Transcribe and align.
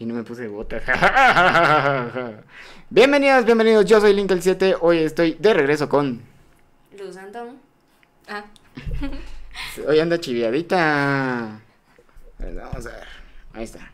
Y 0.00 0.06
no 0.06 0.14
me 0.14 0.22
puse 0.22 0.46
botas. 0.46 0.82
Bienvenidos, 2.90 3.44
bienvenidos. 3.44 3.84
Yo 3.84 4.00
soy 4.00 4.14
Link 4.14 4.30
el 4.30 4.40
7. 4.40 4.76
Hoy 4.80 4.98
estoy 4.98 5.36
de 5.40 5.52
regreso 5.52 5.88
con. 5.88 6.22
Luz 6.96 7.16
Antón. 7.16 7.58
Ah. 8.28 8.44
Hoy 9.88 9.98
anda 9.98 10.20
chiviadita. 10.20 11.60
Vamos 12.38 12.86
a 12.86 12.90
ver. 12.90 13.08
Ahí 13.54 13.64
está. 13.64 13.90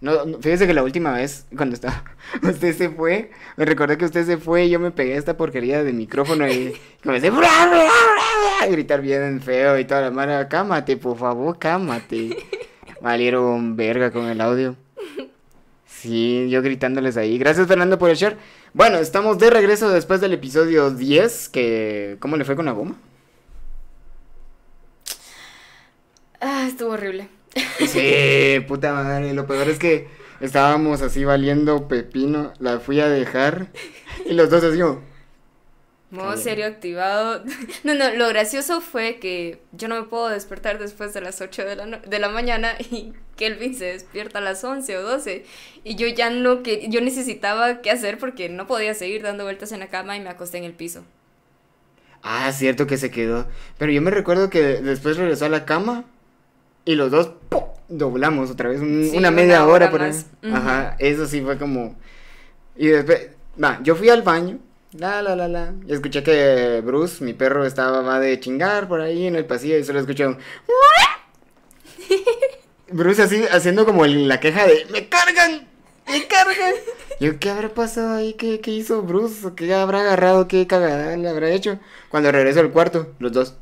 No, 0.00 0.24
no, 0.24 0.38
fíjese 0.38 0.66
que 0.66 0.72
la 0.72 0.82
última 0.82 1.12
vez, 1.12 1.46
cuando 1.54 1.74
estaba, 1.74 2.02
usted 2.42 2.74
se 2.74 2.88
fue, 2.88 3.30
me 3.56 3.66
recordé 3.66 3.98
que 3.98 4.06
usted 4.06 4.24
se 4.24 4.38
fue 4.38 4.64
y 4.64 4.70
yo 4.70 4.80
me 4.80 4.90
pegué 4.90 5.14
a 5.14 5.18
esta 5.18 5.36
porquería 5.36 5.84
de 5.84 5.92
micrófono 5.92 6.48
y 6.48 6.74
comencé 7.04 7.28
a 7.28 8.66
gritar 8.68 9.02
bien 9.02 9.40
feo 9.40 9.78
y 9.78 9.84
toda 9.84 10.00
la 10.00 10.10
mano, 10.10 10.48
cámate, 10.48 10.96
por 10.96 11.18
favor, 11.18 11.58
cámate. 11.58 12.36
Valieron 13.00 13.76
verga 13.76 14.10
con 14.10 14.26
el 14.26 14.40
audio. 14.40 14.76
Sí, 16.02 16.48
yo 16.50 16.62
gritándoles 16.62 17.16
ahí. 17.16 17.38
Gracias 17.38 17.68
Fernando 17.68 17.96
por 17.96 18.10
el 18.10 18.16
share. 18.16 18.36
Bueno, 18.74 18.98
estamos 18.98 19.38
de 19.38 19.50
regreso 19.50 19.88
después 19.88 20.20
del 20.20 20.32
episodio 20.32 20.90
10, 20.90 21.48
que 21.48 22.16
¿cómo 22.18 22.36
le 22.36 22.44
fue 22.44 22.56
con 22.56 22.64
la 22.64 22.72
goma? 22.72 22.96
Ah, 26.40 26.66
estuvo 26.66 26.90
horrible. 26.90 27.28
Sí, 27.86 28.58
puta 28.66 28.92
madre. 28.92 29.32
Lo 29.32 29.46
peor 29.46 29.68
es 29.68 29.78
que 29.78 30.08
estábamos 30.40 31.02
así 31.02 31.24
valiendo 31.24 31.86
pepino. 31.86 32.52
La 32.58 32.80
fui 32.80 32.98
a 32.98 33.08
dejar 33.08 33.68
y 34.26 34.32
los 34.32 34.50
dos 34.50 34.64
así 34.64 34.80
como. 34.80 35.02
Modo 36.12 36.36
serio 36.36 36.66
activado. 36.66 37.42
No, 37.84 37.94
no, 37.94 38.10
lo 38.14 38.28
gracioso 38.28 38.80
fue 38.80 39.16
que 39.16 39.60
yo 39.72 39.88
no 39.88 39.96
me 39.96 40.06
puedo 40.06 40.28
despertar 40.28 40.78
después 40.78 41.12
de 41.14 41.20
las 41.22 41.40
8 41.40 41.64
de 41.64 41.74
la, 41.76 41.86
no- 41.86 41.98
de 41.98 42.18
la 42.20 42.28
mañana 42.28 42.74
y 42.90 43.12
Kelvin 43.36 43.74
se 43.74 43.86
despierta 43.86 44.38
a 44.38 44.42
las 44.42 44.62
11 44.62 44.96
o 44.98 45.02
12. 45.02 45.44
Y 45.84 45.96
yo 45.96 46.06
ya 46.08 46.30
no, 46.30 46.62
que 46.62 46.88
yo 46.90 47.00
necesitaba 47.00 47.80
qué 47.80 47.90
hacer 47.90 48.18
porque 48.18 48.48
no 48.48 48.66
podía 48.66 48.94
seguir 48.94 49.22
dando 49.22 49.44
vueltas 49.44 49.72
en 49.72 49.80
la 49.80 49.88
cama 49.88 50.16
y 50.16 50.20
me 50.20 50.28
acosté 50.28 50.58
en 50.58 50.64
el 50.64 50.74
piso. 50.74 51.02
Ah, 52.22 52.52
cierto 52.52 52.86
que 52.86 52.98
se 52.98 53.10
quedó. 53.10 53.46
Pero 53.78 53.90
yo 53.90 54.00
me 54.02 54.10
recuerdo 54.10 54.48
que 54.50 54.60
después 54.80 55.16
regresó 55.16 55.46
a 55.46 55.48
la 55.48 55.64
cama 55.64 56.04
y 56.84 56.94
los 56.94 57.10
dos 57.10 57.32
¡pum! 57.48 57.64
doblamos 57.88 58.50
otra 58.50 58.68
vez. 58.68 58.80
un- 58.80 59.02
Sí, 59.04 59.10
una 59.16 59.28
una 59.28 59.30
media 59.30 59.64
hora, 59.66 59.86
hora 59.86 59.90
por 59.90 60.02
ahí. 60.02 60.10
Ujú. 60.42 60.54
Ajá, 60.54 60.96
eso 60.98 61.26
sí 61.26 61.40
fue 61.40 61.58
como. 61.58 61.96
Y 62.76 62.88
después. 62.88 63.30
Va, 63.62 63.80
yo 63.82 63.96
fui 63.96 64.08
al 64.08 64.22
baño. 64.22 64.58
La, 64.92 65.22
la, 65.22 65.34
la, 65.34 65.48
la. 65.48 65.72
Y 65.86 65.92
escuché 65.94 66.22
que 66.22 66.82
Bruce, 66.84 67.24
mi 67.24 67.32
perro, 67.32 67.64
estaba 67.64 68.02
va 68.02 68.20
de 68.20 68.38
chingar 68.38 68.88
por 68.88 69.00
ahí 69.00 69.26
en 69.26 69.36
el 69.36 69.46
pasillo 69.46 69.78
y 69.78 69.84
solo 69.84 70.00
escuché 70.00 70.26
un. 70.26 70.38
Bruce 72.90 73.22
así 73.22 73.42
haciendo 73.50 73.86
como 73.86 74.04
la 74.04 74.38
queja 74.38 74.66
de 74.66 74.86
¡Me 74.90 75.08
cargan! 75.08 75.66
¡Me 76.06 76.26
cargan! 76.26 76.74
Yo, 77.20 77.38
¿qué 77.38 77.48
habrá 77.48 77.72
pasado 77.72 78.16
ahí? 78.16 78.34
¿Qué, 78.34 78.60
qué 78.60 78.72
hizo 78.72 79.02
Bruce? 79.02 79.54
¿Qué 79.56 79.72
habrá 79.72 80.00
agarrado? 80.00 80.46
¿Qué 80.46 80.66
cagada 80.66 81.16
le 81.16 81.28
habrá 81.28 81.50
hecho? 81.50 81.78
Cuando 82.10 82.30
regreso 82.30 82.60
al 82.60 82.70
cuarto, 82.70 83.14
los 83.18 83.32
dos. 83.32 83.54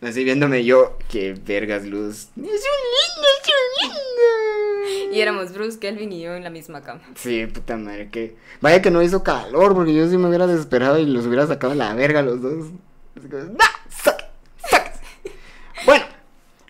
Así 0.00 0.22
viéndome 0.22 0.64
yo, 0.64 0.96
qué 1.10 1.34
vergas 1.44 1.84
luz. 1.84 2.28
Es 2.36 2.36
un 2.36 2.44
lindo, 2.44 3.28
es 3.42 3.48
un 3.48 3.88
lindo. 3.88 5.16
Y 5.16 5.20
éramos 5.20 5.52
Bruce, 5.52 5.80
Kelvin 5.80 6.12
y 6.12 6.20
yo 6.20 6.34
en 6.34 6.44
la 6.44 6.50
misma 6.50 6.82
cama. 6.82 7.00
Sí, 7.16 7.46
puta 7.46 7.76
madre, 7.76 8.08
que. 8.08 8.36
Vaya 8.60 8.80
que 8.80 8.92
no 8.92 9.02
hizo 9.02 9.24
calor, 9.24 9.74
porque 9.74 9.92
yo 9.92 10.08
sí 10.08 10.16
me 10.16 10.28
hubiera 10.28 10.46
desesperado 10.46 10.98
y 10.98 11.06
los 11.06 11.26
hubiera 11.26 11.48
sacado 11.48 11.74
la 11.74 11.94
verga 11.94 12.22
los 12.22 12.40
dos. 12.40 12.66
Así. 13.16 13.28
¡Saque! 13.88 14.24
Bueno, 15.84 16.04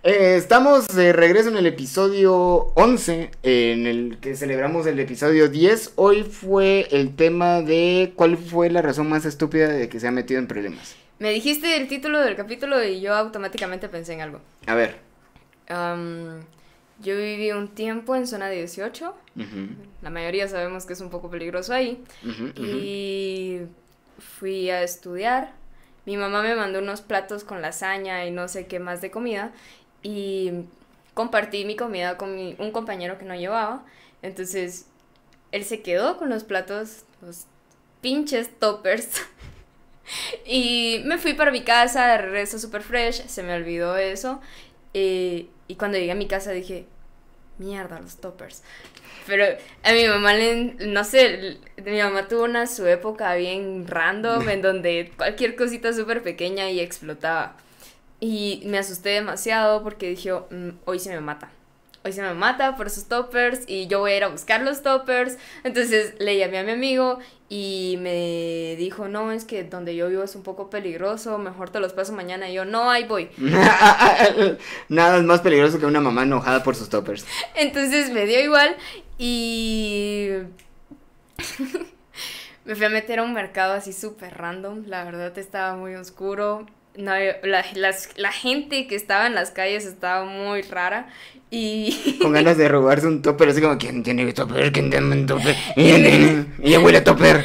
eh, 0.04 0.36
estamos 0.38 0.88
de 0.88 1.12
regreso 1.12 1.50
en 1.50 1.58
el 1.58 1.66
episodio 1.66 2.72
11, 2.76 3.30
en 3.42 3.86
el 3.86 4.18
que 4.22 4.36
celebramos 4.36 4.86
el 4.86 4.98
episodio 5.00 5.50
10. 5.50 5.92
Hoy 5.96 6.22
fue 6.22 6.88
el 6.92 7.14
tema 7.14 7.60
de 7.60 8.14
cuál 8.16 8.38
fue 8.38 8.70
la 8.70 8.80
razón 8.80 9.10
más 9.10 9.26
estúpida 9.26 9.68
de 9.68 9.90
que 9.90 10.00
se 10.00 10.08
ha 10.08 10.12
metido 10.12 10.40
en 10.40 10.46
problemas. 10.46 10.96
Me 11.18 11.30
dijiste 11.30 11.76
el 11.76 11.88
título 11.88 12.20
del 12.20 12.36
capítulo 12.36 12.82
y 12.84 13.00
yo 13.00 13.14
automáticamente 13.14 13.88
pensé 13.88 14.12
en 14.14 14.20
algo. 14.20 14.40
A 14.66 14.74
ver. 14.74 14.98
Am, 15.68 16.40
yo 17.00 17.16
viví 17.16 17.50
un 17.52 17.68
tiempo 17.68 18.14
en 18.16 18.26
zona 18.26 18.48
18. 18.50 19.14
Ujú, 19.36 19.46
La 20.02 20.10
mayoría 20.10 20.46
sabemos 20.48 20.86
que 20.86 20.92
es 20.92 21.00
un 21.00 21.10
poco 21.10 21.28
peligroso 21.30 21.72
ahí. 21.74 22.02
Y 22.56 23.60
fui 24.18 24.70
a 24.70 24.82
estudiar. 24.82 25.52
Mi 26.06 26.16
mamá 26.16 26.42
me 26.42 26.54
mandó 26.54 26.78
unos 26.78 27.00
platos 27.00 27.44
con 27.44 27.60
lasaña 27.62 28.24
y 28.24 28.30
no 28.30 28.48
sé 28.48 28.66
qué 28.66 28.78
más 28.78 29.00
de 29.00 29.10
comida. 29.10 29.52
Y 30.02 30.52
compartí 31.14 31.64
mi 31.64 31.74
comida 31.76 32.16
con 32.16 32.34
mi- 32.36 32.54
un 32.58 32.70
compañero 32.70 33.18
que 33.18 33.24
no 33.24 33.34
llevaba. 33.34 33.84
Entonces, 34.22 34.86
él 35.52 35.64
se 35.64 35.82
quedó 35.82 36.16
con 36.16 36.28
los 36.30 36.44
platos, 36.44 37.04
los 37.22 37.46
pinches 38.00 38.50
toppers. 38.60 39.10
y 40.46 41.02
me 41.04 41.18
fui 41.18 41.34
para 41.34 41.50
mi 41.50 41.62
casa, 41.62 42.06
de 42.08 42.18
regreso 42.18 42.58
super 42.58 42.82
fresh. 42.82 43.26
Se 43.26 43.42
me 43.42 43.54
olvidó 43.54 43.96
eso. 43.96 44.40
Eh, 44.94 45.48
y 45.68 45.74
cuando 45.76 45.98
llegué 45.98 46.12
a 46.12 46.16
mi 46.16 46.26
casa 46.26 46.50
dije, 46.52 46.86
mierda, 47.58 48.00
los 48.00 48.16
toppers. 48.16 48.62
Pero 49.26 49.44
a 49.82 49.92
mi 49.92 50.06
mamá 50.06 50.32
le, 50.32 50.74
no 50.86 51.04
sé, 51.04 51.58
mi 51.84 51.98
mamá 51.98 52.28
tuvo 52.28 52.44
una 52.44 52.66
su 52.66 52.86
época 52.86 53.34
bien 53.34 53.86
random 53.86 54.48
en 54.48 54.62
donde 54.62 55.12
cualquier 55.16 55.54
cosita 55.54 55.92
súper 55.92 56.22
pequeña 56.22 56.70
y 56.70 56.80
explotaba. 56.80 57.56
Y 58.20 58.62
me 58.64 58.78
asusté 58.78 59.10
demasiado 59.10 59.82
porque 59.82 60.08
dije, 60.08 60.32
"Mm, 60.32 60.70
hoy 60.86 60.98
se 60.98 61.10
me 61.10 61.20
mata. 61.20 61.50
Hoy 62.04 62.12
se 62.12 62.22
me 62.22 62.32
mata 62.32 62.76
por 62.76 62.86
esos 62.86 63.06
toppers 63.06 63.60
y 63.66 63.86
yo 63.88 63.98
voy 63.98 64.12
a 64.12 64.16
ir 64.18 64.24
a 64.24 64.28
buscar 64.28 64.62
los 64.62 64.82
toppers. 64.82 65.36
Entonces 65.64 66.14
le 66.18 66.38
llamé 66.38 66.58
a 66.58 66.62
mi 66.62 66.70
amigo 66.70 67.18
y 67.48 67.98
me 68.00 68.76
dijo, 68.78 69.08
no, 69.08 69.32
es 69.32 69.44
que 69.44 69.64
donde 69.64 69.96
yo 69.96 70.08
vivo 70.08 70.22
es 70.22 70.36
un 70.36 70.42
poco 70.42 70.70
peligroso, 70.70 71.38
mejor 71.38 71.70
te 71.70 71.80
los 71.80 71.92
paso 71.92 72.12
mañana. 72.12 72.48
Y 72.48 72.54
yo, 72.54 72.64
no, 72.64 72.90
ahí 72.90 73.04
voy. 73.04 73.30
Nada 74.88 75.16
es 75.16 75.24
más 75.24 75.40
peligroso 75.40 75.78
que 75.78 75.86
una 75.86 76.00
mamá 76.00 76.22
enojada 76.22 76.62
por 76.62 76.76
sus 76.76 76.88
toppers. 76.88 77.26
Entonces 77.54 78.10
me 78.10 78.26
dio 78.26 78.40
igual 78.40 78.76
y 79.18 80.30
me 82.64 82.74
fui 82.76 82.84
a 82.84 82.90
meter 82.90 83.18
a 83.18 83.22
un 83.24 83.34
mercado 83.34 83.72
así 83.72 83.92
súper 83.92 84.36
random. 84.38 84.84
La 84.86 85.04
verdad 85.04 85.36
estaba 85.36 85.74
muy 85.74 85.94
oscuro. 85.94 86.66
No, 86.98 87.12
la, 87.44 87.64
las- 87.74 88.10
la 88.16 88.32
gente 88.32 88.86
que 88.88 88.96
estaba 88.96 89.26
en 89.28 89.34
las 89.34 89.50
calles 89.52 89.86
estaba 89.86 90.24
muy 90.24 90.62
rara 90.62 91.08
y 91.50 92.18
Con 92.22 92.32
ganas 92.32 92.58
de 92.58 92.68
robarse 92.68 93.06
un 93.06 93.22
topper, 93.22 93.48
así 93.48 93.60
como, 93.62 93.78
¿quién 93.78 94.02
tiene 94.02 94.30
topper? 94.32 94.72
¿Quién 94.72 94.90
tiene 94.90 95.06
un 95.06 95.26
topper? 95.26 95.56
Ella 95.76 96.80
huele 96.80 96.98
a 96.98 97.04
topper. 97.04 97.44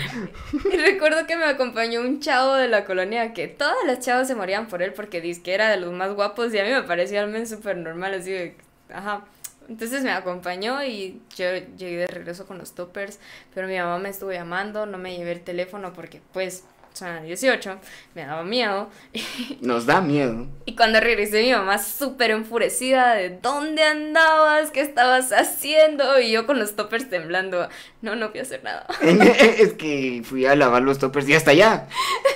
Y 0.71 0.77
recuerdo 0.77 1.25
que 1.27 1.37
me 1.37 1.45
acompañó 1.45 2.01
un 2.01 2.19
chavo 2.19 2.53
de 2.55 2.67
la 2.67 2.83
colonia 2.83 3.33
que 3.33 3.47
todas 3.47 3.77
las 3.85 3.99
chavas 3.99 4.27
se 4.27 4.35
morían 4.35 4.67
por 4.67 4.81
él 4.81 4.91
porque 4.93 5.21
dice 5.21 5.41
que 5.43 5.53
era 5.53 5.69
de 5.69 5.77
los 5.77 5.91
más 5.93 6.13
guapos 6.13 6.53
y 6.53 6.59
a 6.59 6.63
mí 6.63 6.71
me 6.71 6.83
parecía 6.83 7.21
al 7.21 7.29
menos 7.29 7.49
súper 7.49 7.77
normal, 7.77 8.13
así 8.15 8.31
de, 8.31 8.55
ajá. 8.93 9.23
Entonces 9.69 10.03
me 10.03 10.11
acompañó 10.11 10.83
y 10.83 11.21
yo 11.37 11.45
llegué 11.77 11.97
de 11.97 12.07
regreso 12.07 12.45
con 12.45 12.57
los 12.57 12.75
toppers, 12.75 13.19
pero 13.53 13.67
mi 13.67 13.77
mamá 13.77 13.97
me 13.97 14.09
estuvo 14.09 14.31
llamando, 14.31 14.85
no 14.85 14.97
me 14.97 15.15
llevé 15.15 15.31
el 15.31 15.41
teléfono 15.41 15.93
porque 15.93 16.21
pues 16.33 16.65
son 16.93 17.25
18, 17.25 17.79
me 18.15 18.25
daba 18.25 18.43
miedo. 18.43 18.89
Nos 19.61 19.85
da 19.85 20.01
miedo. 20.01 20.47
Y 20.65 20.75
cuando 20.75 20.99
regresé 20.99 21.41
mi 21.41 21.51
mamá 21.51 21.79
súper 21.79 22.31
enfurecida 22.31 23.15
de 23.15 23.29
¿dónde 23.29 23.83
andabas? 23.83 24.71
¿Qué 24.71 24.81
estabas 24.81 25.31
haciendo? 25.31 26.19
Y 26.19 26.31
yo 26.31 26.45
con 26.45 26.59
los 26.59 26.75
toppers 26.75 27.09
temblando, 27.09 27.67
no, 28.01 28.15
no 28.15 28.29
fui 28.29 28.39
a 28.39 28.43
hacer 28.43 28.63
nada. 28.63 28.85
es 29.01 29.73
que 29.73 30.21
fui 30.23 30.45
a 30.45 30.55
lavar 30.55 30.83
los 30.83 30.99
toppers 30.99 31.27
y 31.27 31.33
hasta 31.33 31.51
allá. 31.51 31.87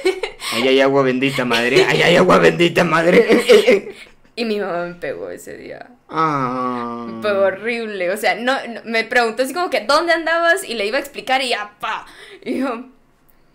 Ahí 0.53 0.67
hay 0.67 0.81
agua 0.81 1.03
bendita, 1.03 1.45
madre. 1.45 1.85
Ahí 1.85 2.01
hay 2.01 2.15
agua 2.15 2.39
bendita, 2.39 2.83
madre. 2.83 3.95
Y 4.35 4.45
mi 4.45 4.59
mamá 4.59 4.85
me 4.85 4.93
pegó 4.93 5.29
ese 5.29 5.57
día. 5.57 5.89
Ah. 6.09 7.07
Fue 7.21 7.31
horrible, 7.31 8.11
o 8.11 8.17
sea, 8.17 8.35
no, 8.35 8.53
no- 8.67 8.81
me 8.85 9.03
preguntó 9.03 9.43
así 9.43 9.53
como 9.53 9.69
que 9.69 9.81
¿dónde 9.81 10.13
andabas? 10.13 10.63
Y 10.63 10.75
le 10.75 10.85
iba 10.85 10.97
a 10.97 11.01
explicar 11.01 11.41
y 11.41 11.49
ya, 11.49 11.73
pa. 11.79 12.05
Y 12.43 12.59
yo, 12.59 12.85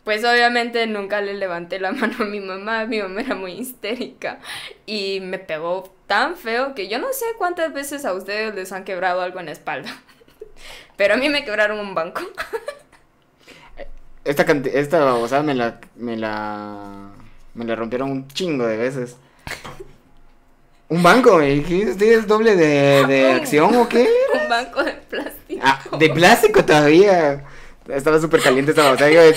pues 0.04 0.24
obviamente 0.24 0.86
nunca 0.86 1.20
le 1.20 1.34
levanté 1.34 1.78
la 1.78 1.92
mano 1.92 2.14
a 2.20 2.24
mi 2.24 2.40
mamá, 2.40 2.84
mi 2.86 3.00
mamá 3.00 3.20
era 3.20 3.34
muy 3.34 3.52
histérica 3.52 4.38
y 4.86 5.20
me 5.20 5.38
pegó 5.38 5.92
tan 6.06 6.36
feo 6.36 6.74
que 6.74 6.88
yo 6.88 6.98
no 6.98 7.12
sé 7.12 7.24
cuántas 7.38 7.72
veces 7.72 8.04
a 8.04 8.12
ustedes 8.12 8.54
les 8.54 8.72
han 8.72 8.84
quebrado 8.84 9.20
algo 9.22 9.40
en 9.40 9.46
la 9.46 9.52
espalda, 9.52 9.90
pero 10.96 11.14
a 11.14 11.16
mí 11.16 11.28
me 11.28 11.44
quebraron 11.44 11.78
un 11.78 11.94
banco. 11.94 12.22
Esta, 14.24 14.44
esta 14.72 15.00
babosada 15.00 15.42
me 15.42 15.52
la, 15.52 15.80
me 15.96 16.16
la. 16.16 17.10
Me 17.54 17.64
la 17.64 17.74
rompieron 17.74 18.08
un 18.08 18.28
chingo 18.28 18.64
de 18.64 18.76
veces. 18.76 19.16
Un 20.88 21.02
banco, 21.02 21.40
¿eh? 21.40 21.64
¿Qué? 21.66 21.86
¿Usted 21.86 22.18
es 22.20 22.26
doble 22.28 22.54
de, 22.54 23.04
de 23.06 23.32
acción 23.32 23.74
o 23.74 23.88
qué? 23.88 24.08
un 24.40 24.48
banco 24.48 24.84
de 24.84 24.92
plástico. 24.92 25.60
Ah, 25.64 25.80
de 25.98 26.08
plástico 26.10 26.64
todavía. 26.64 27.44
Estaba 27.92 28.18
súper 28.18 28.40
caliente 28.40 28.70
esta 28.72 29.10
yo 29.10 29.20
de. 29.20 29.34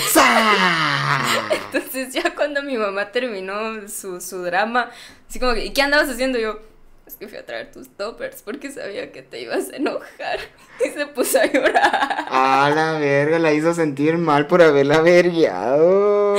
Entonces 1.52 2.12
ya 2.12 2.34
cuando 2.34 2.62
mi 2.62 2.78
mamá 2.78 3.12
terminó 3.12 3.86
su, 3.88 4.20
su 4.20 4.42
drama, 4.42 4.90
así 5.28 5.38
como 5.38 5.52
que, 5.54 5.66
¿y 5.66 5.72
qué 5.72 5.82
andabas 5.82 6.08
haciendo? 6.08 6.38
Yo, 6.38 6.58
es 7.06 7.16
que 7.16 7.28
fui 7.28 7.36
a 7.36 7.44
traer 7.44 7.70
tus 7.70 7.88
toppers 7.90 8.42
porque 8.42 8.70
sabía 8.70 9.12
que 9.12 9.22
te 9.22 9.42
ibas 9.42 9.70
a 9.72 9.76
enojar. 9.76 10.38
Y 10.84 10.90
se 10.90 11.06
puso 11.06 11.40
a 11.40 11.46
llorar. 11.46 12.26
A 12.28 12.70
la 12.74 12.98
verga, 12.98 13.38
la 13.38 13.50
hizo 13.54 13.72
sentir 13.72 14.18
mal 14.18 14.46
por 14.46 14.60
haberla 14.60 14.96
averiado. 14.96 16.36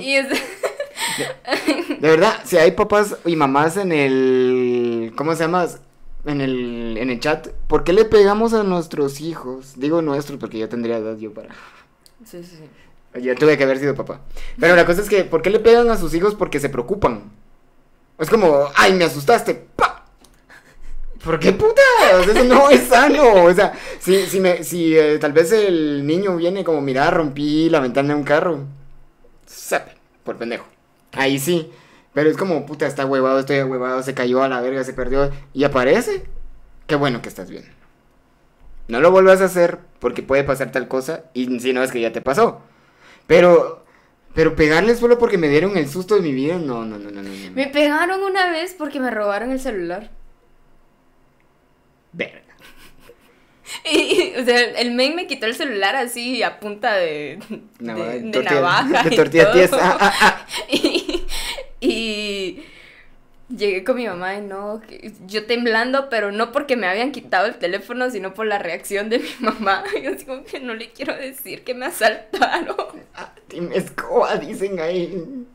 Y 0.00 0.16
es... 0.16 0.28
De 2.00 2.08
verdad, 2.08 2.40
si 2.44 2.56
hay 2.56 2.70
papás 2.70 3.16
y 3.26 3.36
mamás 3.36 3.76
en 3.76 3.92
el. 3.92 5.12
¿Cómo 5.14 5.34
se 5.34 5.44
llama? 5.44 5.66
En 6.26 6.40
el, 6.40 6.96
en 6.98 7.08
el 7.08 7.20
chat, 7.20 7.48
¿por 7.68 7.84
qué 7.84 7.92
le 7.92 8.04
pegamos 8.04 8.52
a 8.52 8.64
nuestros 8.64 9.20
hijos? 9.20 9.74
Digo 9.76 10.02
nuestros 10.02 10.38
porque 10.40 10.58
yo 10.58 10.68
tendría 10.68 10.98
edad 10.98 11.16
yo 11.16 11.32
para. 11.32 11.50
Sí, 12.24 12.42
sí, 12.42 12.58
sí. 12.58 13.20
Yo 13.22 13.34
tuve 13.36 13.56
que 13.56 13.64
haber 13.64 13.78
sido 13.78 13.94
papá. 13.94 14.20
Pero 14.58 14.74
la 14.74 14.84
cosa 14.84 15.02
es 15.02 15.08
que, 15.08 15.24
¿por 15.24 15.40
qué 15.40 15.50
le 15.50 15.60
pegan 15.60 15.88
a 15.88 15.96
sus 15.96 16.12
hijos? 16.14 16.34
Porque 16.34 16.60
se 16.60 16.68
preocupan. 16.68 17.30
Es 18.18 18.28
como, 18.28 18.68
¡ay, 18.74 18.94
me 18.94 19.04
asustaste! 19.04 19.54
¡Pa! 19.54 20.04
¿Por 21.24 21.38
qué 21.38 21.52
puta? 21.52 21.82
O 22.18 22.24
sea, 22.24 22.32
eso 22.34 22.44
no 22.44 22.70
es 22.70 22.88
sano. 22.88 23.44
O 23.44 23.54
sea, 23.54 23.72
si, 24.00 24.26
si, 24.26 24.40
me, 24.40 24.64
si 24.64 24.96
eh, 24.96 25.18
tal 25.18 25.32
vez 25.32 25.52
el 25.52 26.06
niño 26.06 26.36
viene 26.36 26.64
como, 26.64 26.80
mira, 26.80 27.10
rompí 27.10 27.68
la 27.70 27.80
ventana 27.80 28.10
de 28.10 28.14
un 28.14 28.24
carro. 28.24 28.64
Sape, 29.46 29.92
por 30.24 30.36
pendejo. 30.36 30.66
Ahí 31.12 31.38
sí. 31.38 31.70
Pero 32.16 32.30
es 32.30 32.38
como, 32.38 32.64
puta, 32.64 32.86
está 32.86 33.04
huevado, 33.04 33.38
estoy 33.40 33.60
huevado, 33.62 34.02
se 34.02 34.14
cayó 34.14 34.42
a 34.42 34.48
la 34.48 34.62
verga, 34.62 34.82
se 34.84 34.94
perdió. 34.94 35.30
Y 35.52 35.64
aparece. 35.64 36.24
Qué 36.86 36.94
bueno 36.94 37.20
que 37.20 37.28
estás 37.28 37.50
bien. 37.50 37.66
No 38.88 39.00
lo 39.02 39.10
vuelvas 39.10 39.42
a 39.42 39.44
hacer 39.44 39.80
porque 39.98 40.22
puede 40.22 40.42
pasar 40.42 40.72
tal 40.72 40.88
cosa. 40.88 41.24
Y 41.34 41.60
si 41.60 41.74
no 41.74 41.82
es 41.82 41.92
que 41.92 42.00
ya 42.00 42.12
te 42.12 42.22
pasó. 42.22 42.62
Pero, 43.26 43.84
pero 44.34 44.56
pegarles 44.56 44.98
solo 44.98 45.18
porque 45.18 45.36
me 45.36 45.50
dieron 45.50 45.76
el 45.76 45.90
susto 45.90 46.14
de 46.14 46.22
mi 46.22 46.32
vida, 46.32 46.56
no, 46.56 46.86
no, 46.86 46.96
no, 46.98 47.10
no, 47.10 47.20
no. 47.22 47.30
Me 47.54 47.66
pegaron 47.66 48.22
una 48.22 48.50
vez 48.50 48.74
porque 48.78 48.98
me 48.98 49.10
robaron 49.10 49.50
el 49.52 49.60
celular. 49.60 50.10
Verga. 52.12 52.40
Y, 53.84 53.98
y, 53.98 54.40
o 54.40 54.44
sea, 54.44 54.60
el 54.60 54.92
men 54.94 55.16
me 55.16 55.26
quitó 55.26 55.46
el 55.46 55.54
celular 55.54 55.96
así 55.96 56.42
a 56.42 56.60
punta 56.60 56.94
de, 56.94 57.38
de, 57.80 57.94
de 57.94 58.30
tortilla- 58.30 58.54
navaja. 58.54 59.02
de 59.02 59.12
y 59.12 59.16
tortilla 59.16 59.50
todo. 59.52 59.78
Ah, 59.82 59.98
ah, 60.00 60.14
ah. 60.20 60.46
Y, 60.70 61.05
y 61.80 62.62
llegué 63.48 63.84
con 63.84 63.96
mi 63.96 64.06
mamá 64.06 64.36
y 64.36 64.40
no, 64.42 64.82
yo 65.26 65.46
temblando, 65.46 66.08
pero 66.10 66.32
no 66.32 66.52
porque 66.52 66.76
me 66.76 66.86
habían 66.88 67.12
quitado 67.12 67.46
el 67.46 67.56
teléfono, 67.58 68.10
sino 68.10 68.34
por 68.34 68.46
la 68.46 68.58
reacción 68.58 69.08
de 69.10 69.20
mi 69.20 69.30
mamá. 69.40 69.84
Yo 70.02 70.10
así 70.12 70.24
como 70.24 70.44
que 70.44 70.60
no 70.60 70.74
le 70.74 70.90
quiero 70.92 71.14
decir 71.16 71.64
que 71.64 71.74
me 71.74 71.86
asaltaron. 71.86 72.76
Ah, 73.14 73.34
Team 73.48 73.70
Escoba, 73.72 74.36
dicen 74.36 74.80
ahí. 74.80 75.46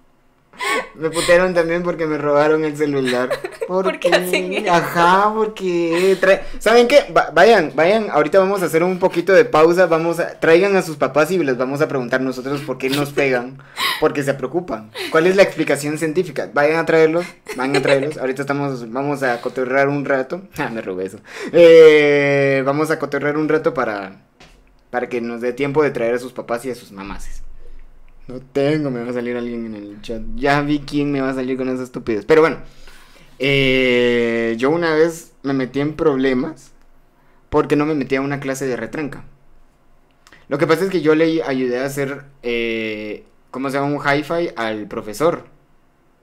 Me 0.96 1.10
putearon 1.10 1.54
también 1.54 1.82
porque 1.84 2.06
me 2.06 2.18
robaron 2.18 2.64
el 2.66 2.78
celular. 2.78 3.30
¿Por, 3.68 3.86
¿Por 3.86 4.00
qué 4.00 4.10
hacen 4.14 4.54
eso? 4.54 4.72
Ajá, 4.72 5.32
porque... 5.34 6.18
trae- 6.22 6.42
¿Saben 6.60 6.88
qué? 6.88 7.12
Va- 7.16 7.32
vayan, 7.34 7.72
vayan, 7.74 8.10
ahorita 8.12 8.38
vamos 8.40 8.62
a 8.62 8.66
hacer 8.66 8.84
un 8.84 9.00
poquito 9.00 9.34
de 9.34 9.46
pausa, 9.46 9.86
vamos 9.88 10.20
a... 10.20 10.40
Traigan 10.40 10.76
a 10.76 10.82
sus 10.82 10.98
papás 10.98 11.32
y 11.32 11.38
les 11.40 11.58
vamos 11.58 11.82
a 11.82 11.88
preguntar 11.88 12.22
nosotros 12.22 12.62
por 12.62 12.78
qué 12.78 12.90
nos 12.90 13.12
pegan, 13.12 13.58
porque 14.00 14.22
se 14.24 14.34
preocupan. 14.34 14.92
¿Cuál 15.12 15.28
es 15.28 15.36
la 15.36 15.44
explicación 15.44 15.98
científica? 15.98 16.50
Vayan 16.54 16.78
a 16.80 16.86
traerlos, 16.86 17.26
vayan 17.56 17.78
a 17.78 17.82
traerlos. 17.82 18.18
Ahorita 18.18 18.42
estamos, 18.42 18.92
vamos 18.92 19.24
a 19.24 19.40
cotorrear 19.42 19.88
un 19.88 20.06
rato. 20.06 20.42
Ah, 20.58 20.70
me 20.70 20.82
robé 20.82 21.06
eso. 21.06 21.18
Eh, 21.54 22.62
vamos 22.66 22.92
a 22.92 23.00
cotorrear 23.00 23.38
un 23.38 23.48
rato 23.50 23.74
para, 23.74 24.18
para 24.92 25.08
que 25.10 25.22
nos 25.22 25.42
dé 25.42 25.54
tiempo 25.54 25.82
de 25.82 25.92
traer 25.92 26.16
a 26.16 26.20
sus 26.20 26.34
papás 26.34 26.66
y 26.66 26.72
a 26.72 26.76
sus 26.76 26.92
mamases. 26.92 27.42
No 28.32 28.40
tengo, 28.40 28.90
me 28.90 29.04
va 29.04 29.10
a 29.10 29.14
salir 29.14 29.36
alguien 29.36 29.66
en 29.66 29.76
el 29.76 30.02
chat. 30.02 30.22
Ya 30.36 30.62
vi 30.62 30.80
quién 30.80 31.12
me 31.12 31.20
va 31.20 31.32
a 31.32 31.34
salir 31.34 31.58
con 31.58 31.68
esas 31.68 31.82
estupidez. 31.82 32.24
Pero 32.26 32.40
bueno, 32.40 32.60
eh, 33.40 34.56
yo 34.58 34.70
una 34.70 34.94
vez 34.94 35.34
me 35.44 35.52
metí 35.52 35.82
en 35.82 35.96
problemas 35.96 36.72
porque 37.50 37.76
no 37.76 37.86
me 37.86 37.94
metí 37.94 38.16
a 38.16 38.22
una 38.22 38.40
clase 38.40 38.68
de 38.68 38.78
retranca. 38.78 39.26
Lo 40.48 40.58
que 40.58 40.66
pasa 40.66 40.86
es 40.86 40.90
que 40.90 41.02
yo 41.02 41.14
le 41.14 41.44
ayudé 41.44 41.80
a 41.80 41.86
hacer, 41.86 42.24
eh, 42.42 43.26
¿cómo 43.52 43.70
se 43.70 43.78
llama? 43.78 43.94
Un 43.94 44.02
hi-fi 44.02 44.54
al 44.56 44.88
profesor. 44.88 45.44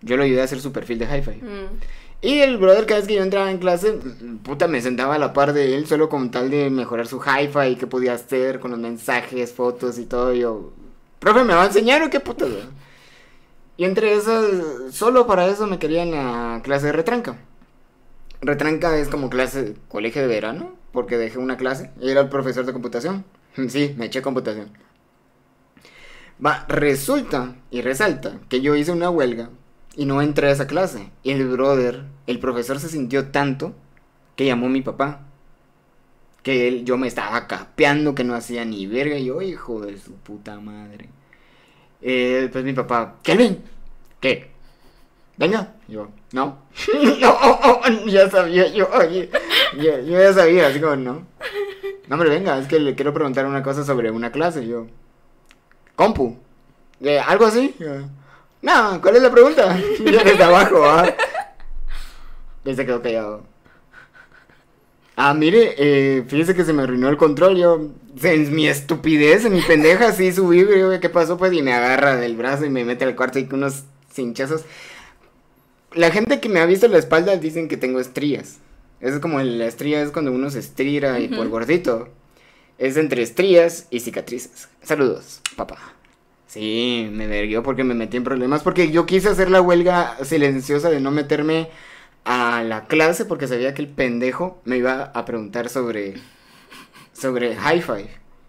Yo 0.01 0.17
le 0.17 0.25
ayudé 0.25 0.41
a 0.41 0.45
hacer 0.45 0.61
su 0.61 0.73
perfil 0.73 0.99
de 1.01 1.05
hi-fi. 1.05 1.43
Mm. 1.43 1.81
Y 2.23 2.39
el 2.39 2.57
brother 2.57 2.87
cada 2.87 3.01
vez 3.01 3.09
que 3.09 3.17
yo 3.17 3.23
entraba 3.23 3.51
en 3.51 3.59
clase, 3.59 3.99
puta, 4.43 4.67
me 4.67 4.81
sentaba 4.81 5.17
a 5.17 5.19
la 5.19 5.35
par 5.35 5.53
de 5.53 5.77
él 5.77 5.87
solo 5.87 6.09
con 6.09 6.31
tal 6.31 6.49
de 6.49 6.71
mejorar 6.71 7.07
su 7.07 7.21
hi-fi, 7.21 7.77
qué 7.77 7.87
podía 7.87 8.15
hacer 8.15 8.61
con 8.61 8.71
los 8.71 8.81
mensajes, 8.81 9.53
fotos 9.53 9.99
y 9.99 10.07
todo. 10.07 10.33
Yo, 10.33 10.73
profe, 11.19 11.45
¿me 11.45 11.55
va 11.55 11.65
a 11.65 11.67
enseñar 11.67 12.03
o 12.03 12.11
qué 12.11 12.21
puta? 12.21 12.47
Y 13.77 13.85
entre 13.85 14.15
esas, 14.15 14.45
solo 14.93 15.27
para 15.27 15.47
eso 15.47 15.67
me 15.67 15.79
quería 15.79 16.03
en 16.03 16.11
la 16.11 16.61
clase 16.65 16.87
de 16.87 16.93
retranca. 16.93 17.39
Retranca 18.41 18.97
es 18.99 19.09
como 19.09 19.31
clase, 19.31 19.75
colegio 19.89 20.23
de 20.23 20.29
verano, 20.29 20.75
porque 20.93 21.17
dejé 21.17 21.39
una 21.39 21.57
clase 21.57 21.91
y 22.01 22.11
era 22.11 22.23
el 22.23 22.29
profesor 22.29 22.67
de 22.67 22.73
computación. 22.73 23.25
Sí, 23.69 23.95
me 23.97 24.07
eché 24.07 24.23
computación. 24.23 24.71
Va, 26.45 26.65
resulta 26.69 27.57
y 27.71 27.83
resalta 27.83 28.39
que 28.49 28.61
yo 28.61 28.77
hice 28.77 28.93
una 28.93 29.11
huelga 29.11 29.51
y 29.97 30.05
no 30.07 30.23
entré 30.23 30.49
a 30.49 30.53
esa 30.53 30.69
clase. 30.69 31.11
Y 31.25 31.33
el 31.33 31.49
brother, 31.49 32.05
el 32.29 32.39
profesor 32.39 32.79
se 32.79 32.89
sintió 32.89 33.31
tanto 33.31 33.75
que 34.37 34.47
llamó 34.47 34.67
a 34.67 34.71
mi 34.71 34.81
papá. 34.83 35.28
Que 36.49 36.67
él, 36.67 36.87
yo 36.87 36.97
me 36.97 37.09
estaba 37.09 37.47
capeando, 37.47 38.15
que 38.15 38.25
no 38.25 38.35
hacía 38.35 38.65
ni 38.65 38.87
verga. 38.87 39.19
Y 39.19 39.27
yo, 39.27 39.43
hijo 39.43 39.83
de 39.83 39.99
su 39.99 40.15
puta 40.15 40.59
madre. 40.59 41.11
Eh, 42.01 42.49
pues 42.51 42.65
mi 42.65 42.73
papá, 42.73 43.17
Kelvin, 43.23 43.63
¿qué? 44.19 44.51
Venga. 45.37 45.75
Yo, 45.89 46.09
no. 46.33 46.63
no, 47.21 48.07
ya 48.07 48.31
sabía 48.31 48.67
yo. 48.69 48.89
Yo, 49.77 49.99
ya 50.01 50.33
sabía, 50.33 50.69
así 50.69 50.81
como, 50.81 50.97
no. 50.97 51.27
No, 52.07 52.15
hombre, 52.15 52.31
venga, 52.31 52.59
es 52.59 52.67
que 52.67 52.79
le 52.79 52.95
quiero 52.95 53.13
preguntar 53.13 53.45
una 53.45 53.63
cosa 53.63 53.85
sobre 53.85 54.11
una 54.11 54.33
clase. 54.33 54.67
Yo, 54.67 54.87
compu. 55.97 56.39
Eh, 57.03 57.19
¿Algo 57.19 57.45
así? 57.45 57.75
Yo, 57.79 58.07
no, 58.63 59.03
¿cuál 59.03 59.17
es 59.17 59.23
la 59.23 59.31
pregunta? 59.31 59.75
Desde 60.01 60.43
abajo, 60.43 60.83
¿ah? 60.83 61.15
Y 62.65 62.75
se 62.75 62.87
quedó 62.87 63.03
callado. 63.03 63.43
Ah, 65.21 65.35
mire, 65.35 65.75
eh, 65.79 66.23
fíjese 66.29 66.55
que 66.55 66.65
se 66.65 66.73
me 66.73 66.85
arruinó 66.85 67.09
el 67.09 67.17
control. 67.17 67.59
Yo, 67.59 67.89
en 68.23 68.55
mi 68.55 68.69
estupidez, 68.69 69.45
en 69.45 69.53
mi 69.53 69.63
pendeja, 69.63 70.13
sí 70.13 70.33
subí, 70.33 70.63
güey, 70.63 71.01
¿qué 71.01 71.09
pasó? 71.09 71.37
Pues, 71.37 71.53
y 71.53 71.61
me 71.61 71.73
agarra 71.73 72.15
del 72.15 72.37
brazo 72.37 72.65
y 72.65 72.71
me 72.71 72.85
mete 72.85 73.05
al 73.05 73.17
cuarto 73.17 73.41
y 73.41 73.47
con 73.47 73.59
unos 73.59 73.83
cinchazos. 74.13 74.63
La 75.93 76.13
gente 76.13 76.39
que 76.39 76.49
me 76.49 76.61
ha 76.61 76.67
visto 76.67 76.87
la 76.87 76.99
espalda 76.99 77.37
dicen 77.37 77.67
que 77.67 77.77
tengo 77.77 77.99
estrías. 77.99 78.59
Eso 79.01 79.17
es 79.17 79.21
como 79.21 79.41
la 79.41 79.67
estría 79.67 80.03
es 80.03 80.13
cuando 80.13 80.31
uno 80.31 80.51
se 80.51 80.61
estira 80.61 81.19
y 81.19 81.27
por 81.27 81.49
gordito. 81.49 82.11
Es 82.79 82.97
entre 82.97 83.23
estrías 83.23 83.89
y 83.91 83.99
cicatrices. 83.99 84.69
Saludos, 84.85 85.41
papá. 85.57 85.79
Sí, 86.47 87.09
me 87.11 87.27
verguió 87.27 87.65
porque 87.65 87.83
me 87.83 87.95
metí 87.95 88.19
en 88.19 88.25
problemas. 88.25 88.63
Porque 88.63 88.93
yo 88.93 89.05
quise 89.05 89.31
hacer 89.31 89.51
la 89.51 89.63
huelga 89.63 90.17
silenciosa 90.23 90.91
de 90.91 91.01
no 91.01 91.11
meterme 91.11 91.71
a 92.29 92.63
la 92.63 92.85
clase 92.87 93.25
porque 93.25 93.49
sabía 93.49 93.73
que 93.75 93.83
el 93.83 93.89
pendejo 93.89 94.61
me 94.65 94.77
iba 94.77 95.05
a 95.15 95.25
preguntar 95.25 95.69
sobre. 95.71 96.15
sobre 97.13 97.55
hi-fi. 97.55 98.07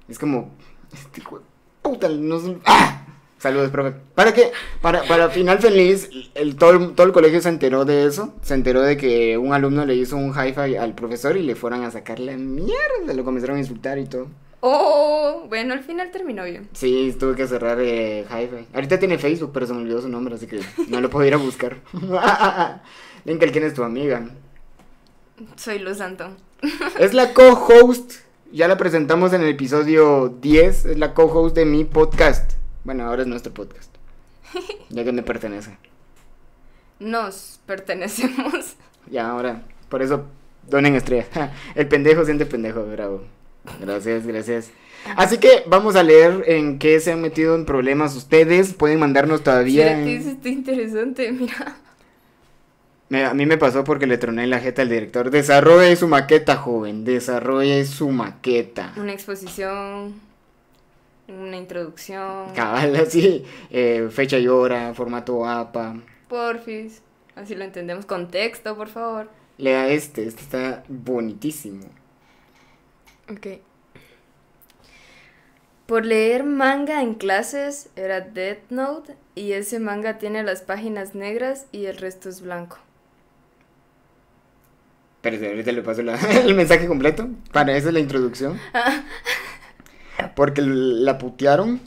Es 0.08 0.20
como. 0.20 0.52
Este 0.94 1.22
hijo 1.22 1.40
de 1.40 1.46
puta, 1.82 2.10
no 2.10 2.40
¡Ah! 2.66 3.06
Saludos, 3.38 3.72
profe. 3.72 3.94
¿Para 4.16 4.34
qué? 4.34 4.52
Para, 4.82 5.04
para 5.04 5.30
final 5.30 5.60
feliz, 5.60 6.10
el, 6.36 6.58
todo, 6.58 6.72
el- 6.72 6.92
todo 6.94 7.08
el 7.08 7.14
colegio 7.14 7.40
se 7.42 7.48
enteró 7.48 7.86
de 7.86 8.06
eso. 8.06 8.34
Se 8.42 8.54
enteró 8.54 8.82
de 8.82 8.98
que 8.98 9.38
un 9.38 9.54
alumno 9.54 9.86
le 9.86 9.96
hizo 9.96 10.18
un 10.18 10.32
hi-fi 10.34 10.76
al 10.76 10.94
profesor 10.94 11.38
y 11.38 11.44
le 11.44 11.56
fueron 11.56 11.84
a 11.86 11.92
sacar 11.92 12.20
la 12.20 12.36
mierda. 12.36 13.14
Lo 13.16 13.24
comenzaron 13.24 13.56
a 13.56 13.60
insultar 13.60 13.98
y 13.98 14.08
todo. 14.08 14.28
Oh, 14.62 15.46
bueno, 15.48 15.74
al 15.74 15.80
final 15.86 16.12
terminó 16.12 16.44
bien. 16.44 16.68
Sí, 16.74 17.16
tuve 17.18 17.34
que 17.36 17.48
cerrar 17.48 17.78
eh, 17.80 18.26
Hi-Fi. 18.30 18.68
Ahorita 18.74 19.00
tiene 19.00 19.18
Facebook, 19.18 19.52
pero 19.54 19.66
se 19.66 19.74
me 19.74 19.84
olvidó 19.84 20.02
su 20.02 20.10
nombre, 20.10 20.36
así 20.36 20.48
que 20.48 20.60
no 20.90 21.00
lo 21.00 21.10
puedo 21.10 21.26
ir 21.26 21.34
a 21.34 21.38
buscar. 21.38 21.78
Linkel, 23.26 23.52
¿quién 23.52 23.64
es 23.66 23.74
tu 23.74 23.84
amiga? 23.84 24.28
Soy 25.56 25.80
Luz 25.80 26.02
Antón. 26.02 26.38
Es 27.00 27.14
la 27.14 27.34
co-host. 27.34 28.14
Ya 28.52 28.68
la 28.68 28.78
presentamos 28.78 29.32
en 29.34 29.42
el 29.42 29.50
episodio 29.50 30.30
10. 30.42 30.86
Es 30.86 30.98
la 30.98 31.14
co-host 31.14 31.56
de 31.56 31.66
mi 31.66 31.86
podcast. 31.86 32.54
Bueno, 32.84 33.06
ahora 33.06 33.22
es 33.22 33.28
nuestro 33.28 33.54
podcast. 33.54 33.94
Ya 34.90 35.04
que 35.04 35.12
me 35.12 35.22
pertenece. 35.22 35.78
Nos 37.00 37.60
pertenecemos. 37.66 38.76
Ya, 39.10 39.30
ahora. 39.30 39.62
Por 39.88 40.02
eso, 40.02 40.26
donen 40.68 40.96
estrella. 40.96 41.54
El 41.76 41.88
pendejo 41.88 42.26
siente 42.26 42.46
pendejo, 42.46 42.84
bravo. 42.86 43.24
Gracias, 43.80 44.26
gracias. 44.26 44.72
Así 45.16 45.38
que 45.38 45.64
vamos 45.68 45.96
a 45.96 46.04
leer 46.04 46.44
en 46.48 46.80
qué 46.80 47.00
se 47.00 47.12
han 47.14 47.22
metido 47.22 47.56
en 47.56 47.66
problemas 47.66 48.16
ustedes. 48.16 48.74
Pueden 48.74 49.00
mandarnos 49.00 49.44
todavía. 49.44 49.86
Que 49.96 50.16
en- 50.16 50.22
eso 50.22 50.30
está 50.32 50.50
interesante, 50.50 51.32
mira. 51.32 51.78
Me- 53.10 53.26
a 53.26 53.34
mí 53.34 53.46
me 53.46 53.58
pasó 53.58 53.84
porque 53.84 54.06
le 54.08 54.18
troné 54.18 54.46
la 54.48 54.60
jeta 54.60 54.82
al 54.84 54.90
director. 54.90 55.32
Desarrolle 55.32 55.96
su 55.96 56.08
maqueta, 56.08 56.56
joven. 56.58 57.04
Desarrolle 57.06 57.86
su 57.86 58.10
maqueta. 58.10 58.94
Una 58.98 59.14
exposición, 59.14 60.14
una 61.28 61.58
introducción. 61.58 62.54
Cabal, 62.54 62.96
así. 63.08 63.44
eh, 63.72 64.08
fecha 64.12 64.38
y 64.38 64.48
hora, 64.48 64.94
formato 64.94 65.46
APA. 65.48 65.96
Porfis. 66.28 67.02
Así 67.36 67.56
lo 67.56 67.64
entendemos. 67.64 68.06
Contexto, 68.06 68.76
por 68.76 68.90
favor. 68.90 69.30
Lea 69.58 69.90
este, 69.90 70.26
este 70.28 70.42
está 70.42 70.84
bonitísimo. 70.88 71.86
Ok. 73.32 73.60
Por 75.86 76.06
leer 76.06 76.44
manga 76.44 77.02
en 77.02 77.16
clases 77.16 77.90
era 77.96 78.22
Death 78.22 78.70
Note 78.70 79.16
y 79.34 79.54
ese 79.54 79.80
manga 79.80 80.20
tiene 80.20 80.44
las 80.44 80.62
páginas 80.62 81.16
negras 81.16 81.66
y 81.72 81.86
el 81.86 81.98
resto 81.98 82.30
es 82.30 82.42
blanco. 82.42 82.78
Pero 85.22 85.36
ahorita 85.48 85.72
le 85.72 85.82
paso 85.82 86.02
la- 86.02 86.16
el 86.46 86.54
mensaje 86.56 86.88
completo. 86.88 87.28
Para 87.52 87.76
eso 87.76 87.88
es 87.90 87.94
la 87.94 88.00
introducción. 88.00 88.60
Porque 90.36 90.62
la 90.62 91.18
putearon. 91.18 91.82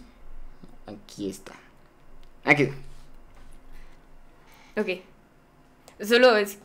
Aquí 0.86 1.28
está. 1.30 1.52
Aquí. 2.44 2.68
Ok. 4.76 4.88
Solo 6.06 6.36
es 6.36 6.58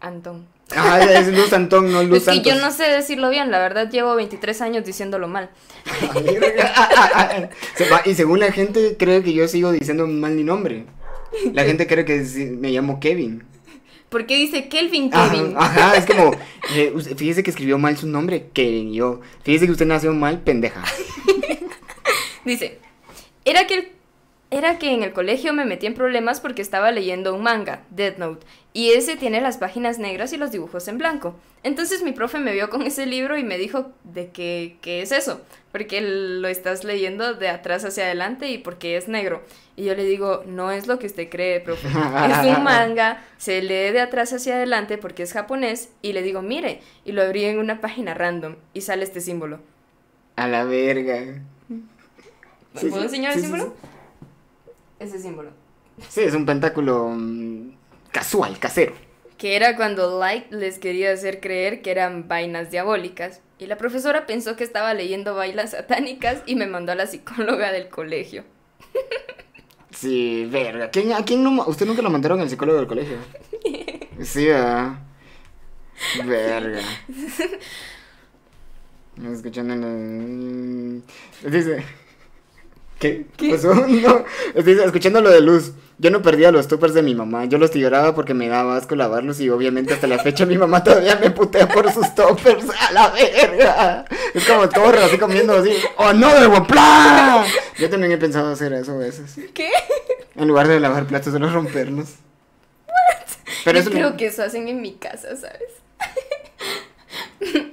Antón. 0.00 0.46
Ah, 0.76 1.00
es 1.00 1.26
Luz 1.36 1.52
Antón, 1.52 1.90
no 1.90 2.02
Luz 2.04 2.18
Es 2.18 2.24
que 2.26 2.30
Santos. 2.34 2.52
yo 2.54 2.60
no 2.60 2.70
sé 2.70 2.84
decirlo 2.84 3.28
bien, 3.28 3.50
la 3.50 3.58
verdad 3.58 3.90
llevo 3.90 4.14
23 4.14 4.60
años 4.62 4.84
diciéndolo 4.84 5.26
mal. 5.26 5.50
Y 8.04 8.14
según 8.14 8.38
la 8.40 8.52
gente, 8.52 8.96
cree 8.98 9.22
que 9.22 9.32
yo 9.32 9.48
sigo 9.48 9.72
diciendo 9.72 10.06
mal 10.06 10.32
mi 10.34 10.44
nombre. 10.44 10.86
La 11.52 11.64
gente 11.64 11.86
cree 11.86 12.04
que 12.04 12.18
me 12.58 12.70
llamo 12.70 13.00
Kevin. 13.00 13.42
¿Por 14.10 14.26
qué 14.26 14.36
dice 14.36 14.68
Kelvin 14.68 15.08
Kevin? 15.10 15.54
ajá, 15.56 15.96
es 15.96 16.04
como, 16.04 16.32
eh, 16.74 16.92
fíjese 17.16 17.42
que 17.42 17.50
escribió 17.50 17.78
mal 17.78 17.96
su 17.96 18.06
nombre, 18.06 18.48
Kevin. 18.52 18.92
Yo, 18.92 19.20
fíjese 19.44 19.66
que 19.66 19.72
usted 19.72 19.86
nació 19.86 20.12
mal, 20.12 20.40
pendeja. 20.40 20.82
Dice, 22.44 22.78
era 23.44 23.66
que, 23.66 23.74
el- 23.74 23.88
era 24.50 24.78
que 24.78 24.92
en 24.92 25.02
el 25.02 25.12
colegio 25.12 25.52
me 25.52 25.64
metí 25.64 25.86
en 25.86 25.94
problemas 25.94 26.40
porque 26.40 26.62
estaba 26.62 26.90
leyendo 26.90 27.34
un 27.34 27.42
manga, 27.42 27.84
Death 27.90 28.18
Note, 28.18 28.46
y 28.72 28.90
ese 28.90 29.16
tiene 29.16 29.40
las 29.40 29.58
páginas 29.58 29.98
negras 29.98 30.32
y 30.32 30.36
los 30.36 30.50
dibujos 30.50 30.88
en 30.88 30.98
blanco. 30.98 31.36
Entonces 31.62 32.02
mi 32.02 32.12
profe 32.12 32.38
me 32.38 32.52
vio 32.52 32.70
con 32.70 32.82
ese 32.82 33.06
libro 33.06 33.36
y 33.38 33.44
me 33.44 33.58
dijo 33.58 33.92
de 34.04 34.30
que, 34.30 34.76
¿qué 34.80 35.02
es 35.02 35.12
eso? 35.12 35.40
Porque 35.72 36.00
lo 36.00 36.48
estás 36.48 36.84
leyendo 36.84 37.34
de 37.34 37.48
atrás 37.48 37.84
hacia 37.84 38.04
adelante 38.04 38.48
y 38.48 38.58
porque 38.58 38.96
es 38.96 39.08
negro. 39.08 39.42
Y 39.76 39.84
yo 39.84 39.94
le 39.94 40.04
digo, 40.04 40.42
no 40.46 40.72
es 40.72 40.88
lo 40.88 40.98
que 40.98 41.06
usted 41.06 41.28
cree, 41.28 41.60
profe. 41.60 41.88
Es 41.88 42.56
un 42.56 42.64
manga, 42.64 43.22
se 43.38 43.62
lee 43.62 43.92
de 43.92 44.00
atrás 44.00 44.32
hacia 44.32 44.56
adelante 44.56 44.98
porque 44.98 45.22
es 45.22 45.32
japonés. 45.32 45.90
Y 46.02 46.12
le 46.12 46.22
digo, 46.22 46.42
mire, 46.42 46.80
y 47.04 47.12
lo 47.12 47.22
abrí 47.22 47.44
en 47.44 47.58
una 47.58 47.80
página 47.80 48.14
random 48.14 48.56
y 48.74 48.80
sale 48.80 49.04
este 49.04 49.20
símbolo. 49.20 49.60
A 50.36 50.48
la 50.48 50.64
verga. 50.64 51.42
¿Me 52.74 52.80
Sí, 52.80 52.88
¿Puedo 52.88 53.02
sí, 53.02 53.06
enseñar 53.06 53.32
sí, 53.32 53.38
el 53.38 53.44
sí, 53.44 53.50
símbolo? 53.50 53.74
Ese 55.00 55.18
símbolo. 55.18 55.50
Sí, 56.08 56.20
es 56.20 56.34
un 56.34 56.46
pentáculo 56.46 57.08
mm, 57.08 57.72
casual, 58.12 58.58
casero. 58.58 58.92
Que 59.38 59.56
era 59.56 59.74
cuando 59.74 60.20
Light 60.20 60.52
les 60.52 60.78
quería 60.78 61.12
hacer 61.12 61.40
creer 61.40 61.80
que 61.80 61.90
eran 61.90 62.28
vainas 62.28 62.70
diabólicas. 62.70 63.40
Y 63.58 63.66
la 63.66 63.78
profesora 63.78 64.26
pensó 64.26 64.56
que 64.56 64.64
estaba 64.64 64.94
leyendo 64.94 65.34
bailas 65.34 65.72
satánicas 65.72 66.42
y 66.46 66.54
me 66.54 66.66
mandó 66.66 66.92
a 66.92 66.94
la 66.94 67.06
psicóloga 67.06 67.72
del 67.72 67.88
colegio. 67.88 68.44
Sí, 69.90 70.46
verga. 70.50 70.86
¿A 70.86 70.90
quién, 70.90 71.12
a 71.12 71.24
quién 71.24 71.42
no, 71.42 71.64
¿Usted 71.66 71.86
nunca 71.86 72.02
lo 72.02 72.10
mandaron 72.10 72.40
al 72.40 72.48
psicólogo 72.48 72.78
del 72.78 72.88
colegio? 72.88 73.18
Sí, 74.22 74.46
¿verdad? 74.46 74.98
Verga. 76.26 76.80
Escuchando 79.32 79.74
el... 79.74 81.02
Dice... 81.42 81.84
¿Qué? 83.00 83.26
¿Qué 83.36 83.50
pasó? 83.50 83.74
No, 83.88 84.24
dice, 84.54 84.84
escuchando 84.84 85.20
lo 85.20 85.30
de 85.30 85.40
luz. 85.40 85.72
Yo 85.98 86.10
no 86.10 86.22
perdía 86.22 86.50
los 86.52 86.68
toppers 86.68 86.94
de 86.94 87.02
mi 87.02 87.14
mamá. 87.14 87.44
Yo 87.46 87.58
los 87.58 87.70
tiraba 87.70 88.14
porque 88.14 88.32
me 88.34 88.48
daba 88.48 88.76
asco 88.76 88.94
lavarlos 88.94 89.38
y 89.40 89.50
obviamente 89.50 89.92
hasta 89.92 90.06
la 90.06 90.18
fecha 90.18 90.46
mi 90.46 90.56
mamá 90.56 90.82
todavía 90.84 91.16
me 91.16 91.30
putea 91.30 91.68
por 91.68 91.90
sus 91.92 92.14
toppers. 92.14 92.64
¡A 92.88 92.92
la 92.92 93.08
verga! 93.10 94.04
Es 94.34 94.46
como 94.46 94.68
torre, 94.68 95.02
así 95.02 95.18
comiendo 95.18 95.54
así. 95.54 95.72
¡Oh, 95.96 96.12
no, 96.12 96.32
de 96.40 96.46
guapla! 96.46 97.44
Yo 97.78 97.90
también 97.90 98.12
he 98.12 98.16
pensado 98.18 98.52
hacer 98.52 98.72
eso 98.74 98.92
a 98.92 98.96
veces. 98.98 99.34
¿Qué? 99.52 99.68
En 100.36 100.48
lugar 100.48 100.68
de 100.68 100.78
lavar 100.80 101.04
platos, 101.06 101.32
solo 101.32 101.50
romperlos. 101.50 102.14
Pero 103.64 103.76
Yo 103.78 103.82
eso 103.82 103.90
creo 103.90 104.10
me- 104.10 104.16
que 104.16 104.26
eso 104.26 104.42
hacen 104.42 104.68
en 104.68 104.80
mi 104.80 104.92
casa, 104.94 105.36
¿sabes? 105.36 105.72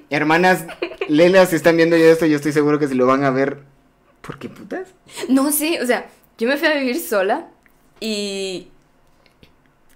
Hermanas, 0.09 0.65
Lela, 1.09 1.45
si 1.45 1.55
están 1.55 1.77
viendo 1.77 1.95
ya 1.97 2.05
esto, 2.05 2.25
yo 2.25 2.35
estoy 2.37 2.51
seguro 2.53 2.79
que 2.79 2.87
si 2.87 2.93
lo 2.95 3.05
van 3.05 3.23
a 3.23 3.29
ver. 3.31 3.59
¿Por 4.27 4.37
qué 4.39 4.49
putas? 4.49 4.89
No 5.29 5.53
sé, 5.53 5.81
o 5.81 5.85
sea, 5.85 6.05
yo 6.37 6.49
me 6.49 6.57
fui 6.57 6.67
a 6.67 6.73
vivir 6.73 6.99
sola 6.99 7.47
y 8.01 8.67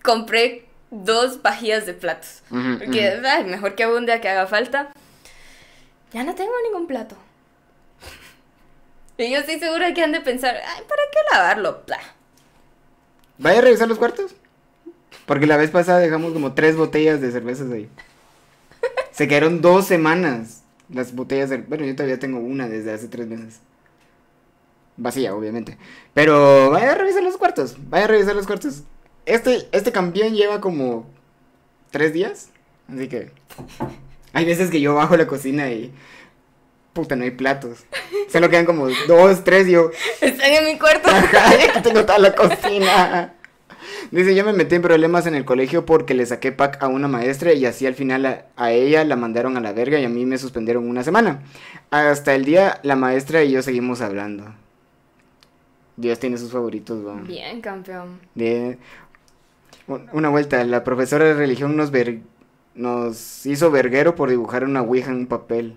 compré 0.01 0.69
dos 0.89 1.41
vajillas 1.41 1.85
de 1.85 1.93
platos. 1.93 2.41
Porque, 2.49 3.19
ay, 3.25 3.43
mejor 3.43 3.75
que 3.75 3.83
abunde 3.83 4.13
a 4.13 4.21
que 4.21 4.29
haga 4.29 4.47
falta. 4.47 4.93
Ya 6.13 6.23
no 6.23 6.33
tengo 6.33 6.53
ningún 6.63 6.87
plato. 6.87 7.17
Y 9.17 9.29
yo 9.29 9.39
estoy 9.39 9.59
segura 9.59 9.93
que 9.93 10.01
han 10.01 10.13
de 10.13 10.21
pensar, 10.21 10.55
ay, 10.55 10.83
¿para 10.87 11.01
qué 11.11 11.19
lavarlo? 11.33 11.83
¿Vaya 13.37 13.59
a 13.59 13.61
revisar 13.61 13.89
los 13.89 13.97
cuartos? 13.97 14.33
Porque 15.25 15.45
la 15.45 15.57
vez 15.57 15.71
pasada 15.71 15.99
dejamos 15.99 16.31
como 16.31 16.53
tres 16.53 16.77
botellas 16.77 17.19
de 17.19 17.33
cervezas 17.33 17.69
ahí. 17.69 17.89
Se 19.11 19.27
quedaron 19.27 19.59
dos 19.59 19.87
semanas 19.87 20.63
las 20.87 21.13
botellas 21.13 21.49
de... 21.49 21.57
Bueno, 21.57 21.83
yo 21.83 21.93
todavía 21.97 22.17
tengo 22.17 22.39
una 22.39 22.69
desde 22.69 22.93
hace 22.93 23.09
tres 23.09 23.27
meses. 23.27 23.59
Vacía, 25.01 25.33
obviamente. 25.33 25.79
Pero 26.13 26.69
vaya 26.69 26.91
a 26.91 26.95
revisar 26.95 27.23
los 27.23 27.35
cuartos. 27.35 27.75
Vaya 27.89 28.05
a 28.05 28.07
revisar 28.07 28.35
los 28.35 28.45
cuartos. 28.45 28.83
Este, 29.25 29.67
este 29.71 29.91
campeón 29.91 30.35
lleva 30.35 30.61
como 30.61 31.07
tres 31.89 32.13
días. 32.13 32.49
Así 32.87 33.07
que... 33.07 33.31
Hay 34.33 34.45
veces 34.45 34.69
que 34.69 34.79
yo 34.79 34.93
bajo 34.93 35.17
la 35.17 35.25
cocina 35.25 35.71
y... 35.71 35.91
Puta, 36.93 37.15
no 37.15 37.23
hay 37.23 37.31
platos. 37.31 37.79
Solo 38.31 38.49
quedan 38.49 38.65
como 38.65 38.89
dos, 39.07 39.43
tres 39.43 39.67
y 39.67 39.71
yo... 39.71 39.89
Están 40.21 40.51
en 40.51 40.65
mi 40.65 40.77
cuarto. 40.77 41.09
Ajá, 41.11 41.81
tengo 41.81 42.05
toda 42.05 42.19
la 42.19 42.35
cocina. 42.35 43.33
Dice, 44.11 44.35
yo 44.35 44.45
me 44.45 44.53
metí 44.53 44.75
en 44.75 44.83
problemas 44.83 45.25
en 45.25 45.33
el 45.33 45.45
colegio 45.45 45.83
porque 45.83 46.13
le 46.13 46.27
saqué 46.27 46.51
pack 46.51 46.83
a 46.83 46.87
una 46.87 47.07
maestra 47.07 47.53
y 47.53 47.65
así 47.65 47.87
al 47.87 47.95
final 47.95 48.25
a, 48.27 48.45
a 48.55 48.71
ella 48.71 49.03
la 49.03 49.15
mandaron 49.15 49.57
a 49.57 49.61
la 49.61 49.73
verga 49.73 49.99
y 49.99 50.05
a 50.05 50.09
mí 50.09 50.27
me 50.27 50.37
suspendieron 50.37 50.87
una 50.87 51.03
semana. 51.03 51.41
Hasta 51.89 52.35
el 52.35 52.45
día 52.45 52.79
la 52.83 52.95
maestra 52.95 53.43
y 53.43 53.51
yo 53.51 53.63
seguimos 53.63 54.01
hablando. 54.01 54.53
Dios 55.97 56.19
tiene 56.19 56.37
sus 56.37 56.51
favoritos, 56.51 57.05
va. 57.05 57.15
Bien, 57.21 57.61
campeón. 57.61 58.19
De- 58.35 58.77
un- 59.87 60.09
Una 60.13 60.29
vuelta, 60.29 60.63
la 60.63 60.83
profesora 60.83 61.25
de 61.25 61.33
religión 61.33 61.75
nos, 61.75 61.91
ver- 61.91 62.19
nos 62.75 63.45
hizo 63.45 63.71
verguero 63.71 64.15
por 64.15 64.29
dibujar 64.29 64.63
una 64.63 64.81
ouija 64.81 65.09
en 65.11 65.17
un 65.17 65.27
papel. 65.27 65.75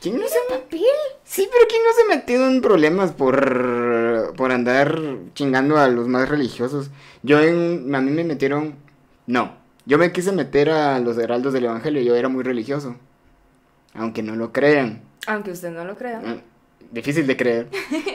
¿Quién 0.00 0.16
no 0.18 0.28
se 0.28 0.38
papel? 0.48 0.80
Sí, 1.24 1.48
pero 1.50 1.64
¿quién 1.68 1.82
no 1.82 1.92
se 1.92 2.02
ha 2.02 2.16
metido 2.16 2.46
en 2.48 2.62
problemas 2.62 3.12
por, 3.12 4.32
por 4.36 4.52
andar 4.52 5.00
chingando 5.34 5.76
a 5.76 5.88
los 5.88 6.06
más 6.06 6.28
religiosos? 6.28 6.90
Yo 7.24 7.40
en, 7.40 7.92
a 7.94 8.00
mí 8.00 8.10
me 8.12 8.22
metieron, 8.22 8.74
no, 9.26 9.56
yo 9.86 9.98
me 9.98 10.12
quise 10.12 10.30
meter 10.30 10.70
a 10.70 11.00
los 11.00 11.18
heraldos 11.18 11.52
del 11.52 11.64
evangelio, 11.64 12.00
yo 12.02 12.14
era 12.14 12.28
muy 12.28 12.44
religioso, 12.44 12.94
aunque 13.94 14.22
no 14.22 14.36
lo 14.36 14.52
crean, 14.52 15.02
Aunque 15.26 15.50
usted 15.50 15.70
no 15.72 15.84
lo 15.84 15.96
crea. 15.96 16.20
eh, 16.24 16.40
difícil 16.90 17.26
de 17.26 17.36
creer, 17.36 17.66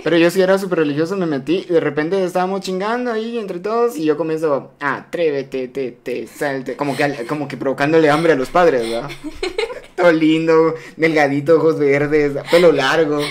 pero 0.03 0.17
yo 0.17 0.29
sí 0.31 0.41
era 0.41 0.57
súper 0.57 0.79
religioso, 0.79 1.15
me 1.15 1.25
metí 1.25 1.65
y 1.69 1.73
de 1.73 1.79
repente 1.79 2.23
estábamos 2.23 2.61
chingando 2.61 3.11
ahí 3.11 3.37
entre 3.37 3.59
todos 3.59 3.97
y 3.97 4.05
yo 4.05 4.17
comienzo, 4.17 4.71
ah, 4.79 4.95
atrévete, 4.95 5.67
te, 5.67 5.91
te, 5.91 6.27
salte, 6.27 6.75
como 6.75 6.95
que, 6.95 7.25
como 7.27 7.47
que 7.47 7.57
provocándole 7.57 8.09
hambre 8.09 8.33
a 8.33 8.35
los 8.35 8.49
padres, 8.49 8.89
¿verdad? 8.89 9.09
Todo 9.95 10.11
lindo, 10.11 10.75
delgadito, 10.97 11.57
ojos 11.57 11.77
verdes, 11.77 12.33
pelo 12.49 12.71
largo. 12.71 13.21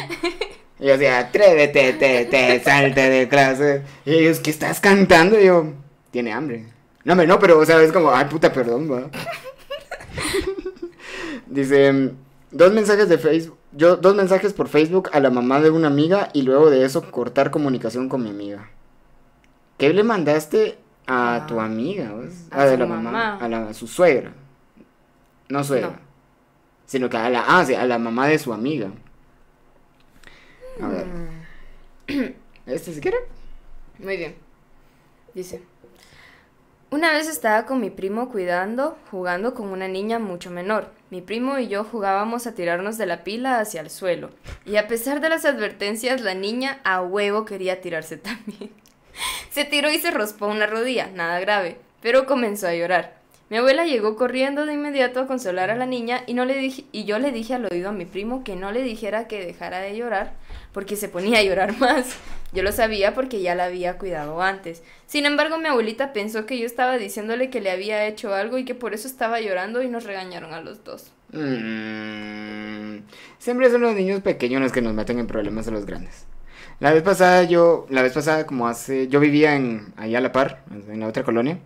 Y 0.79 0.87
yo 0.87 0.93
decía, 0.93 1.19
atrévete, 1.19 1.93
te, 1.95 2.25
te, 2.25 2.63
salte 2.63 3.11
de 3.11 3.29
clase. 3.29 3.83
Y 4.05 4.15
ellos, 4.15 4.41
¿qué 4.41 4.51
estás 4.51 4.81
cantando? 4.81 5.41
Y 5.41 5.47
yo, 5.47 5.73
tiene 6.13 6.33
hambre. 6.33 6.67
No, 7.05 7.13
hombre, 7.13 7.27
no, 7.27 7.39
pero, 7.41 7.59
o 7.59 7.67
sea, 7.67 7.83
es 7.83 7.93
como, 7.93 8.13
ay, 8.13 8.27
puta, 8.27 8.53
perdón, 8.53 8.91
va. 8.91 9.07
Dice, 11.47 12.13
dos 12.51 12.73
mensajes 12.73 13.09
de 13.09 13.19
Facebook, 13.19 13.59
yo, 13.73 13.97
dos 13.97 14.15
mensajes 14.15 14.53
por 14.53 14.69
Facebook 14.69 15.11
a 15.13 15.21
la 15.21 15.31
mamá 15.31 15.61
de 15.61 15.71
una 15.71 15.89
amiga 15.89 16.29
y 16.33 16.43
luego 16.43 16.71
de 16.71 16.85
eso 16.85 17.11
cortar 17.11 17.51
comunicación 17.51 18.09
con 18.09 18.23
mi 18.23 18.31
amiga. 18.31 18.71
¿Qué 19.79 19.93
le 19.93 20.03
mandaste 20.05 20.79
a 21.07 21.37
Ah, 21.37 21.47
tu 21.47 21.59
amiga? 21.61 22.11
a 22.51 22.63
Ah, 22.63 22.65
de 22.67 22.77
la 22.79 22.87
mamá. 22.87 23.11
mamá. 23.11 23.39
A, 23.41 23.49
la, 23.49 23.69
a 23.69 23.75
su 23.75 23.87
suegra. 23.87 24.33
No 25.49 25.65
suegra. 25.65 25.89
No. 25.91 25.97
Sino 26.87 27.09
que 27.11 27.17
a 27.17 27.29
la, 27.31 27.45
ah, 27.49 27.65
sí, 27.65 27.75
a 27.75 27.85
la 27.87 27.99
mamá 27.99 28.27
de 28.29 28.39
su 28.39 28.53
amiga. 28.53 28.91
A 30.81 30.89
ver. 30.89 31.07
Mm. 32.09 32.35
¿Este 32.67 32.93
si 32.95 33.01
quiere? 33.01 33.17
Muy 33.99 34.17
bien. 34.17 34.35
Dice. 35.35 35.63
Una 36.93 37.11
vez 37.11 37.27
estaba 37.27 37.65
con 37.65 37.81
mi 37.81 37.89
primo 37.89 38.29
cuidando, 38.29 38.99
jugando 39.11 39.55
con 39.55 39.69
una 39.69 39.89
niña 39.89 40.19
mucho 40.19 40.51
menor. 40.51 40.91
Mi 41.09 41.23
primo 41.23 41.59
y 41.59 41.67
yo 41.67 41.85
jugábamos 41.85 42.47
a 42.47 42.55
tirarnos 42.55 42.99
de 42.99 43.07
la 43.07 43.25
pila 43.25 43.61
hacia 43.61 43.81
el 43.81 43.89
suelo. 43.89 44.29
Y 44.67 44.77
a 44.77 44.89
pesar 44.89 45.23
de 45.23 45.31
las 45.31 45.47
advertencias, 45.47 46.21
la 46.21 46.35
niña 46.35 46.81
a 46.85 47.01
huevo 47.01 47.47
quería 47.47 47.81
tirarse 47.81 48.17
también. 48.19 48.73
Se 49.49 49.65
tiró 49.65 49.91
y 49.91 50.01
se 50.01 50.11
raspó 50.11 50.49
una 50.49 50.67
rodilla, 50.67 51.07
nada 51.07 51.41
grave. 51.41 51.79
pero 52.03 52.27
comenzó 52.27 52.69
a 52.69 52.75
llorar. 52.75 53.15
Mi 53.49 53.57
abuela 53.57 53.87
llegó 53.87 54.15
corriendo 54.17 54.67
de 54.67 54.75
inmediato 54.75 55.21
a 55.21 55.27
consolar 55.27 55.71
a 55.71 55.77
la 55.77 55.87
niña 55.87 56.25
y, 56.27 56.35
no 56.35 56.45
le 56.45 56.59
dije, 56.59 56.85
y 56.93 57.05
yo 57.05 57.19
le 57.19 57.33
dije 57.33 57.55
al 57.55 57.65
oído 57.73 57.89
a 57.89 57.93
mi 57.93 58.05
primo 58.05 58.45
que 58.45 58.55
no 58.55 58.71
le 58.71 58.83
dijera 58.83 59.29
que 59.29 59.43
dejara 59.43 59.79
de 59.79 59.97
llorar 59.97 60.35
porque 60.73 60.97
se 60.97 61.09
ponía 61.09 61.39
a 61.39 61.43
llorar 61.43 61.77
más. 61.79 62.17
Yo 62.53 62.63
lo 62.63 62.73
sabía 62.73 63.15
porque 63.15 63.41
ya 63.41 63.55
la 63.55 63.65
había 63.65 63.97
cuidado 63.97 64.43
antes. 64.43 64.83
Sin 65.07 65.25
embargo, 65.25 65.59
mi 65.59 65.69
abuelita 65.69 66.13
pensó 66.13 66.45
que 66.45 66.59
yo 66.59 66.67
estaba 66.67 66.99
diciéndole 66.99 67.49
que 67.49 67.61
le 67.61 67.71
había 67.71 68.07
hecho 68.07 68.35
algo 68.35 68.59
y 68.59 68.65
que 68.65 68.75
por 68.75 68.93
eso 68.93 69.09
estaba 69.09 69.41
llorando 69.41 69.83
y 69.83 69.89
nos 69.89 70.05
regañaron 70.05 70.53
a 70.53 70.61
los 70.61 70.85
dos. 70.85 71.13
Mm, 71.33 72.99
siempre 73.39 73.71
son 73.71 73.81
los 73.81 73.95
niños 73.95 74.21
pequeños 74.21 74.61
los 74.61 74.73
que 74.73 74.83
nos 74.83 74.93
meten 74.93 75.19
en 75.19 75.27
problemas 75.27 75.67
a 75.69 75.71
los 75.71 75.87
grandes. 75.87 76.27
La 76.79 76.93
vez 76.93 77.03
pasada 77.03 77.45
yo, 77.45 77.87
la 77.89 78.03
vez 78.03 78.13
pasada 78.13 78.45
como 78.45 78.69
hace, 78.69 79.09
yo 79.09 79.21
vivía 79.21 79.57
en, 79.57 79.95
ahí 79.97 80.15
a 80.15 80.21
la 80.21 80.33
par, 80.33 80.65
en 80.71 81.01
la 81.01 81.07
otra 81.07 81.23
colonia. 81.23 81.59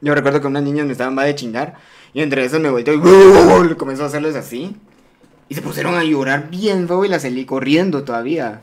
Yo 0.00 0.14
recuerdo 0.14 0.40
que 0.40 0.46
unas 0.46 0.62
niñas 0.62 0.86
me 0.86 0.92
estaban 0.92 1.16
va 1.16 1.24
de 1.24 1.34
chingar 1.34 1.76
y 2.12 2.22
entre 2.22 2.44
esas 2.44 2.60
me 2.60 2.70
volteó 2.70 2.94
y 2.94 3.74
comenzó 3.76 4.04
a 4.04 4.06
hacerles 4.06 4.34
así. 4.34 4.76
Y 5.50 5.56
se 5.56 5.62
pusieron 5.62 5.96
a 5.96 6.04
llorar 6.04 6.48
bien 6.48 6.86
feo 6.86 7.04
y 7.04 7.08
la 7.08 7.18
salí 7.18 7.44
corriendo 7.44 8.04
todavía. 8.04 8.60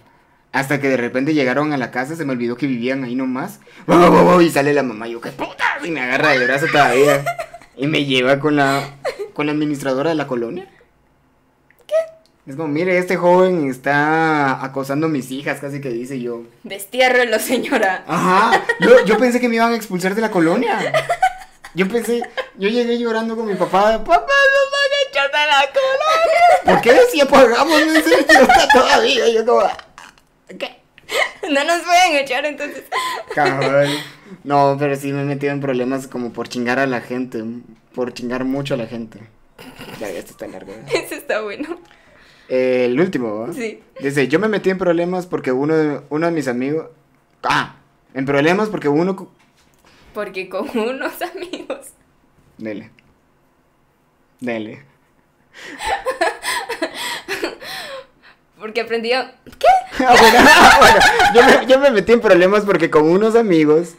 Hasta 0.53 0.79
que 0.79 0.87
de 0.87 0.95
repente 0.95 1.33
llegaron 1.33 1.73
a 1.73 1.77
la 1.77 1.91
casa, 1.91 2.15
se 2.15 2.23
me 2.23 2.31
olvidó 2.31 2.55
que 2.55 2.65
vivían 2.65 3.03
ahí 3.03 3.13
nomás. 3.13 3.59
Y 4.41 4.49
sale 4.49 4.73
la 4.73 4.83
mamá, 4.83 5.09
y 5.09 5.11
yo, 5.11 5.19
¿qué 5.19 5.31
puta? 5.31 5.65
Y 5.83 5.91
me 5.91 5.99
agarra 5.99 6.29
de 6.29 6.45
brazo 6.45 6.67
todavía. 6.71 7.25
Y 7.75 7.87
me 7.87 8.05
lleva 8.05 8.39
con 8.39 8.55
la, 8.55 8.95
con 9.33 9.47
la 9.47 9.51
administradora 9.51 10.11
de 10.11 10.15
la 10.15 10.27
colonia. 10.27 10.65
¿Qué? 11.85 11.93
Es 12.45 12.55
como, 12.55 12.69
mire, 12.69 12.97
este 12.97 13.17
joven 13.17 13.69
está 13.69 14.63
acosando 14.63 15.07
a 15.07 15.09
mis 15.09 15.29
hijas, 15.29 15.59
casi 15.59 15.81
que 15.81 15.89
dice 15.89 16.21
yo. 16.21 16.43
Destiérrelo, 16.63 17.37
señora. 17.37 18.05
Ajá. 18.07 18.63
Yo, 18.79 19.03
yo 19.05 19.17
pensé 19.17 19.41
que 19.41 19.49
me 19.49 19.55
iban 19.55 19.73
a 19.73 19.75
expulsar 19.75 20.15
de 20.15 20.21
la 20.21 20.31
colonia. 20.31 20.93
Yo 21.75 21.87
pensé, 21.89 22.23
yo 22.57 22.69
llegué 22.69 22.97
llorando 22.97 23.35
con 23.35 23.45
mi 23.45 23.55
papá, 23.55 24.03
papá, 24.03 24.15
nos 24.15 24.71
van 25.13 25.19
a 25.23 25.29
echar 25.29 25.31
de 25.31 25.47
la 25.47 25.65
colonia. 25.73 26.65
¿Por 26.65 26.81
qué 26.81 26.99
si 27.11 27.21
apagamos? 27.21 27.85
No 27.85 27.93
está 27.93 28.67
todavía. 28.69 29.29
Yo 29.29 29.45
como, 29.45 29.63
¿qué? 30.57 30.81
No 31.49 31.63
nos 31.63 31.83
pueden 31.83 32.15
echar 32.17 32.45
entonces. 32.45 32.83
Cabrón. 33.33 33.89
No, 34.43 34.75
pero 34.77 34.95
sí 34.95 35.13
me 35.13 35.21
he 35.21 35.25
metido 35.25 35.53
en 35.53 35.61
problemas 35.61 36.07
como 36.07 36.33
por 36.33 36.49
chingar 36.49 36.79
a 36.79 36.87
la 36.87 37.01
gente, 37.01 37.43
por 37.93 38.13
chingar 38.13 38.43
mucho 38.43 38.73
a 38.73 38.77
la 38.77 38.87
gente. 38.87 39.19
Ya, 39.99 40.09
este 40.09 40.31
está 40.31 40.47
largo. 40.47 40.71
¿eh? 40.71 40.83
Ese 40.93 41.15
está 41.15 41.41
bueno. 41.41 41.79
Eh, 42.49 42.85
el 42.85 42.99
último, 42.99 43.39
¿va? 43.39 43.53
Sí. 43.53 43.81
Dice, 43.99 44.27
yo 44.27 44.39
me 44.39 44.47
metí 44.47 44.69
en 44.69 44.77
problemas 44.77 45.25
porque 45.25 45.51
uno 45.51 45.75
de, 45.75 46.01
uno 46.09 46.25
de 46.27 46.31
mis 46.31 46.47
amigos... 46.47 46.89
Ah, 47.43 47.75
en 48.13 48.25
problemas 48.25 48.69
porque 48.69 48.87
uno... 48.87 49.31
Porque 50.13 50.49
con 50.49 50.69
unos 50.77 51.21
amigos. 51.21 51.87
Dele. 52.57 52.91
Dele. 54.39 54.85
Porque 58.59 58.81
aprendí 58.81 59.13
a... 59.13 59.33
Ah, 59.99 60.15
bueno, 60.19 60.37
ah, 60.39 60.77
bueno, 60.79 60.99
yo, 61.33 61.43
me, 61.43 61.65
yo 61.65 61.79
me 61.79 61.89
metí 61.89 62.13
en 62.13 62.21
problemas 62.21 62.63
porque 62.63 62.91
con 62.91 63.09
unos 63.09 63.35
amigos... 63.35 63.95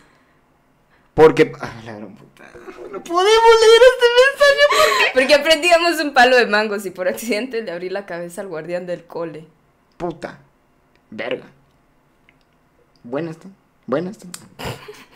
Porque... 1.15 1.51
Ah, 1.61 1.73
la 1.85 1.95
gran 1.95 2.15
puta. 2.15 2.45
No 2.93 3.03
podemos 3.03 3.27
leer 3.27 3.83
este 3.93 4.07
mensaje. 4.21 4.63
Porque 5.15 5.35
aprendíamos 5.35 5.99
un 6.01 6.15
palo 6.15 6.37
de 6.37 6.47
mangos 6.47 6.87
y 6.87 6.91
por 6.91 7.09
accidente 7.09 7.63
le 7.63 7.73
abrí 7.73 7.91
la 7.91 8.07
cabeza 8.07 8.43
al 8.43 8.47
guardián 8.47 8.87
del 8.87 9.05
cole. 9.05 9.49
Puta. 9.97 10.39
Verga. 11.11 11.47
Buenas, 13.03 13.39
tú. 13.39 13.49
Buenas, 13.87 14.19
tú. 14.19 14.29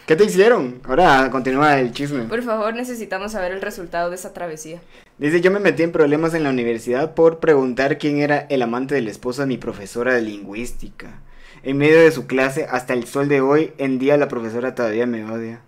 ¿Qué 0.06 0.16
te 0.16 0.25
hicieron? 0.25 0.80
Ahora 0.85 1.28
continúa 1.30 1.78
el 1.78 1.92
chisme. 1.92 2.25
Por 2.25 2.42
favor, 2.42 2.75
necesitamos 2.75 3.32
saber 3.32 3.52
el 3.52 3.61
resultado 3.61 4.11
de 4.11 4.16
esa 4.16 4.32
travesía. 4.32 4.81
Dice, 5.18 5.40
yo 5.40 5.50
me 5.53 5.61
metí 5.61 5.85
en 5.85 5.92
problemas 5.92 6.35
en 6.35 6.42
la 6.42 6.50
universidad 6.50 7.14
por 7.14 7.38
preguntar 7.38 7.98
quién 7.98 8.18
era 8.18 8.38
el 8.50 8.62
amante 8.62 8.96
del 8.96 9.07
esposo 9.07 9.42
de 9.42 9.48
mi 9.48 9.59
profesora 9.59 10.14
de 10.14 10.22
lingüística. 10.22 11.20
En 11.62 11.79
medio 11.79 12.00
de 12.00 12.11
su 12.11 12.27
clase, 12.27 12.66
hasta 12.68 12.94
el 12.94 13.07
sol 13.07 13.29
de 13.29 13.40
hoy, 13.40 13.72
en 13.79 14.00
día 14.00 14.16
la 14.16 14.27
profesora 14.27 14.74
todavía 14.74 15.07
me 15.07 15.24
odia. 15.24 15.61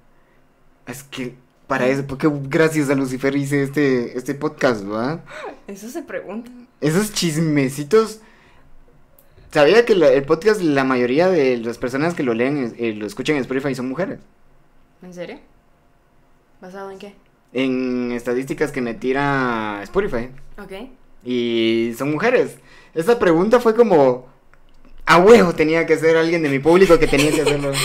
Es 0.86 1.04
que 1.04 1.36
para 1.68 1.86
eso, 1.86 2.04
porque 2.06 2.28
gracias 2.48 2.90
a 2.90 2.94
Lucifer 2.94 3.34
hice 3.36 3.62
este, 3.62 4.18
este 4.18 4.34
podcast, 4.34 4.84
¿va? 4.84 5.24
Eso 5.66 5.88
se 5.88 6.02
pregunta. 6.02 6.50
Esos 6.80 7.12
chismecitos. 7.12 8.20
Sabía 9.54 9.84
que 9.84 9.94
la- 9.94 10.08
el 10.12 10.24
podcast, 10.24 10.60
la 10.60 10.82
mayoría 10.82 11.28
de 11.28 11.56
las 11.58 11.78
personas 11.78 12.14
que 12.14 12.24
lo 12.24 12.34
leen, 12.34 12.74
eh, 12.76 12.92
lo 12.92 13.06
escuchan 13.06 13.36
en 13.36 13.42
Spotify 13.42 13.72
son 13.72 13.88
mujeres. 13.88 14.18
¿En 15.00 15.14
serio? 15.14 15.38
¿Basado 16.60 16.90
en 16.90 16.98
qué? 16.98 17.14
En 17.52 18.10
estadísticas 18.10 18.72
que 18.72 18.80
me 18.80 18.94
tira 18.94 19.78
Spotify. 19.84 20.30
Ok. 20.58 20.72
Y 21.24 21.94
son 21.96 22.10
mujeres. 22.10 22.56
Esta 22.94 23.20
pregunta 23.20 23.60
fue 23.60 23.76
como. 23.76 24.26
A 25.06 25.18
huevo 25.18 25.54
tenía 25.54 25.86
que 25.86 25.96
ser 25.98 26.16
alguien 26.16 26.42
de 26.42 26.48
mi 26.48 26.58
público 26.58 26.98
que 26.98 27.06
tenía 27.06 27.30
que 27.30 27.42
hacerlo. 27.42 27.70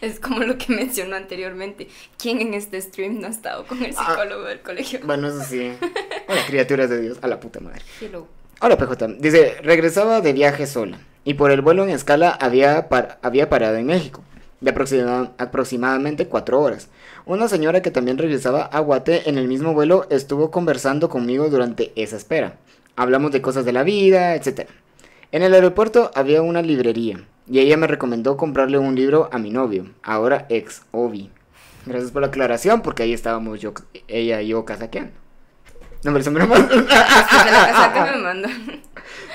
Es 0.00 0.20
como 0.20 0.44
lo 0.44 0.56
que 0.58 0.72
mencionó 0.72 1.16
anteriormente. 1.16 1.88
¿Quién 2.16 2.40
en 2.40 2.54
este 2.54 2.80
stream 2.80 3.20
no 3.20 3.26
ha 3.26 3.30
estado 3.30 3.66
con 3.66 3.82
el 3.82 3.92
Ah. 3.96 4.06
psicólogo 4.10 4.44
del 4.44 4.60
colegio? 4.60 5.00
Bueno, 5.02 5.26
eso 5.26 5.42
sí. 5.42 5.72
Criaturas 6.46 6.88
de 6.88 7.00
Dios. 7.00 7.18
A 7.22 7.26
la 7.26 7.40
puta 7.40 7.58
madre. 7.58 7.82
Hello. 8.00 8.28
Hola, 8.60 8.76
PJ. 8.76 9.06
Dice: 9.20 9.54
Regresaba 9.62 10.20
de 10.20 10.32
viaje 10.32 10.66
sola. 10.66 10.98
Y 11.24 11.34
por 11.34 11.50
el 11.50 11.60
vuelo 11.60 11.84
en 11.84 11.90
escala 11.90 12.30
había, 12.30 12.88
había 13.22 13.48
parado 13.48 13.76
en 13.76 13.86
México. 13.86 14.22
De 14.60 14.72
aproxima- 14.74 15.30
aproximadamente 15.38 16.26
cuatro 16.26 16.60
horas. 16.60 16.88
Una 17.26 17.48
señora 17.48 17.82
que 17.82 17.90
también 17.90 18.18
regresaba 18.18 18.62
a 18.62 18.80
Guate 18.80 19.28
en 19.28 19.38
el 19.38 19.46
mismo 19.46 19.74
vuelo 19.74 20.06
estuvo 20.10 20.50
conversando 20.50 21.08
conmigo 21.08 21.48
durante 21.50 21.92
esa 21.94 22.16
espera. 22.16 22.54
Hablamos 22.96 23.30
de 23.30 23.42
cosas 23.42 23.64
de 23.64 23.72
la 23.72 23.84
vida, 23.84 24.34
etc. 24.34 24.68
En 25.30 25.42
el 25.42 25.54
aeropuerto 25.54 26.10
había 26.14 26.42
una 26.42 26.62
librería 26.62 27.20
y 27.48 27.60
ella 27.60 27.76
me 27.76 27.86
recomendó 27.86 28.36
comprarle 28.36 28.78
un 28.78 28.94
libro 28.96 29.28
a 29.30 29.38
mi 29.38 29.50
novio, 29.50 29.86
ahora 30.02 30.46
ex 30.48 30.82
Obi. 30.90 31.30
Gracias 31.86 32.10
por 32.10 32.22
la 32.22 32.28
aclaración, 32.28 32.82
porque 32.82 33.04
ahí 33.04 33.12
estábamos 33.12 33.60
yo, 33.60 33.72
ella 34.08 34.42
y 34.42 34.48
yo 34.48 34.64
casaqueando. 34.64 35.12
No 36.04 36.12
me 36.12 36.20
lo 36.22 36.30
más. 36.46 36.68
Después 36.68 36.86
de 36.86 37.50
la 37.50 38.12
me 38.16 38.22
mandan. 38.22 38.82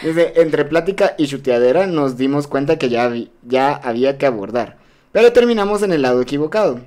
Dice, 0.01 0.33
entre 0.35 0.65
plática 0.65 1.15
y 1.17 1.27
chuteadera 1.27 1.87
nos 1.87 2.17
dimos 2.17 2.47
cuenta 2.47 2.77
que 2.77 2.89
ya, 2.89 3.11
ya 3.43 3.73
había 3.75 4.17
que 4.17 4.25
abordar. 4.25 4.77
Pero 5.11 5.31
terminamos 5.33 5.83
en 5.83 5.93
el 5.93 6.01
lado 6.01 6.21
equivocado. 6.21 6.79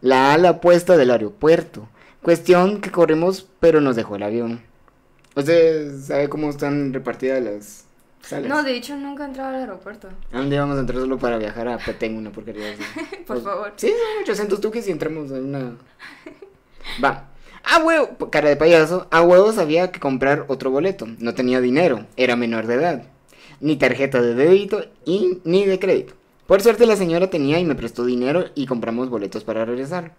La 0.00 0.32
ala 0.32 0.52
opuesta 0.52 0.96
del 0.96 1.10
aeropuerto. 1.10 1.88
Cuestión 2.22 2.80
que 2.80 2.90
corrimos, 2.90 3.46
pero 3.60 3.80
nos 3.80 3.96
dejó 3.96 4.16
el 4.16 4.22
avión. 4.22 4.62
¿Usted 5.34 5.98
sabe 6.00 6.28
cómo 6.28 6.50
están 6.50 6.92
repartidas 6.92 7.42
las 7.42 7.84
salas? 8.20 8.48
No, 8.48 8.62
de 8.62 8.76
hecho 8.76 8.96
nunca 8.96 9.24
he 9.24 9.26
entrado 9.26 9.50
al 9.50 9.60
aeropuerto. 9.60 10.08
¿A 10.32 10.38
dónde 10.38 10.58
vamos 10.58 10.76
a 10.76 10.80
entrar 10.80 10.98
solo 11.00 11.18
para 11.18 11.38
viajar 11.38 11.68
a 11.68 11.78
Petén, 11.78 12.16
una 12.16 12.30
porquería 12.30 12.72
así? 12.72 12.82
Por 13.26 13.26
Pues, 13.26 13.42
favor. 13.42 13.72
Sí, 13.76 13.88
son 13.88 14.22
800 14.22 14.60
tuques 14.60 14.86
y 14.88 14.90
entramos 14.90 15.30
en 15.30 15.44
una... 15.46 15.76
Va. 17.04 17.29
A 17.64 17.78
huevo, 17.82 18.30
cara 18.30 18.48
de 18.48 18.56
payaso, 18.56 19.06
a 19.10 19.22
huevo 19.22 19.52
sabía 19.52 19.92
que 19.92 20.00
comprar 20.00 20.44
otro 20.48 20.70
boleto. 20.70 21.06
No 21.18 21.34
tenía 21.34 21.60
dinero, 21.60 22.06
era 22.16 22.36
menor 22.36 22.66
de 22.66 22.74
edad. 22.74 23.02
Ni 23.60 23.76
tarjeta 23.76 24.20
de 24.22 24.34
débito 24.34 24.84
y 25.04 25.38
ni 25.44 25.64
de 25.66 25.78
crédito. 25.78 26.14
Por 26.46 26.62
suerte 26.62 26.86
la 26.86 26.96
señora 26.96 27.30
tenía 27.30 27.60
y 27.60 27.64
me 27.64 27.74
prestó 27.76 28.04
dinero 28.04 28.46
y 28.54 28.66
compramos 28.66 29.08
boletos 29.08 29.44
para 29.44 29.64
regresar. 29.64 30.12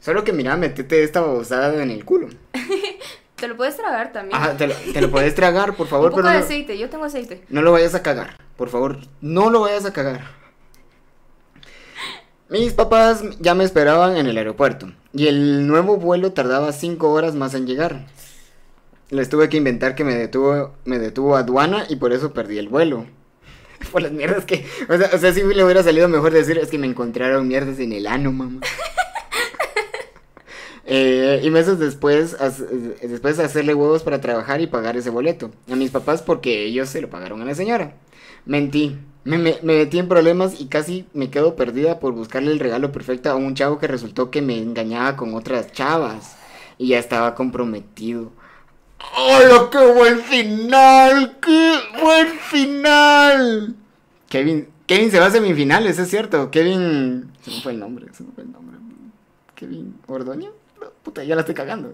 Solo 0.00 0.22
que 0.22 0.32
mira, 0.32 0.56
metete 0.56 1.02
esta 1.02 1.20
babosada 1.20 1.82
en 1.82 1.90
el 1.90 2.04
culo. 2.04 2.28
Te 3.34 3.48
lo 3.48 3.56
puedes 3.56 3.76
tragar 3.76 4.12
también. 4.12 4.40
Te 4.56 4.66
lo, 4.66 4.74
te 4.74 5.00
lo 5.00 5.10
puedes 5.10 5.34
tragar, 5.34 5.74
por 5.74 5.86
Un 5.86 5.90
favor, 5.90 6.10
poco 6.10 6.22
pero 6.22 6.32
de 6.32 6.38
no, 6.40 6.44
aceite, 6.44 6.76
yo 6.78 6.90
tengo 6.90 7.04
aceite. 7.04 7.44
no 7.48 7.62
lo 7.62 7.72
vayas 7.72 7.94
a 7.94 8.02
cagar. 8.02 8.36
Por 8.56 8.68
favor, 8.68 8.98
no 9.20 9.50
lo 9.50 9.60
vayas 9.60 9.84
a 9.84 9.92
cagar. 9.92 10.22
Mis 12.50 12.72
papás 12.72 13.22
ya 13.40 13.54
me 13.54 13.64
esperaban 13.64 14.16
en 14.16 14.26
el 14.26 14.38
aeropuerto 14.38 14.90
y 15.12 15.26
el 15.26 15.66
nuevo 15.66 15.96
vuelo 15.98 16.32
tardaba 16.32 16.72
cinco 16.72 17.12
horas 17.12 17.34
más 17.34 17.54
en 17.54 17.66
llegar. 17.66 18.06
Les 19.10 19.28
tuve 19.28 19.48
que 19.48 19.56
inventar 19.58 19.94
que 19.94 20.04
me 20.04 20.14
detuvo, 20.14 20.74
me 20.84 20.98
detuvo 20.98 21.36
aduana 21.36 21.84
y 21.88 21.96
por 21.96 22.12
eso 22.12 22.32
perdí 22.32 22.58
el 22.58 22.68
vuelo. 22.68 23.06
Por 23.92 24.02
las 24.02 24.10
mierdas 24.10 24.44
que... 24.44 24.66
O 24.88 24.96
sea, 24.98 25.08
o 25.14 25.18
sea, 25.18 25.32
si 25.32 25.40
le 25.42 25.62
hubiera 25.64 25.84
salido 25.84 26.08
mejor 26.08 26.32
decir 26.32 26.58
es 26.58 26.68
que 26.68 26.78
me 26.78 26.86
encontraron 26.88 27.46
mierdas 27.46 27.78
en 27.78 27.92
el 27.92 28.06
ano, 28.06 28.32
mamá. 28.32 28.60
Eh, 30.90 31.42
y 31.44 31.50
meses 31.50 31.78
después, 31.78 32.34
as- 32.40 32.64
después 33.02 33.38
hacerle 33.38 33.74
huevos 33.74 34.02
para 34.02 34.22
trabajar 34.22 34.62
y 34.62 34.66
pagar 34.66 34.96
ese 34.96 35.10
boleto. 35.10 35.50
A 35.70 35.76
mis 35.76 35.90
papás 35.90 36.22
porque 36.22 36.64
ellos 36.64 36.88
se 36.88 37.02
lo 37.02 37.10
pagaron 37.10 37.42
a 37.42 37.44
la 37.44 37.54
señora. 37.54 37.92
Mentí. 38.46 38.96
Me, 39.28 39.36
me- 39.36 39.58
me 39.62 39.76
metí 39.76 39.98
en 39.98 40.08
problemas 40.08 40.58
y 40.58 40.68
casi 40.68 41.06
me 41.12 41.28
quedo 41.30 41.54
perdida 41.54 42.00
por 42.00 42.14
buscarle 42.14 42.50
el 42.50 42.58
regalo 42.60 42.92
perfecto 42.92 43.28
a 43.30 43.34
un 43.36 43.54
chavo 43.54 43.78
que 43.78 43.86
resultó 43.86 44.30
que 44.30 44.40
me 44.40 44.56
engañaba 44.56 45.16
con 45.16 45.34
otras 45.34 45.70
chavas. 45.72 46.36
Y 46.78 46.88
ya 46.88 46.98
estaba 46.98 47.34
comprometido. 47.34 48.32
¡Hola, 49.16 49.68
qué 49.70 49.92
buen 49.92 50.18
final! 50.20 51.36
¡Qué 51.42 51.74
buen 52.02 52.28
final! 52.28 53.76
Kevin, 54.30 54.68
Kevin 54.86 55.10
se 55.10 55.20
va 55.20 55.26
a 55.26 55.30
semifinales, 55.30 55.98
es 55.98 56.08
cierto. 56.08 56.50
Kevin. 56.50 57.30
Se 57.42 57.50
me 57.50 57.60
fue 57.60 57.72
el 57.72 57.80
nombre, 57.80 58.06
se 58.12 58.22
me 58.22 58.32
fue 58.32 58.44
el 58.44 58.52
nombre. 58.52 58.78
Kevin 59.54 59.94
Ordoño. 60.06 60.52
No, 60.80 60.86
puta, 61.02 61.22
ya 61.24 61.34
la 61.34 61.42
estoy 61.42 61.54
cagando. 61.54 61.92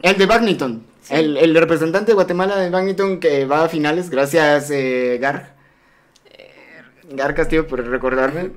El 0.00 0.16
de 0.16 0.24
Badminton. 0.26 0.82
El, 1.10 1.36
el 1.36 1.54
representante 1.54 2.12
de 2.12 2.14
Guatemala 2.14 2.56
de 2.56 2.70
Badminton 2.70 3.20
que 3.20 3.44
va 3.44 3.64
a 3.64 3.68
finales. 3.68 4.08
Gracias, 4.08 4.70
eh, 4.70 5.18
Gar. 5.20 5.59
Gar 7.10 7.34
Castillo 7.34 7.66
por 7.66 7.84
recordarme. 7.86 8.50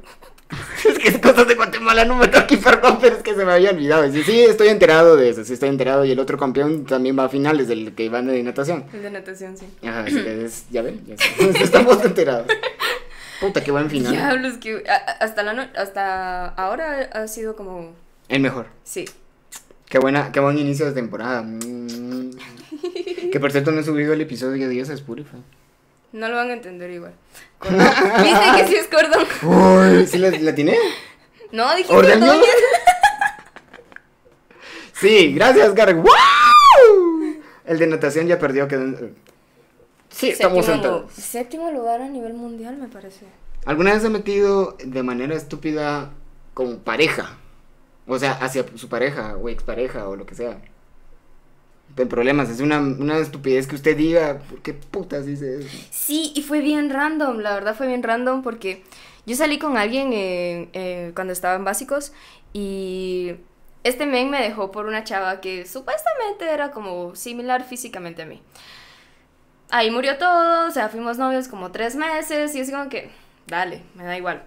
es 0.88 1.00
que 1.00 1.20
cosas 1.20 1.48
de 1.48 1.56
Guatemala 1.56 2.06
no 2.06 2.16
me 2.16 2.28
toque, 2.28 2.58
perdón, 2.58 3.00
pero 3.02 3.16
es 3.16 3.24
que 3.24 3.34
se 3.34 3.44
me 3.46 3.54
había 3.54 3.72
olvidado. 3.72 4.12
Sí, 4.12 4.24
sí, 4.24 4.42
estoy 4.42 4.68
enterado 4.68 5.16
de 5.16 5.30
eso, 5.30 5.44
sí 5.44 5.54
estoy 5.54 5.70
enterado. 5.70 6.06
Y 6.06 6.12
el 6.12 6.20
otro 6.20 6.38
campeón 6.38 6.86
también 6.86 7.18
va 7.18 7.26
a 7.26 7.30
finales, 7.30 7.68
del 7.68 7.94
que 7.96 8.10
van 8.10 8.28
de 8.28 8.42
natación. 8.44 8.86
El 8.94 9.02
de 9.04 9.12
natación, 9.12 9.58
sí. 9.58 9.66
Ajá, 9.88 10.06
es- 10.08 10.66
ya 10.70 10.82
ven, 10.82 11.02
ya 11.08 11.16
estamos, 11.16 11.56
estamos 11.62 12.06
enterados. 12.06 12.48
Puta, 13.42 13.64
qué 13.64 13.72
buen 13.72 13.90
final. 13.90 14.12
Diablos, 14.14 14.58
que 14.58 14.84
hasta, 15.20 15.44
la 15.44 15.54
no- 15.54 15.68
hasta 15.76 16.48
ahora 16.50 17.10
ha 17.14 17.28
sido 17.28 17.56
como... 17.56 17.94
El 18.30 18.42
mejor. 18.42 18.68
Sí. 18.84 19.06
Qué 19.90 20.00
buena, 20.00 20.32
qué 20.32 20.40
buen 20.40 20.58
inicio 20.58 20.86
de 20.86 20.94
temporada. 20.94 21.42
Mm. 21.42 22.32
Que 23.32 23.40
por 23.40 23.52
cierto 23.52 23.72
no 23.72 23.80
he 23.82 23.84
subido 23.84 24.14
el 24.14 24.22
episodio 24.22 24.70
10 24.70 24.92
a 24.92 24.94
Spotify. 24.94 25.38
No 26.14 26.30
lo 26.30 26.36
van 26.36 26.52
a 26.52 26.54
entender 26.54 26.90
igual. 26.92 27.14
Cordón. 27.60 27.80
¿Viste 27.80 28.46
que 28.58 28.68
sí 28.68 28.76
es 28.76 28.88
cordón? 28.88 29.28
Uy, 29.42 30.08
¿sí 30.08 30.18
la, 30.20 30.30
la 30.30 30.56
tiene? 30.56 30.78
No, 31.52 31.76
dije. 31.76 31.92
Sí, 34.94 35.34
gracias, 35.34 35.74
Gar. 35.74 35.96
¡Wow! 35.96 36.08
El 37.66 37.80
de 37.80 37.88
natación 37.88 38.28
ya 38.28 38.40
perdió. 38.40 38.68
Que... 38.68 39.12
Sí, 40.10 40.30
estamos 40.30 40.66
sentados. 40.66 41.12
séptimo 41.14 41.72
lugar 41.72 42.02
a 42.02 42.08
nivel 42.08 42.34
mundial, 42.36 42.78
me 42.78 42.88
parece. 42.88 43.26
¿Alguna 43.66 43.94
vez 43.94 44.02
se 44.02 44.08
ha 44.08 44.12
metido 44.12 44.78
de 44.84 45.04
manera 45.04 45.36
estúpida 45.36 46.12
con 46.54 46.80
pareja? 46.80 47.38
O 48.08 48.20
sea, 48.20 48.34
hacia 48.34 48.66
su 48.76 48.88
pareja 48.88 49.36
o 49.38 49.50
expareja 49.50 50.08
o 50.08 50.16
lo 50.16 50.26
que 50.26 50.36
sea. 50.36 50.62
Problemas, 52.10 52.50
es 52.50 52.60
una, 52.60 52.80
una 52.80 53.20
estupidez 53.20 53.68
que 53.68 53.76
usted 53.76 53.96
diga, 53.96 54.40
¿por 54.50 54.64
qué 54.64 54.74
putas 54.74 55.28
dice 55.28 55.60
eso? 55.60 55.70
Sí, 55.92 56.34
y 56.36 56.42
fue 56.42 56.60
bien 56.62 56.90
random, 56.90 57.38
la 57.38 57.54
verdad 57.54 57.76
fue 57.76 57.86
bien 57.86 58.02
random 58.02 58.42
porque 58.42 58.84
yo 59.28 59.36
salí 59.36 59.60
con 59.60 59.78
alguien 59.78 60.12
eh, 60.12 60.70
eh, 60.74 61.12
cuando 61.14 61.34
estaba 61.34 61.56
en 61.56 61.64
básicos 61.64 62.12
y 62.52 63.34
este 63.84 64.06
men 64.06 64.30
me 64.30 64.42
dejó 64.42 64.72
por 64.72 64.86
una 64.88 65.04
chava 65.04 65.40
que 65.40 65.66
supuestamente 65.66 66.50
era 66.50 66.72
como 66.72 67.16
similar 67.16 67.64
físicamente 67.64 68.24
a 68.24 68.26
mí. 68.26 68.42
Ahí 69.70 69.92
murió 69.92 70.18
todo, 70.18 70.68
o 70.68 70.72
sea, 70.72 70.90
fuimos 70.90 71.18
novios 71.18 71.48
como 71.48 71.72
tres 71.72 71.96
meses 71.96 72.56
y 72.56 72.60
es 72.60 72.72
como 72.72 72.90
que, 72.90 73.10
dale, 73.48 73.84
me 73.96 74.04
da 74.04 74.18
igual. 74.18 74.44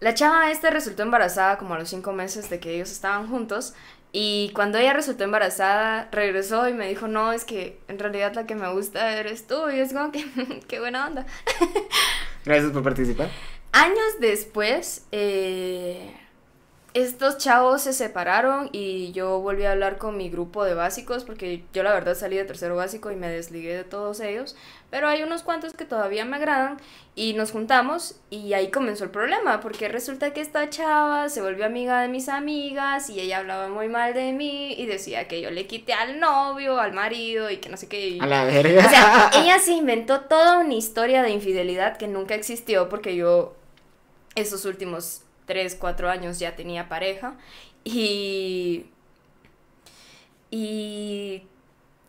La 0.00 0.14
chava 0.14 0.50
esta 0.50 0.70
resultó 0.70 1.02
embarazada 1.02 1.58
como 1.58 1.74
a 1.74 1.78
los 1.78 1.88
cinco 1.88 2.12
meses 2.12 2.50
de 2.50 2.60
que 2.60 2.74
ellos 2.74 2.90
estaban 2.90 3.28
juntos 3.28 3.74
y 4.12 4.50
cuando 4.54 4.76
ella 4.76 4.92
resultó 4.92 5.24
embarazada 5.24 6.08
regresó 6.12 6.68
y 6.68 6.74
me 6.74 6.86
dijo, 6.86 7.08
no, 7.08 7.32
es 7.32 7.44
que 7.44 7.80
en 7.88 7.98
realidad 7.98 8.34
la 8.34 8.46
que 8.46 8.54
me 8.54 8.70
gusta 8.70 9.18
eres 9.18 9.46
tú 9.46 9.70
y 9.70 9.80
es 9.80 9.94
como 9.94 10.12
que, 10.12 10.24
qué 10.68 10.80
buena 10.80 11.06
onda. 11.06 11.26
Gracias 12.44 12.72
por 12.72 12.82
participar. 12.82 13.30
Años 13.72 14.20
después, 14.20 15.06
eh, 15.12 16.14
estos 16.94 17.38
chavos 17.38 17.82
se 17.82 17.94
separaron 17.94 18.68
y 18.70 19.12
yo 19.12 19.40
volví 19.40 19.64
a 19.64 19.72
hablar 19.72 19.96
con 19.96 20.16
mi 20.16 20.28
grupo 20.28 20.64
de 20.64 20.74
básicos 20.74 21.24
porque 21.24 21.62
yo 21.72 21.82
la 21.82 21.94
verdad 21.94 22.14
salí 22.14 22.36
de 22.36 22.44
tercero 22.44 22.76
básico 22.76 23.10
y 23.10 23.16
me 23.16 23.30
desligué 23.30 23.74
de 23.74 23.84
todos 23.84 24.20
ellos, 24.20 24.56
pero 24.90 25.08
hay 25.08 25.22
unos 25.22 25.42
cuantos 25.42 25.72
que 25.72 25.86
todavía 25.86 26.26
me 26.26 26.36
agradan 26.36 26.76
y 27.14 27.32
nos 27.32 27.50
juntamos 27.50 28.16
y 28.28 28.52
ahí 28.52 28.70
comenzó 28.70 29.04
el 29.04 29.10
problema 29.10 29.60
porque 29.60 29.88
resulta 29.88 30.34
que 30.34 30.42
esta 30.42 30.68
chava 30.68 31.30
se 31.30 31.40
volvió 31.40 31.64
amiga 31.64 32.02
de 32.02 32.08
mis 32.08 32.28
amigas 32.28 33.08
y 33.08 33.20
ella 33.20 33.38
hablaba 33.38 33.68
muy 33.68 33.88
mal 33.88 34.12
de 34.12 34.32
mí 34.32 34.74
y 34.74 34.84
decía 34.84 35.28
que 35.28 35.40
yo 35.40 35.50
le 35.50 35.66
quité 35.66 35.94
al 35.94 36.20
novio, 36.20 36.78
al 36.78 36.92
marido 36.92 37.50
y 37.50 37.56
que 37.56 37.70
no 37.70 37.78
sé 37.78 37.88
qué. 37.88 38.18
A 38.20 38.26
la 38.26 38.44
verga. 38.44 38.86
o 38.86 38.90
sea, 38.90 39.30
ella 39.42 39.58
se 39.58 39.72
inventó 39.72 40.20
toda 40.22 40.58
una 40.58 40.74
historia 40.74 41.22
de 41.22 41.30
infidelidad 41.30 41.96
que 41.96 42.06
nunca 42.06 42.34
existió 42.34 42.90
porque 42.90 43.16
yo 43.16 43.54
esos 44.34 44.66
últimos 44.66 45.21
3, 45.46 45.76
4 45.76 46.10
años 46.10 46.38
ya 46.38 46.56
tenía 46.56 46.88
pareja 46.88 47.34
y... 47.84 48.86
Y... 50.50 51.44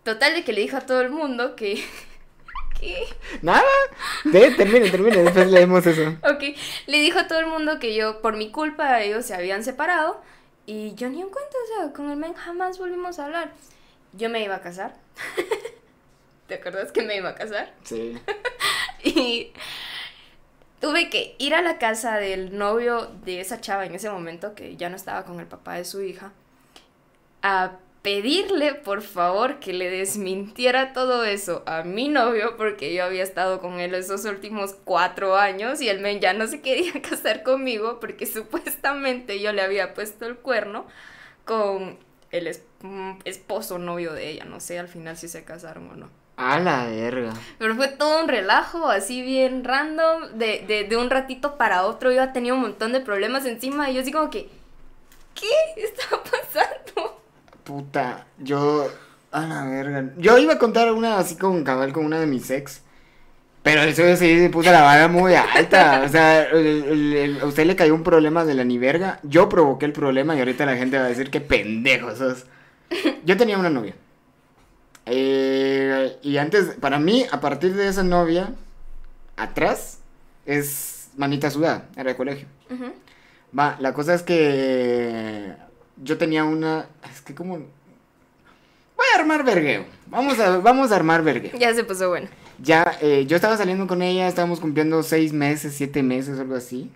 Total 0.04 0.34
de 0.34 0.44
que 0.44 0.52
le 0.52 0.62
dijo 0.62 0.78
a 0.78 0.82
todo 0.82 1.02
el 1.02 1.10
mundo 1.10 1.56
que... 1.56 1.84
que 2.80 3.08
Nada. 3.42 3.64
De, 4.26 4.52
termine, 4.52 4.90
termine, 4.90 5.24
después 5.24 5.50
leemos 5.50 5.86
eso. 5.86 6.18
ok, 6.24 6.44
le 6.88 7.00
dijo 7.00 7.20
a 7.20 7.28
todo 7.28 7.40
el 7.40 7.48
mundo 7.48 7.80
que 7.80 7.96
yo, 7.96 8.22
por 8.22 8.36
mi 8.36 8.52
culpa, 8.52 9.02
ellos 9.02 9.26
se 9.26 9.34
habían 9.34 9.64
separado 9.64 10.22
y 10.66 10.94
yo 10.96 11.10
ni 11.10 11.22
en 11.22 11.30
cuenta, 11.30 11.56
o 11.64 11.68
sea, 11.68 11.94
con 11.94 12.10
el 12.10 12.18
men 12.18 12.34
jamás 12.34 12.78
volvimos 12.78 13.20
a 13.20 13.26
hablar. 13.26 13.54
Yo 14.14 14.30
me 14.30 14.44
iba 14.44 14.56
a 14.56 14.62
casar. 14.62 14.96
¿Te 16.48 16.56
acuerdas 16.56 16.92
que 16.92 17.02
me 17.02 17.18
iba 17.18 17.30
a 17.30 17.36
casar? 17.36 17.74
Sí. 17.84 18.18
Y 19.06 19.52
tuve 20.84 21.10
que 21.10 21.34
ir 21.38 21.56
a 21.56 21.62
la 21.62 21.78
casa 21.78 22.18
del 22.18 22.58
novio 22.58 23.10
de 23.24 23.40
esa 23.40 23.62
chava 23.62 23.86
en 23.86 23.96
ese 23.96 24.10
momento, 24.10 24.54
que 24.54 24.76
ya 24.76 24.90
no 24.90 24.98
estaba 24.98 25.24
con 25.24 25.40
el 25.40 25.48
papá 25.48 25.76
de 25.76 25.86
su 25.86 26.02
hija, 26.02 26.34
a 27.42 27.78
pedirle 28.02 28.76
por 28.76 29.02
favor 29.02 29.62
que 29.62 29.72
le 29.72 29.90
desmintiera 29.90 30.92
todo 30.92 31.24
eso 31.24 31.64
a 31.68 31.84
mi 31.84 32.10
novio, 32.10 32.58
porque 32.58 32.94
yo 32.94 33.06
había 33.06 33.24
estado 33.24 33.62
con 33.62 33.80
él 33.80 33.96
esos 33.96 34.26
últimos 34.26 34.76
cuatro 34.84 35.38
años 35.38 35.80
y 35.80 35.88
el 35.88 36.02
men 36.02 36.20
ya 36.20 36.34
no 36.34 36.48
se 36.48 36.60
quería 36.60 37.02
casar 37.10 37.44
conmigo 37.44 38.02
porque 38.02 38.26
supuestamente 38.26 39.40
yo 39.40 39.54
le 39.54 39.62
había 39.62 39.94
puesto 39.94 40.26
el 40.26 40.36
cuerno 40.36 40.86
con 41.46 41.98
el 42.32 42.54
mm, 42.82 43.20
esposo 43.24 43.80
novio 43.80 44.12
de 44.12 44.32
ella, 44.32 44.44
no 44.44 44.60
sé 44.60 44.80
al 44.80 44.90
final 44.90 45.16
si 45.16 45.30
se 45.30 45.46
casaron 45.46 45.90
o 45.92 45.96
no. 45.96 46.23
A 46.36 46.60
la 46.60 46.86
verga. 46.88 47.34
Pero 47.60 47.76
fue 47.76 47.88
todo 47.90 48.22
un 48.24 48.28
relajo, 48.28 48.88
así 48.90 49.22
bien 49.22 49.64
random, 49.64 50.32
de, 50.36 50.64
de, 50.68 50.84
de 50.86 50.98
un 50.98 51.10
ratito 51.10 51.58
para 51.58 51.86
otro. 51.86 52.12
Yo 52.12 52.32
tenía 52.34 52.54
un 52.54 52.62
montón 52.62 52.92
de 52.92 53.02
problemas 53.02 53.46
encima 53.46 53.90
y 53.90 53.96
yo 53.96 54.02
así 54.02 54.12
como 54.12 54.30
que, 54.30 54.50
¿qué 55.36 55.48
está 55.78 56.10
pasando? 56.24 57.22
Puta, 57.64 58.26
yo. 58.40 58.88
A 59.32 59.42
la 59.48 59.66
verga. 59.66 60.12
Yo 60.18 60.38
iba 60.38 60.54
a 60.54 60.60
contar 60.60 60.92
una 60.92 61.18
así 61.18 61.36
con 61.38 61.64
cabal 61.64 61.92
con 61.92 62.06
una 62.06 62.20
de 62.20 62.28
mis 62.28 62.50
ex. 62.52 62.82
Pero 63.64 63.82
eso 63.82 64.16
sí, 64.18 64.50
puta 64.50 64.72
la 64.72 64.82
vara 64.82 65.08
muy 65.08 65.34
alta. 65.36 66.04
O 66.06 66.10
sea, 66.10 66.44
el- 66.50 66.84
el- 66.84 67.14
el- 67.16 67.42
a 67.42 67.46
usted 67.46 67.66
le 67.66 67.76
cayó 67.76 67.96
un 67.96 68.04
problema 68.04 68.44
de 68.46 68.54
la 68.56 68.64
ni 68.64 68.78
verga. 68.78 69.20
Yo 69.24 69.50
provoqué 69.50 69.86
el 69.86 69.94
problema 69.94 70.36
y 70.36 70.40
ahorita 70.40 70.66
la 70.66 70.76
gente 70.76 71.00
va 71.00 71.06
a 71.06 71.08
decir 71.10 71.32
que 71.32 71.42
pendejo 71.42 72.16
sos. 72.16 72.46
Yo 73.26 73.38
tenía 73.38 73.58
una 73.58 73.70
novia. 73.72 73.96
Eh, 75.06 76.18
y 76.22 76.38
antes, 76.38 76.76
para 76.80 77.00
mí, 77.00 77.26
a 77.32 77.40
partir 77.40 77.76
de 77.76 77.88
esa 77.88 78.04
novia, 78.04 78.54
atrás, 79.36 80.00
es 80.46 81.10
manita 81.18 81.50
sudada, 81.50 81.90
era 81.96 82.12
de 82.12 82.16
colegio. 82.16 82.48
Va, 83.58 83.78
la 83.80 83.94
cosa 83.94 84.16
es 84.16 84.24
que 84.24 85.54
yo 86.02 86.18
tenía 86.18 86.44
una. 86.44 86.88
Es 87.12 87.22
que 87.22 87.36
como. 87.36 87.58
Voy 87.58 89.06
a 89.16 89.20
armar 89.20 89.44
vergueo. 89.44 89.86
Vamos 90.08 90.40
a, 90.40 90.58
vamos 90.58 90.92
a 90.92 90.96
armar 90.96 91.24
vergueo. 91.24 91.58
Ya 91.60 91.74
se 91.74 91.84
puso 91.84 92.10
bueno. 92.10 92.28
Ya, 92.60 92.98
eh, 93.02 93.26
yo 93.28 93.36
estaba 93.36 93.58
saliendo 93.58 93.88
con 93.88 94.02
ella, 94.02 94.28
estábamos 94.28 94.60
cumpliendo 94.60 95.04
seis 95.04 95.34
meses, 95.34 95.74
siete 95.76 96.04
meses, 96.04 96.40
algo 96.40 96.56
así. 96.56 96.92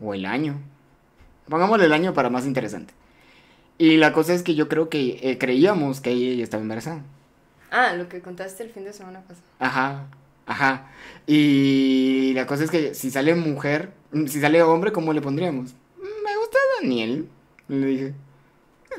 O 0.00 0.14
el 0.14 0.26
año. 0.26 0.60
Pongámosle 1.48 1.86
el 1.86 1.92
año 1.92 2.12
para 2.12 2.30
más 2.30 2.44
interesante. 2.44 2.92
Y 3.78 3.96
la 3.98 4.12
cosa 4.12 4.32
es 4.34 4.42
que 4.42 4.54
yo 4.54 4.68
creo 4.68 4.88
que 4.88 5.18
eh, 5.22 5.38
creíamos 5.38 6.00
que 6.00 6.10
ella 6.10 6.42
estaba 6.42 6.62
embarazada. 6.62 7.02
Ah, 7.70 7.92
lo 7.94 8.08
que 8.08 8.20
contaste 8.20 8.62
el 8.62 8.70
fin 8.70 8.84
de 8.84 8.92
semana 8.92 9.20
pasado. 9.20 9.44
Ajá, 9.58 10.06
ajá. 10.46 10.86
Y 11.26 12.32
la 12.34 12.46
cosa 12.46 12.64
es 12.64 12.70
que 12.70 12.94
si 12.94 13.10
sale 13.10 13.34
mujer, 13.34 13.90
mm, 14.12 14.26
si 14.26 14.40
sale 14.40 14.62
hombre, 14.62 14.92
¿cómo 14.92 15.12
le 15.12 15.20
pondríamos? 15.20 15.74
"Mm, 15.98 16.24
Me 16.24 16.36
gusta 16.38 16.58
Daniel, 16.80 17.28
le 17.68 17.86
dije. 17.86 18.14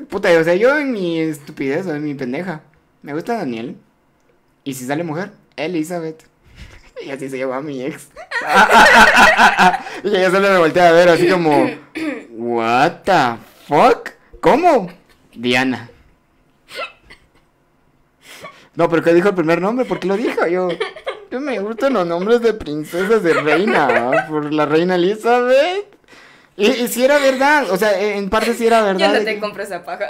Puta, 0.08 0.28
o 0.38 0.44
sea, 0.44 0.54
yo 0.54 0.78
en 0.78 0.92
mi 0.92 1.18
estupidez, 1.18 1.86
o 1.86 1.94
en 1.94 2.04
mi 2.04 2.14
pendeja, 2.14 2.60
me 3.02 3.14
gusta 3.14 3.34
Daniel. 3.36 3.76
Y 4.62 4.74
si 4.74 4.84
sale 4.86 5.02
mujer, 5.02 5.32
Elizabeth. 5.56 6.24
Y 7.04 7.10
así 7.10 7.28
se 7.28 7.38
llama 7.38 7.60
mi 7.60 7.82
ex. 7.82 8.08
y 10.04 10.08
ella 10.08 10.30
solo 10.30 10.48
me 10.50 10.58
voltea 10.58 10.88
a 10.88 10.92
ver 10.92 11.08
así 11.08 11.28
como, 11.28 11.68
what 12.30 13.02
the 13.04 13.36
fuck? 13.66 14.10
¿Cómo? 14.40 14.88
Diana. 15.34 15.90
No, 18.74 18.88
pero 18.88 19.02
¿qué 19.02 19.12
dijo 19.14 19.28
el 19.28 19.34
primer 19.34 19.60
nombre? 19.60 19.84
¿Por 19.84 19.98
qué 19.98 20.06
lo 20.06 20.16
dijo? 20.16 20.46
Yo, 20.46 20.68
yo 21.30 21.40
me 21.40 21.58
gustan 21.58 21.94
los 21.94 22.06
nombres 22.06 22.40
de 22.40 22.54
princesas 22.54 23.22
de 23.22 23.34
reina, 23.34 23.88
¿no? 23.88 24.12
por 24.28 24.52
la 24.52 24.66
reina 24.66 24.94
Elizabeth. 24.94 25.86
Y, 26.56 26.66
y 26.70 26.88
si 26.88 27.04
era 27.04 27.18
verdad, 27.18 27.70
o 27.70 27.76
sea, 27.76 28.00
en 28.00 28.30
parte 28.30 28.54
sí 28.54 28.66
era 28.66 28.82
verdad. 28.82 29.12
Yo 29.12 29.18
no 29.18 29.24
te 29.24 29.34
que- 29.34 29.40
compro 29.40 29.62
esa 29.62 29.84
paja. 29.84 30.06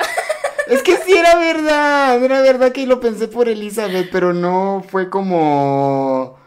es 0.67 0.83
que 0.83 0.97
sí 0.99 1.15
era 1.17 1.37
verdad, 1.39 2.23
era 2.23 2.41
verdad 2.43 2.73
que 2.73 2.87
lo 2.87 3.01
pensé 3.01 3.29
por 3.29 3.49
Elizabeth, 3.49 4.09
pero 4.11 4.33
no 4.35 4.85
fue 4.89 5.09
como... 5.09 6.39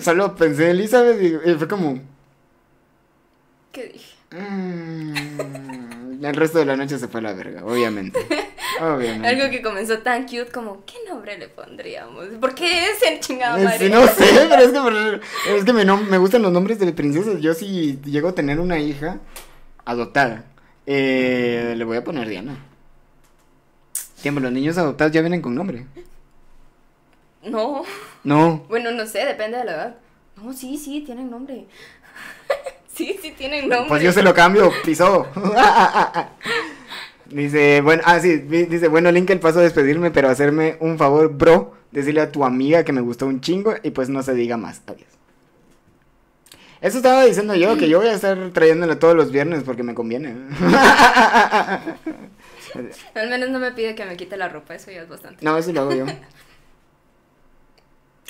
Solo 0.00 0.34
pensé 0.36 0.64
en 0.64 0.70
Elizabeth 0.70 1.20
y, 1.22 1.50
y 1.50 1.54
fue 1.54 1.66
como. 1.66 2.00
¿Qué 3.72 3.86
dije? 3.92 4.14
mm, 4.30 5.14
el 6.22 6.34
resto 6.34 6.58
de 6.58 6.66
la 6.66 6.76
noche 6.76 6.98
se 6.98 7.08
fue 7.08 7.20
a 7.20 7.22
la 7.24 7.32
verga, 7.32 7.64
obviamente. 7.64 8.18
Obviamente. 8.80 9.28
Algo 9.28 9.50
que 9.50 9.60
comenzó 9.60 9.98
tan 9.98 10.22
cute 10.22 10.46
como, 10.52 10.84
¿qué 10.86 10.94
nombre 11.06 11.36
le 11.36 11.48
pondríamos? 11.48 12.26
¿Por 12.40 12.54
qué 12.54 12.90
ese 12.92 13.20
chingado 13.20 13.58
Eh, 13.58 13.64
madre? 13.64 13.78
sí, 13.78 13.92
no 13.92 14.06
sé, 14.06 14.24
pero 14.48 14.62
es 14.62 15.64
que, 15.64 15.70
es 15.70 15.86
me, 16.08 16.18
gustan 16.18 16.40
los 16.40 16.52
nombres 16.52 16.78
de 16.78 16.90
princesas. 16.92 17.40
Yo 17.40 17.52
si 17.52 17.98
llego 18.04 18.28
a 18.28 18.34
tener 18.34 18.58
una 18.58 18.78
hija 18.78 19.18
adoptada, 19.84 20.44
eh, 20.86 21.74
le 21.76 21.84
voy 21.84 21.98
a 21.98 22.04
poner 22.04 22.28
Diana. 22.28 22.56
Tiempo, 24.22 24.40
los 24.40 24.52
niños 24.52 24.78
adoptados 24.78 25.12
ya 25.12 25.20
vienen 25.20 25.42
con 25.42 25.54
nombre. 25.54 25.84
No, 27.42 27.82
No. 28.24 28.64
bueno, 28.68 28.92
no 28.92 29.06
sé, 29.06 29.24
depende 29.26 29.58
de 29.58 29.64
la 29.64 29.72
edad. 29.72 29.96
No, 30.36 30.52
sí, 30.52 30.78
sí, 30.78 31.00
tienen 31.02 31.30
nombre. 31.30 31.66
Sí, 32.94 33.18
sí, 33.20 33.32
tienen 33.36 33.68
nombre. 33.68 33.88
Pues 33.88 34.02
yo 34.02 34.12
se 34.12 34.22
lo 34.22 34.34
cambio, 34.34 34.70
pisó. 34.84 35.26
dice, 37.26 37.80
bueno, 37.80 38.02
ah, 38.06 38.20
sí, 38.20 38.36
di- 38.38 38.64
dice, 38.66 38.88
bueno, 38.88 39.10
Link, 39.12 39.30
el 39.30 39.40
paso 39.40 39.58
a 39.60 39.62
despedirme, 39.62 40.10
pero 40.10 40.28
hacerme 40.28 40.76
un 40.80 40.98
favor, 40.98 41.32
bro, 41.32 41.74
decirle 41.90 42.20
a 42.20 42.32
tu 42.32 42.44
amiga 42.44 42.84
que 42.84 42.92
me 42.92 43.00
gustó 43.00 43.26
un 43.26 43.40
chingo 43.40 43.74
y 43.82 43.90
pues 43.90 44.08
no 44.08 44.22
se 44.22 44.34
diga 44.34 44.56
más. 44.56 44.82
Adiós. 44.86 45.08
Eso 46.80 46.96
estaba 46.96 47.24
diciendo 47.24 47.54
yo, 47.54 47.76
que 47.76 47.90
yo 47.90 47.98
voy 47.98 48.08
a 48.08 48.14
estar 48.14 48.38
trayéndole 48.54 48.96
todos 48.96 49.14
los 49.14 49.30
viernes 49.30 49.62
porque 49.64 49.82
me 49.82 49.94
conviene. 49.94 50.34
Al 53.14 53.28
menos 53.28 53.50
no 53.50 53.58
me 53.58 53.72
pide 53.72 53.94
que 53.94 54.04
me 54.06 54.16
quite 54.16 54.36
la 54.36 54.48
ropa, 54.48 54.74
eso 54.74 54.90
ya 54.90 55.02
es 55.02 55.08
bastante. 55.08 55.44
No, 55.44 55.58
eso 55.58 55.72
lo 55.72 55.82
hago 55.82 55.92
yo. 55.94 56.06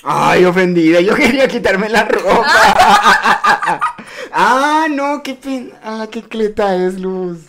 Ay, 0.03 0.45
ofendida, 0.45 0.99
yo 0.99 1.13
quería 1.15 1.47
quitarme 1.47 1.87
la 1.89 2.05
ropa. 2.05 2.45
ah, 4.31 4.87
no, 4.89 5.21
qué 5.23 5.35
pena. 5.35 5.75
Ah, 5.83 6.07
qué 6.11 6.23
cleta 6.23 6.75
es, 6.75 6.99
Luz. 6.99 7.39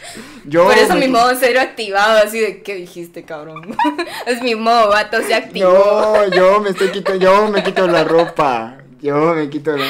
Yo 0.44 0.64
Por 0.64 0.76
eso 0.76 0.94
me- 0.94 1.00
mi 1.06 1.08
modo 1.08 1.32
cero 1.38 1.60
activado, 1.62 2.18
así 2.22 2.40
de, 2.40 2.62
¿qué 2.62 2.74
dijiste, 2.74 3.24
cabrón? 3.24 3.74
es 4.26 4.42
mi 4.42 4.54
modo, 4.54 4.88
vato, 4.90 5.22
se 5.22 5.34
activó. 5.34 5.70
No, 5.72 6.28
yo 6.34 6.60
me 6.60 6.70
estoy 6.70 6.88
quitando, 6.90 7.20
yo 7.20 7.48
me 7.48 7.62
quito 7.62 7.86
la 7.86 8.04
ropa. 8.04 8.76
Yo 9.00 9.34
me 9.34 9.48
quito 9.50 9.76
la 9.76 9.86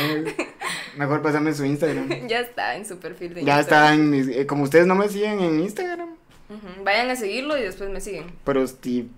Mejor 0.97 1.21
pásame 1.23 1.53
su 1.55 1.65
Instagram. 1.65 2.09
Ya 2.29 2.41
está 2.41 2.77
en 2.77 2.87
su 2.87 2.99
perfil 2.99 3.35
de 3.35 3.45
Ya 3.45 3.59
Instagram. 3.59 3.85
está 3.85 3.95
en 3.95 4.11
mis- 4.11 4.29
eh, 4.37 4.47
como 4.47 4.63
ustedes 4.65 4.87
no 4.87 4.95
me 4.95 5.09
siguen 5.09 5.41
en 5.41 5.61
Instagram. 5.61 6.11
Vayan 6.85 7.11
a 7.11 7.17
seguirlo 7.17 7.57
y 7.59 7.63
después 7.63 7.89
me 7.91 8.01
siguen. 8.01 8.27
Prosti... 8.45 9.09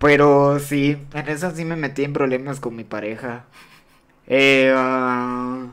Pero 0.00 0.58
sí, 0.58 0.96
en 1.12 1.28
eso 1.28 1.54
sí 1.54 1.66
me 1.66 1.76
metí 1.76 2.04
en 2.04 2.14
problemas 2.14 2.58
con 2.58 2.74
mi 2.74 2.84
pareja. 2.84 3.44
Eh, 4.26 4.72
ah, 4.74 5.66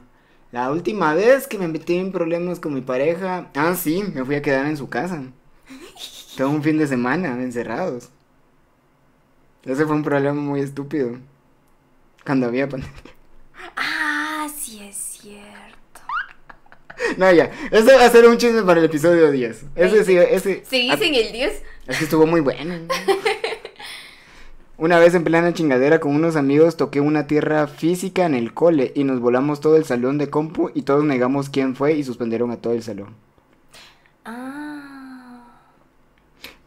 la 0.52 0.70
última 0.70 1.14
vez 1.14 1.48
que 1.48 1.58
me 1.58 1.70
metí 1.70 1.96
en 1.96 2.12
problemas 2.12 2.60
con 2.60 2.74
mi 2.74 2.82
pareja, 2.82 3.50
ah, 3.56 3.74
sí, 3.74 4.04
me 4.14 4.26
fui 4.26 4.36
a 4.36 4.42
quedar 4.42 4.66
en 4.66 4.76
su 4.76 4.90
casa. 4.90 5.24
Todo 6.36 6.50
un 6.50 6.62
fin 6.62 6.78
de 6.78 6.88
semana, 6.88 7.42
encerrados. 7.42 8.10
Ese 9.64 9.86
fue 9.86 9.96
un 9.96 10.04
problema 10.04 10.42
muy 10.42 10.60
estúpido. 10.60 11.18
Cuando 12.26 12.48
había 12.48 12.68
pandemia. 12.68 12.94
Ah, 13.78 14.48
sí 14.54 14.84
es 14.84 14.96
cierto. 14.96 15.46
No, 17.18 17.32
ya. 17.32 17.50
Ese 17.72 17.96
va 17.96 18.06
a 18.06 18.10
ser 18.10 18.28
un 18.28 18.38
chisme 18.38 18.64
para 18.64 18.80
el 18.80 18.88
episodio 18.88 19.32
10. 19.32 19.66
Ese 19.76 20.04
sí, 20.04 20.18
ese. 20.18 20.66
¿Seguís 20.66 21.00
en 21.00 21.16
el 21.16 21.32
10? 21.32 21.64
Es 21.88 21.98
que 21.98 22.04
estuvo 22.04 22.26
muy 22.26 22.42
bueno. 22.42 22.76
Una 24.78 25.00
vez 25.00 25.16
en 25.16 25.24
plena 25.24 25.54
chingadera 25.54 26.00
con 26.00 26.14
unos 26.16 26.36
amigos 26.36 26.78
toqué 26.78 27.02
una 27.02 27.26
tierra 27.26 27.66
física 27.68 28.26
en 28.26 28.36
el 28.36 28.54
cole 28.54 28.92
y 28.96 29.04
nos 29.04 29.20
volamos 29.20 29.60
todo 29.60 29.76
el 29.76 29.86
salón 29.86 30.20
de 30.20 30.30
compu 30.30 30.70
y 30.76 30.84
todos 30.84 31.04
negamos 31.04 31.50
quién 31.50 31.76
fue 31.76 31.94
y 31.94 32.04
suspendieron 32.04 32.52
a 32.52 32.58
todo 32.58 32.74
el 32.74 32.84
salón. 32.84 33.16
Ah. 34.24 35.42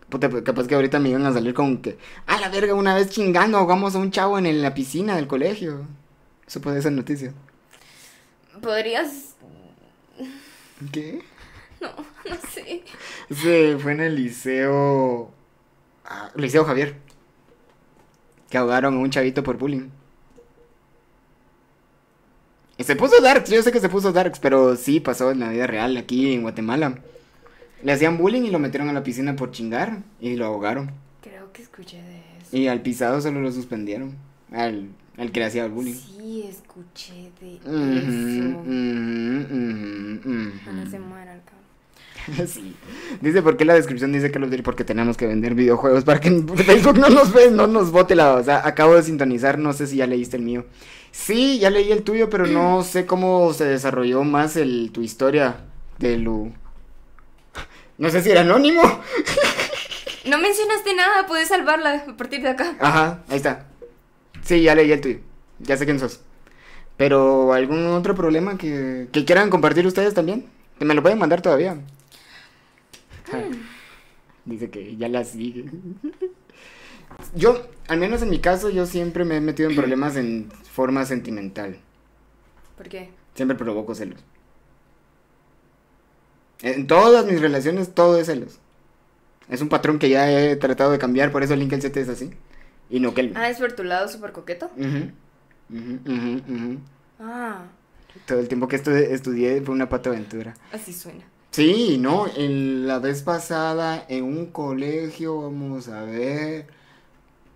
Puta, 0.09 0.29
pues, 0.29 0.43
capaz 0.43 0.67
que 0.67 0.75
ahorita 0.75 0.99
me 0.99 1.11
iban 1.11 1.25
a 1.25 1.33
salir 1.33 1.55
con 1.55 1.79
que, 1.79 1.99
a 2.27 2.41
la 2.41 2.49
verga, 2.49 2.75
una 2.75 2.97
vez 2.97 3.11
chingando 3.11 3.59
ahogamos 3.59 3.95
a 3.95 3.99
un 3.99 4.11
chavo 4.11 4.39
en 4.39 4.47
el- 4.47 4.61
la 4.61 4.75
piscina 4.75 5.15
del 5.15 5.29
colegio. 5.29 5.87
Eso 6.49 6.61
puede 6.61 6.83
ser 6.83 6.91
noticia. 6.93 7.33
¿Podrías...? 8.61 9.37
¿Qué? 10.93 11.23
No, 11.81 11.89
no 12.29 12.37
sé. 12.53 12.83
Ese 13.29 13.79
fue 13.79 13.93
en 13.93 14.01
el 14.01 14.17
liceo. 14.17 15.31
ah, 16.05 16.31
liceo 16.35 16.65
Javier. 16.65 16.97
Que 18.51 18.59
ahogaron 18.59 18.95
a 18.95 18.99
un 18.99 19.11
chavito 19.11 19.43
por 19.43 19.57
bullying. 19.57 19.89
Y 22.77 22.85
se 22.85 22.97
puso 22.97 23.21
darks, 23.21 23.51
yo 23.51 23.63
sé 23.63 23.73
que 23.73 23.81
se 23.81 23.89
puso 23.89 24.11
darks, 24.13 24.39
pero 24.41 24.75
sí 24.75 25.01
pasó 25.01 25.31
en 25.31 25.41
la 25.41 25.51
vida 25.51 25.67
real 25.67 25.97
aquí 25.97 26.33
en 26.33 26.43
Guatemala. 26.43 26.99
Le 27.83 27.93
hacían 27.93 28.19
bullying 28.19 28.43
y 28.43 28.51
lo 28.51 28.59
metieron 28.59 28.89
a 28.89 28.93
la 28.93 29.03
piscina 29.03 29.37
por 29.37 29.51
chingar 29.53 30.03
y 30.21 30.37
lo 30.37 30.47
ahogaron. 30.47 30.91
Creo 31.23 31.53
que 31.53 31.63
escuché 31.63 32.03
de 32.03 32.19
eso. 32.41 32.57
Y 32.57 32.69
al 32.69 32.81
pisado 32.83 33.21
solo 33.21 33.41
lo 33.41 33.53
suspendieron. 33.53 34.17
Al, 34.51 34.89
al 35.17 35.31
que 35.31 35.41
le 35.41 35.47
hacía 35.47 35.65
el 35.67 35.73
bullying. 35.73 35.95
Sí, 35.95 36.45
escuché 36.49 37.31
de 37.41 37.57
eso. 37.57 37.69
Ojalá 40.63 40.91
se 40.91 40.99
muera 40.99 41.35
el 41.35 41.43
cabrón. 41.43 41.60
Sí. 42.47 42.77
Dice, 43.21 43.43
¿por 43.43 43.57
qué 43.57 43.65
la 43.65 43.75
descripción 43.75 44.13
dice 44.13 44.31
Call 44.31 44.45
of 44.45 44.51
Duty? 44.51 44.63
Porque 44.63 44.85
tenemos 44.85 45.17
que 45.17 45.27
vender 45.27 45.55
videojuegos 45.55 46.05
para 46.05 46.21
que 46.21 46.31
Facebook 46.57 46.99
no 46.99 47.09
nos 47.09 47.33
ve, 47.33 47.51
no 47.51 47.67
nos 47.67 47.91
vote 47.91 48.15
la... 48.15 48.35
O 48.35 48.45
sea, 48.45 48.67
acabo 48.67 48.95
de 48.95 49.03
sintonizar, 49.03 49.59
no 49.59 49.73
sé 49.73 49.87
si 49.87 49.97
ya 49.97 50.07
leíste 50.07 50.37
el 50.37 50.43
mío. 50.43 50.65
Sí, 51.13 51.59
ya 51.59 51.71
leí 51.71 51.91
el 51.91 52.03
tuyo, 52.03 52.31
pero 52.31 52.47
no 52.47 52.85
sé 52.85 53.05
cómo 53.05 53.53
se 53.53 53.65
desarrolló 53.65 54.23
más 54.23 54.57
el, 54.57 54.91
tu 54.93 55.03
historia 55.03 55.57
de 55.99 56.19
Lu. 56.19 56.53
No 57.99 58.11
sé 58.11 58.23
si 58.23 58.31
era 58.31 58.43
anónimo. 58.43 58.83
No 60.27 60.39
mencionaste 60.39 60.95
nada, 60.95 61.27
puedes 61.27 61.49
salvarla 61.49 62.05
a 62.07 62.17
partir 62.17 62.43
de 62.43 62.51
acá. 62.51 62.77
Ajá, 62.79 63.21
ahí 63.31 63.39
está. 63.39 63.67
Sí, 64.43 64.61
ya 64.61 64.75
leí 64.75 64.93
el 64.93 65.01
tuyo. 65.01 65.19
Ya 65.61 65.79
sé 65.79 65.87
quién 65.87 65.99
sos. 65.99 66.21
Pero, 66.99 67.55
¿algún 67.55 67.87
otro 67.87 68.15
problema 68.15 68.59
que, 68.59 69.09
que 69.13 69.25
quieran 69.25 69.49
compartir 69.49 69.87
ustedes 69.87 70.13
también? 70.13 70.45
Que 70.79 70.85
me 70.85 70.95
lo 70.95 71.01
pueden 71.03 71.19
mandar 71.19 71.41
todavía. 71.41 71.79
Dice 74.45 74.71
que 74.71 74.97
ya 74.97 75.09
la 75.09 75.25
sigue. 75.25 75.65
Yo, 77.35 77.67
al 77.89 77.99
menos 77.99 78.23
en 78.23 78.31
mi 78.31 78.39
caso, 78.39 78.71
yo 78.71 78.87
siempre 78.87 79.25
me 79.25 79.37
he 79.37 79.41
metido 79.41 79.69
en 79.71 79.77
problemas 79.77 80.17
en 80.17 80.51
forma 80.73 81.05
sentimental. 81.05 81.77
¿Por 82.77 82.89
qué? 82.89 83.11
Siempre 83.35 83.57
provoco 83.57 83.95
celos. 83.95 84.21
En 86.63 86.87
todas 86.87 87.25
mis 87.27 87.41
relaciones, 87.41 87.95
todo 87.95 88.19
es 88.19 88.27
celos. 88.27 88.59
Es 89.49 89.61
un 89.63 89.69
patrón 89.69 89.99
que 89.99 90.09
ya 90.11 90.31
he 90.31 90.57
tratado 90.57 90.91
de 90.93 90.99
cambiar, 90.99 91.33
por 91.33 91.43
eso 91.43 91.57
Lincoln 91.57 91.81
7 91.81 92.01
es 92.01 92.09
así. 92.09 92.31
Y 92.89 93.01
no 93.01 93.15
Kelvin. 93.15 93.37
Ah, 93.37 93.49
es 93.49 93.59
por 93.59 93.73
tu 93.73 93.83
lado 93.85 94.09
súper 94.09 94.33
coqueto. 94.33 94.71
Ujú, 94.77 95.11
ujú, 95.71 96.43
ujú. 96.49 96.79
Ah, 97.19 97.65
Todo 98.27 98.41
el 98.41 98.49
tiempo 98.49 98.69
que 98.69 98.83
estu- 98.83 98.91
estudié 98.93 99.61
fue 99.63 99.75
una 99.75 99.89
pata 99.89 100.11
aventura. 100.11 100.55
así 100.73 100.93
suena. 100.93 101.25
Sí, 101.53 101.99
no, 101.99 102.27
en 102.37 102.87
la 102.87 103.01
vez 103.01 103.23
pasada 103.23 104.05
en 104.09 104.25
un 104.25 104.47
colegio, 104.47 105.43
vamos 105.43 105.89
a 105.89 106.03
ver. 106.05 106.67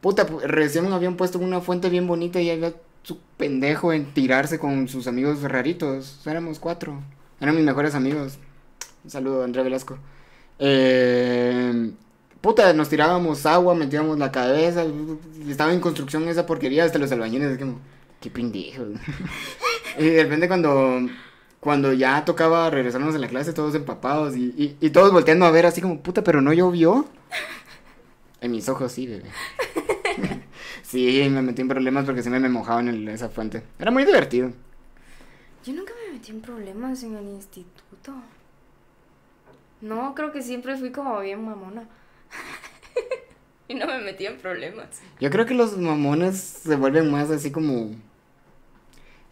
Puta, 0.00 0.26
pu- 0.28 0.40
recién 0.42 0.92
habían 0.92 1.16
puesto 1.16 1.38
una 1.38 1.60
fuente 1.60 1.90
bien 1.90 2.06
bonita 2.06 2.40
y 2.40 2.50
había 2.50 2.74
su 3.02 3.18
pendejo 3.38 3.92
en 3.92 4.12
tirarse 4.14 4.58
con 4.58 4.88
sus 4.88 5.06
amigos 5.08 5.42
raritos. 5.42 6.20
Éramos 6.26 6.58
cuatro. 6.60 7.02
Eran 7.40 7.56
mis 7.56 7.64
mejores 7.64 7.94
amigos. 7.94 8.38
Un 9.04 9.10
saludo 9.10 9.42
a 9.42 9.44
André 9.46 9.62
Velasco. 9.64 9.98
Eh, 10.58 11.92
puta, 12.40 12.72
nos 12.74 12.88
tirábamos 12.88 13.46
agua, 13.46 13.74
metíamos 13.74 14.18
la 14.18 14.32
cabeza. 14.32 14.84
Estaba 15.48 15.72
en 15.72 15.80
construcción 15.80 16.28
esa 16.28 16.46
porquería 16.46 16.84
hasta 16.84 16.98
los 16.98 17.12
albañiles. 17.12 17.52
Es 17.52 17.58
como, 17.58 17.80
qué 18.20 18.30
pendejo. 18.30 18.84
y 19.98 20.04
de 20.06 20.22
repente 20.24 20.48
cuando, 20.48 21.00
cuando 21.64 21.94
ya 21.94 22.26
tocaba 22.26 22.68
regresarnos 22.68 23.14
a 23.14 23.18
la 23.18 23.26
clase, 23.26 23.54
todos 23.54 23.74
empapados 23.74 24.36
y, 24.36 24.54
y, 24.56 24.76
y 24.82 24.90
todos 24.90 25.10
volteando 25.12 25.46
a 25.46 25.50
ver 25.50 25.64
así 25.64 25.80
como, 25.80 26.00
puta, 26.02 26.22
pero 26.22 26.40
no 26.42 26.52
llovió. 26.52 27.06
En 28.42 28.50
mis 28.50 28.68
ojos 28.68 28.92
sí, 28.92 29.06
bebé. 29.06 29.30
sí, 30.82 31.26
me 31.30 31.40
metí 31.40 31.62
en 31.62 31.68
problemas 31.68 32.04
porque 32.04 32.20
siempre 32.20 32.38
me 32.40 32.50
mojaba 32.50 32.80
en 32.80 32.88
el- 32.88 33.08
esa 33.08 33.30
fuente. 33.30 33.62
Era 33.78 33.90
muy 33.90 34.04
divertido. 34.04 34.52
Yo 35.64 35.72
nunca 35.72 35.94
me 36.06 36.12
metí 36.12 36.30
en 36.30 36.42
problemas 36.42 37.02
en 37.04 37.16
el 37.16 37.24
instituto. 37.26 38.12
No, 39.80 40.14
creo 40.14 40.30
que 40.30 40.42
siempre 40.42 40.76
fui 40.76 40.90
como 40.92 41.18
bien 41.20 41.42
mamona. 41.42 41.88
y 43.68 43.74
no 43.74 43.86
me 43.86 43.98
metí 44.02 44.26
en 44.26 44.36
problemas. 44.36 45.00
Yo 45.18 45.30
creo 45.30 45.46
que 45.46 45.54
los 45.54 45.78
mamones 45.78 46.36
se 46.38 46.76
vuelven 46.76 47.10
más 47.10 47.30
así 47.30 47.50
como... 47.50 47.92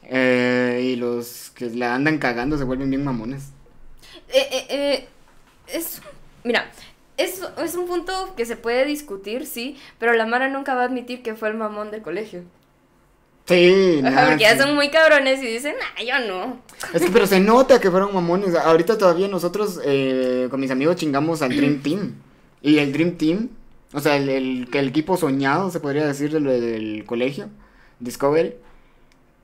eh, 0.05 0.81
y 0.83 0.97
los 0.97 1.51
que 1.51 1.71
la 1.71 1.95
andan 1.95 2.19
cagando 2.19 2.59
se 2.59 2.65
vuelven 2.65 2.91
bien 2.91 3.05
mamones. 3.05 3.51
Eh, 4.29 4.49
eh, 4.51 4.67
eh, 4.71 5.09
es, 5.69 6.01
mira, 6.45 6.71
es, 7.17 7.43
es 7.63 7.75
un 7.75 7.87
punto 7.87 8.35
que 8.37 8.47
se 8.47 8.57
puede 8.57 8.85
discutir, 8.85 9.47
sí, 9.47 9.77
pero 9.99 10.15
la 10.15 10.27
Mara 10.27 10.49
nunca 10.49 10.75
va 10.75 10.83
a 10.83 10.85
admitir 10.87 11.23
que 11.23 11.35
fue 11.35 11.49
el 11.49 11.57
mamón 11.57 11.91
del 11.91 12.03
colegio. 12.03 12.43
Sí, 13.45 14.01
Ajá, 14.05 14.11
nah, 14.11 14.27
porque 14.29 14.45
ya 14.45 14.57
son 14.57 14.75
muy 14.77 14.89
cabrones 14.91 15.43
y 15.43 15.47
dicen, 15.47 15.75
ah, 15.81 16.03
yo 16.03 16.27
no. 16.29 16.61
Es 16.95 17.03
que, 17.03 17.11
pero 17.11 17.27
se 17.27 17.41
nota 17.41 17.81
que 17.81 17.91
fueron 17.91 18.15
mamones. 18.15 18.55
Ahorita 18.55 18.97
todavía 18.97 19.27
nosotros 19.27 19.81
eh, 19.85 20.47
con 20.49 20.61
mis 20.61 20.71
amigos 20.71 20.97
chingamos 20.97 21.43
al 21.43 21.51
Dream 21.51 21.83
Team. 21.83 22.15
Y 22.63 22.79
el 22.79 22.93
Dream 22.93 23.17
Team, 23.17 23.49
o 23.93 24.01
sea, 24.01 24.17
el, 24.17 24.29
el, 24.29 24.69
que 24.71 24.79
el 24.79 24.89
equipo 24.89 25.17
soñado, 25.17 25.71
se 25.73 25.81
podría 25.81 26.07
decir, 26.07 26.31
del, 26.33 26.45
del 26.45 27.05
colegio, 27.05 27.49
Discovery, 27.99 28.55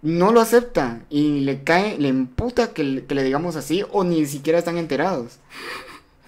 no 0.03 0.33
lo 0.33 0.41
acepta. 0.41 1.01
Y 1.11 1.41
le 1.41 1.63
cae, 1.65 1.99
le 1.99 2.09
emputa 2.09 2.73
que, 2.73 3.05
que 3.05 3.15
le 3.15 3.23
digamos 3.25 3.57
así, 3.57 3.85
o 3.91 4.05
ni 4.05 4.27
siquiera 4.27 4.59
están 4.59 4.79
enterados. 4.79 5.39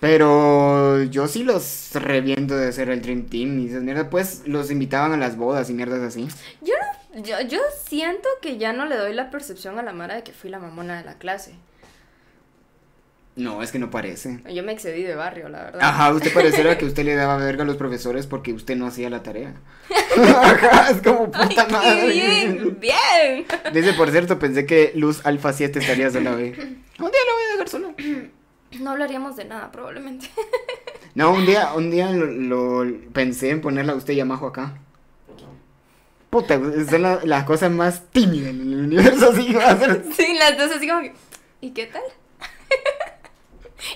Pero 0.00 1.02
yo 1.04 1.28
sí 1.28 1.44
los 1.44 1.90
reviento 1.92 2.56
de 2.56 2.72
ser 2.72 2.88
el 2.88 3.02
Dream 3.02 3.26
Team 3.26 3.58
y 3.60 3.68
esas 3.68 3.82
mierdas. 3.82 4.06
Pues 4.10 4.42
los 4.46 4.70
invitaban 4.70 5.12
a 5.12 5.18
las 5.18 5.36
bodas 5.36 5.68
y 5.68 5.74
mierdas 5.74 6.00
así. 6.00 6.26
Yo 6.62 6.74
no, 7.14 7.22
yo, 7.22 7.40
yo 7.42 7.60
siento 7.84 8.28
que 8.40 8.56
ya 8.56 8.72
no 8.72 8.86
le 8.86 8.96
doy 8.96 9.12
la 9.12 9.30
percepción 9.30 9.78
a 9.78 9.82
la 9.82 9.92
Mara 9.92 10.14
de 10.16 10.22
que 10.22 10.32
fui 10.32 10.48
la 10.48 10.58
mamona 10.58 10.98
de 10.98 11.04
la 11.04 11.14
clase. 11.14 11.54
No, 13.36 13.62
es 13.62 13.70
que 13.72 13.78
no 13.78 13.90
parece. 13.90 14.40
Yo 14.52 14.62
me 14.62 14.72
excedí 14.72 15.02
de 15.02 15.14
barrio, 15.14 15.48
la 15.48 15.62
verdad. 15.64 15.80
Ajá, 15.82 16.12
usted 16.12 16.32
pareciera 16.34 16.76
que 16.76 16.84
usted 16.84 17.04
le 17.04 17.14
daba 17.14 17.36
verga 17.36 17.62
a 17.62 17.66
los 17.66 17.76
profesores 17.76 18.26
porque 18.26 18.52
usted 18.52 18.76
no 18.76 18.86
hacía 18.86 19.08
la 19.08 19.22
tarea. 19.22 19.54
Ajá, 20.18 20.90
es 20.90 21.00
como 21.00 21.30
puta 21.30 21.66
madre. 21.68 22.08
bien, 22.10 22.78
bien. 22.80 23.46
Dice, 23.72 23.92
por 23.94 24.10
cierto, 24.10 24.38
pensé 24.38 24.66
que 24.66 24.92
Luz 24.94 25.24
Alfa 25.24 25.52
7 25.52 25.78
estaría 25.78 26.10
sola 26.10 26.32
hoy. 26.32 26.50
Un 26.98 27.10
día 27.10 27.20
la 27.26 27.32
voy 27.32 27.44
a 27.48 27.52
dejar 27.52 27.68
sola. 27.68 27.88
No 28.80 28.90
hablaríamos 28.92 29.34
de 29.36 29.44
nada, 29.46 29.70
probablemente. 29.72 30.28
No, 31.16 31.32
un 31.32 31.44
día, 31.44 31.72
un 31.74 31.90
día 31.90 32.08
lo, 32.12 32.26
lo 32.84 33.00
pensé 33.12 33.50
en 33.50 33.60
ponerla 33.60 33.94
a 33.94 33.96
usted 33.96 34.14
y 34.14 34.20
a 34.20 34.24
Majo 34.24 34.46
acá. 34.46 34.74
Puta, 36.30 36.54
son 36.88 37.02
la- 37.02 37.18
las 37.24 37.42
cosas 37.44 37.72
más 37.72 38.04
tímidas 38.12 38.50
en 38.50 38.60
el 38.60 38.80
universo, 38.84 39.30
así 39.32 39.52
va 39.52 39.70
a 39.70 39.76
ser. 39.76 40.04
Sí, 40.16 40.36
las 40.38 40.56
dos 40.56 40.70
así 40.70 40.86
como 40.86 41.00
que, 41.00 41.12
¿y 41.60 41.70
qué 41.72 41.86
tal? 41.86 42.02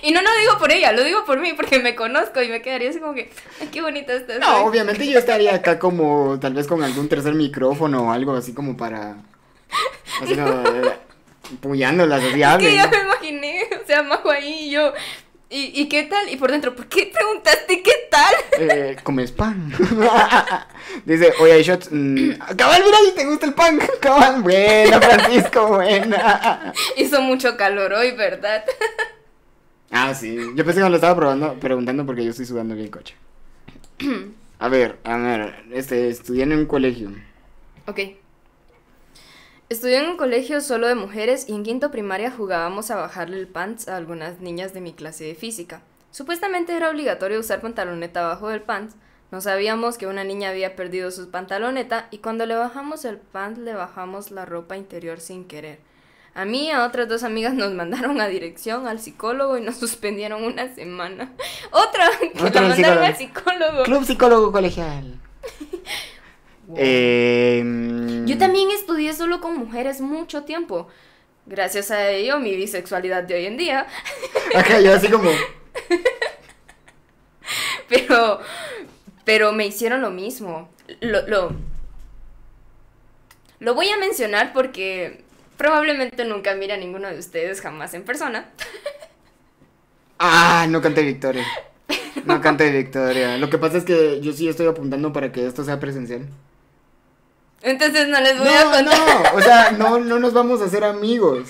Y 0.01 0.11
no 0.11 0.21
lo 0.21 0.29
digo 0.39 0.57
por 0.57 0.71
ella, 0.71 0.91
lo 0.91 1.03
digo 1.03 1.25
por 1.25 1.39
mí, 1.39 1.53
porque 1.53 1.79
me 1.79 1.95
conozco 1.95 2.41
y 2.41 2.49
me 2.49 2.61
quedaría 2.61 2.89
así 2.89 2.99
como 2.99 3.13
que, 3.13 3.29
ay, 3.61 3.69
qué 3.71 3.81
bonita 3.81 4.13
estás. 4.13 4.39
No, 4.39 4.57
hoy". 4.57 4.69
obviamente 4.69 5.07
yo 5.07 5.19
estaría 5.19 5.55
acá 5.55 5.79
como, 5.79 6.39
tal 6.39 6.53
vez 6.53 6.67
con 6.67 6.83
algún 6.83 7.09
tercer 7.09 7.33
micrófono 7.33 8.07
o 8.07 8.11
algo 8.11 8.35
así 8.35 8.53
como 8.53 8.75
para... 8.77 9.17
Así 10.21 10.35
como, 10.35 10.63
puyándolas, 11.61 12.23
así 12.23 12.41
Es 12.41 12.57
que 12.57 12.75
ya 12.75 12.87
me 12.87 13.01
imaginé, 13.01 13.69
o 13.83 13.85
sea, 13.85 14.03
Majo 14.03 14.31
ahí 14.31 14.67
y 14.67 14.71
yo, 14.71 14.93
¿y, 15.49 15.81
¿y 15.81 15.87
qué 15.87 16.03
tal? 16.03 16.29
Y 16.29 16.37
por 16.37 16.51
dentro, 16.51 16.75
¿por 16.75 16.87
qué 16.87 17.11
preguntaste 17.13 17.81
qué 17.81 17.93
tal? 18.09 18.33
Eh, 18.59 18.97
comes 19.03 19.31
pan. 19.31 19.71
Dice, 21.05 21.33
oye, 21.39 21.61
shots. 21.63 21.89
mm, 21.91 22.31
cabal, 22.55 22.83
mira 22.83 22.97
si 23.05 23.11
te 23.15 23.25
gusta 23.25 23.45
el 23.45 23.53
pan. 23.53 23.79
Cabal, 23.99 24.41
buena, 24.41 25.01
Francisco, 25.01 25.67
buena. 25.67 26.73
Hizo 26.95 27.21
mucho 27.21 27.57
calor 27.57 27.93
hoy, 27.93 28.11
¿verdad? 28.11 28.63
Ah, 29.97 30.13
sí. 30.13 30.35
Yo 30.55 30.65
pensé 30.65 30.81
que 30.81 30.83
me 30.83 30.89
lo 30.89 30.95
estaba 30.97 31.15
probando, 31.15 31.53
preguntando 31.53 32.05
porque 32.05 32.25
yo 32.25 32.31
estoy 32.31 32.45
sudando 32.45 32.75
bien 32.75 32.89
coche. 32.89 33.15
A 34.59 34.69
ver, 34.69 34.99
a 35.03 35.17
ver, 35.17 35.65
este, 35.73 36.07
estudié 36.07 36.43
en 36.43 36.53
un 36.53 36.65
colegio. 36.65 37.11
Ok. 37.87 37.99
Estudié 39.67 39.97
en 39.97 40.11
un 40.11 40.17
colegio 40.17 40.61
solo 40.61 40.87
de 40.87 40.95
mujeres 40.95 41.49
y 41.49 41.53
en 41.53 41.63
quinto 41.63 41.91
primaria 41.91 42.31
jugábamos 42.31 42.89
a 42.89 42.95
bajarle 42.95 43.37
el 43.37 43.49
pants 43.49 43.89
a 43.89 43.97
algunas 43.97 44.39
niñas 44.39 44.73
de 44.73 44.79
mi 44.79 44.93
clase 44.93 45.25
de 45.25 45.35
física. 45.35 45.81
Supuestamente 46.09 46.73
era 46.73 46.89
obligatorio 46.89 47.37
usar 47.37 47.59
pantaloneta 47.59 48.21
abajo 48.21 48.47
del 48.47 48.61
pants. 48.61 48.95
No 49.29 49.41
sabíamos 49.41 49.97
que 49.97 50.07
una 50.07 50.23
niña 50.23 50.51
había 50.51 50.77
perdido 50.77 51.11
su 51.11 51.29
pantaloneta 51.29 52.07
y 52.09 52.19
cuando 52.19 52.45
le 52.45 52.55
bajamos 52.55 53.03
el 53.03 53.17
pants 53.17 53.59
le 53.59 53.73
bajamos 53.73 54.31
la 54.31 54.45
ropa 54.45 54.77
interior 54.77 55.19
sin 55.19 55.45
querer. 55.45 55.79
A 56.35 56.43
mí 56.43 56.67
y 56.67 56.71
a 56.71 56.85
otras 56.85 57.07
dos 57.07 57.23
amigas 57.23 57.53
nos 57.53 57.73
mandaron 57.73 58.19
a 58.19 58.27
dirección 58.27 58.87
al 58.87 58.99
psicólogo 58.99 59.57
y 59.57 59.61
nos 59.61 59.75
suspendieron 59.79 60.43
una 60.43 60.73
semana. 60.75 61.31
Otra 61.71 62.09
que 62.19 62.43
Otra 62.43 62.61
la 62.61 62.67
mandaron 62.69 63.03
al 63.03 63.15
psicólogo. 63.15 63.83
Club 63.83 64.05
Psicólogo 64.05 64.51
Colegial. 64.51 65.19
Eh, 66.75 67.61
mm, 67.63 68.25
Yo 68.25 68.39
también 68.39 68.71
estudié 68.71 69.13
solo 69.13 69.39
con 69.39 69.55
mujeres 69.55 70.01
mucho 70.01 70.45
tiempo. 70.45 70.87
Gracias 71.45 71.91
a 71.91 72.09
ello, 72.09 72.39
mi 72.39 72.55
bisexualidad 72.55 73.21
de 73.21 73.35
hoy 73.35 73.45
en 73.45 73.55
día. 73.55 73.85
Acá 74.55 74.81
yo 74.81 74.95
así 74.95 75.07
como. 75.07 75.29
Pero, 77.87 78.39
pero 79.23 79.51
me 79.51 79.67
hicieron 79.67 80.01
lo 80.01 80.09
mismo. 80.09 80.69
Lo, 81.01 81.27
lo, 81.27 81.51
lo 83.59 83.75
voy 83.75 83.89
a 83.89 83.97
mencionar 83.97 84.51
porque 84.51 85.24
probablemente 85.57 86.25
nunca 86.25 86.55
mira 86.55 86.75
a 86.75 86.77
ninguno 86.77 87.07
de 87.07 87.19
ustedes 87.19 87.61
jamás 87.61 87.93
en 87.93 88.03
persona. 88.03 88.49
Ah, 90.19 90.65
no 90.69 90.81
cante 90.81 91.01
victoria. 91.03 91.45
No 92.25 92.41
cante 92.41 92.71
victoria. 92.71 93.37
Lo 93.37 93.49
que 93.51 93.57
pasa 93.59 93.77
es 93.77 93.83
que 93.83 94.19
yo 94.21 94.31
sí 94.33 94.47
estoy 94.49 94.65
apuntando 94.65 95.13
para 95.13 95.31
que 95.31 95.45
esto 95.45 95.63
sea 95.63 95.79
presencial. 95.79 96.25
Entonces 97.61 98.07
no 98.07 98.19
les 98.19 98.39
voy 98.39 98.47
a 98.47 98.63
No, 98.63 98.71
contar. 98.71 98.83
no, 98.85 99.37
o 99.37 99.41
sea, 99.41 99.71
no, 99.71 99.99
no 99.99 100.17
nos 100.17 100.33
vamos 100.33 100.61
a 100.61 100.65
hacer 100.65 100.83
amigos. 100.83 101.49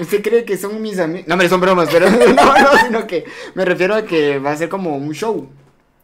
¿Usted 0.00 0.22
cree 0.22 0.44
que 0.46 0.56
son 0.56 0.80
mis 0.80 0.98
amigos? 0.98 1.26
No, 1.26 1.34
hombre, 1.34 1.48
son 1.48 1.60
bromas, 1.60 1.88
pero 1.90 2.08
no, 2.10 2.58
no, 2.58 2.78
sino 2.86 3.06
que 3.06 3.24
me 3.54 3.64
refiero 3.66 3.94
a 3.94 4.04
que 4.06 4.38
va 4.38 4.52
a 4.52 4.56
ser 4.56 4.68
como 4.70 4.96
un 4.96 5.12
show. 5.12 5.50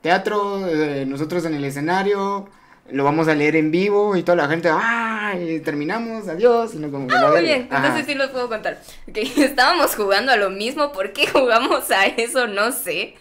Teatro, 0.03 0.67
eh, 0.69 1.07
nosotros 1.07 1.45
en 1.47 1.55
el 1.55 1.65
escenario, 1.65 2.49
lo 2.91 3.05
vamos 3.05 3.29
a 3.29 3.35
leer 3.35 3.57
en 3.57 3.71
vivo 3.71 4.17
y 4.17 4.23
toda 4.23 4.37
la 4.37 4.49
gente, 4.49 4.69
¡ah! 4.71 5.35
Y 5.39 5.61
terminamos, 5.61 6.27
adiós. 6.29 6.75
Y 6.75 6.79
vamos 6.79 7.13
a 7.13 7.21
la 7.21 7.29
Ah, 7.29 7.31
muy 7.33 7.43
bien, 7.43 7.69
Ajá. 7.71 7.87
entonces 7.87 8.07
sí 8.07 8.15
los 8.15 8.31
puedo 8.31 8.49
contar. 8.49 8.81
Ok, 9.09 9.19
estábamos 9.37 9.95
jugando 9.95 10.33
a 10.33 10.37
lo 10.37 10.51
mismo. 10.51 10.93
¿Por 10.93 11.13
qué 11.13 11.27
jugamos 11.27 11.91
a 11.91 12.07
eso? 12.07 12.47
No 12.47 12.73
sé. 12.73 13.15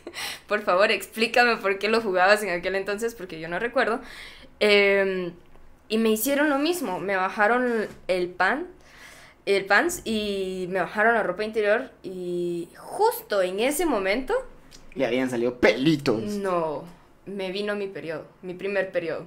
Por 0.48 0.62
favor, 0.62 0.92
explícame 0.92 1.58
por 1.58 1.80
qué 1.80 1.90
lo 1.90 2.02
jugabas 2.02 2.42
en 2.44 2.50
aquel 2.50 2.76
entonces, 2.76 3.14
porque 3.14 3.40
yo 3.40 3.50
no 3.50 3.60
recuerdo. 3.60 4.00
Eh, 4.60 5.32
y 5.90 5.98
me 5.98 6.10
hicieron 6.10 6.50
lo 6.50 6.60
mismo. 6.60 7.00
Me 7.00 7.16
bajaron 7.18 7.88
el 8.08 8.30
pan, 8.30 8.68
el 9.46 9.66
pants 9.66 10.02
y 10.06 10.68
me 10.70 10.80
bajaron 10.80 11.14
la 11.14 11.24
ropa 11.24 11.44
interior. 11.44 11.92
Y 12.04 12.70
justo 12.78 13.42
en 13.42 13.60
ese 13.60 13.86
momento, 13.86 14.34
Le 14.96 15.06
habían 15.06 15.30
salido 15.30 15.60
pelitos. 15.60 16.22
no, 16.22 16.86
me 17.26 17.52
vino 17.52 17.76
mi 17.76 17.88
periodo, 17.88 18.26
mi 18.42 18.54
primer 18.54 18.92
periodo. 18.92 19.26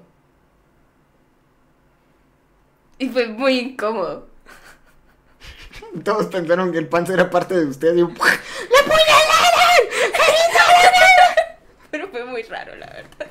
Y 3.01 3.09
fue 3.09 3.27
muy 3.29 3.59
incómodo. 3.59 4.29
Todos 6.05 6.27
pensaron 6.27 6.71
que 6.71 6.79
el 6.79 6.87
panza 6.87 7.15
era 7.15 7.29
parte 7.31 7.55
de 7.59 7.65
usted. 7.67 7.97
Y... 7.97 8.05
Pero 11.91 12.07
fue 12.09 12.25
muy 12.25 12.43
raro, 12.43 12.77
la 12.77 12.87
verdad. 12.87 13.27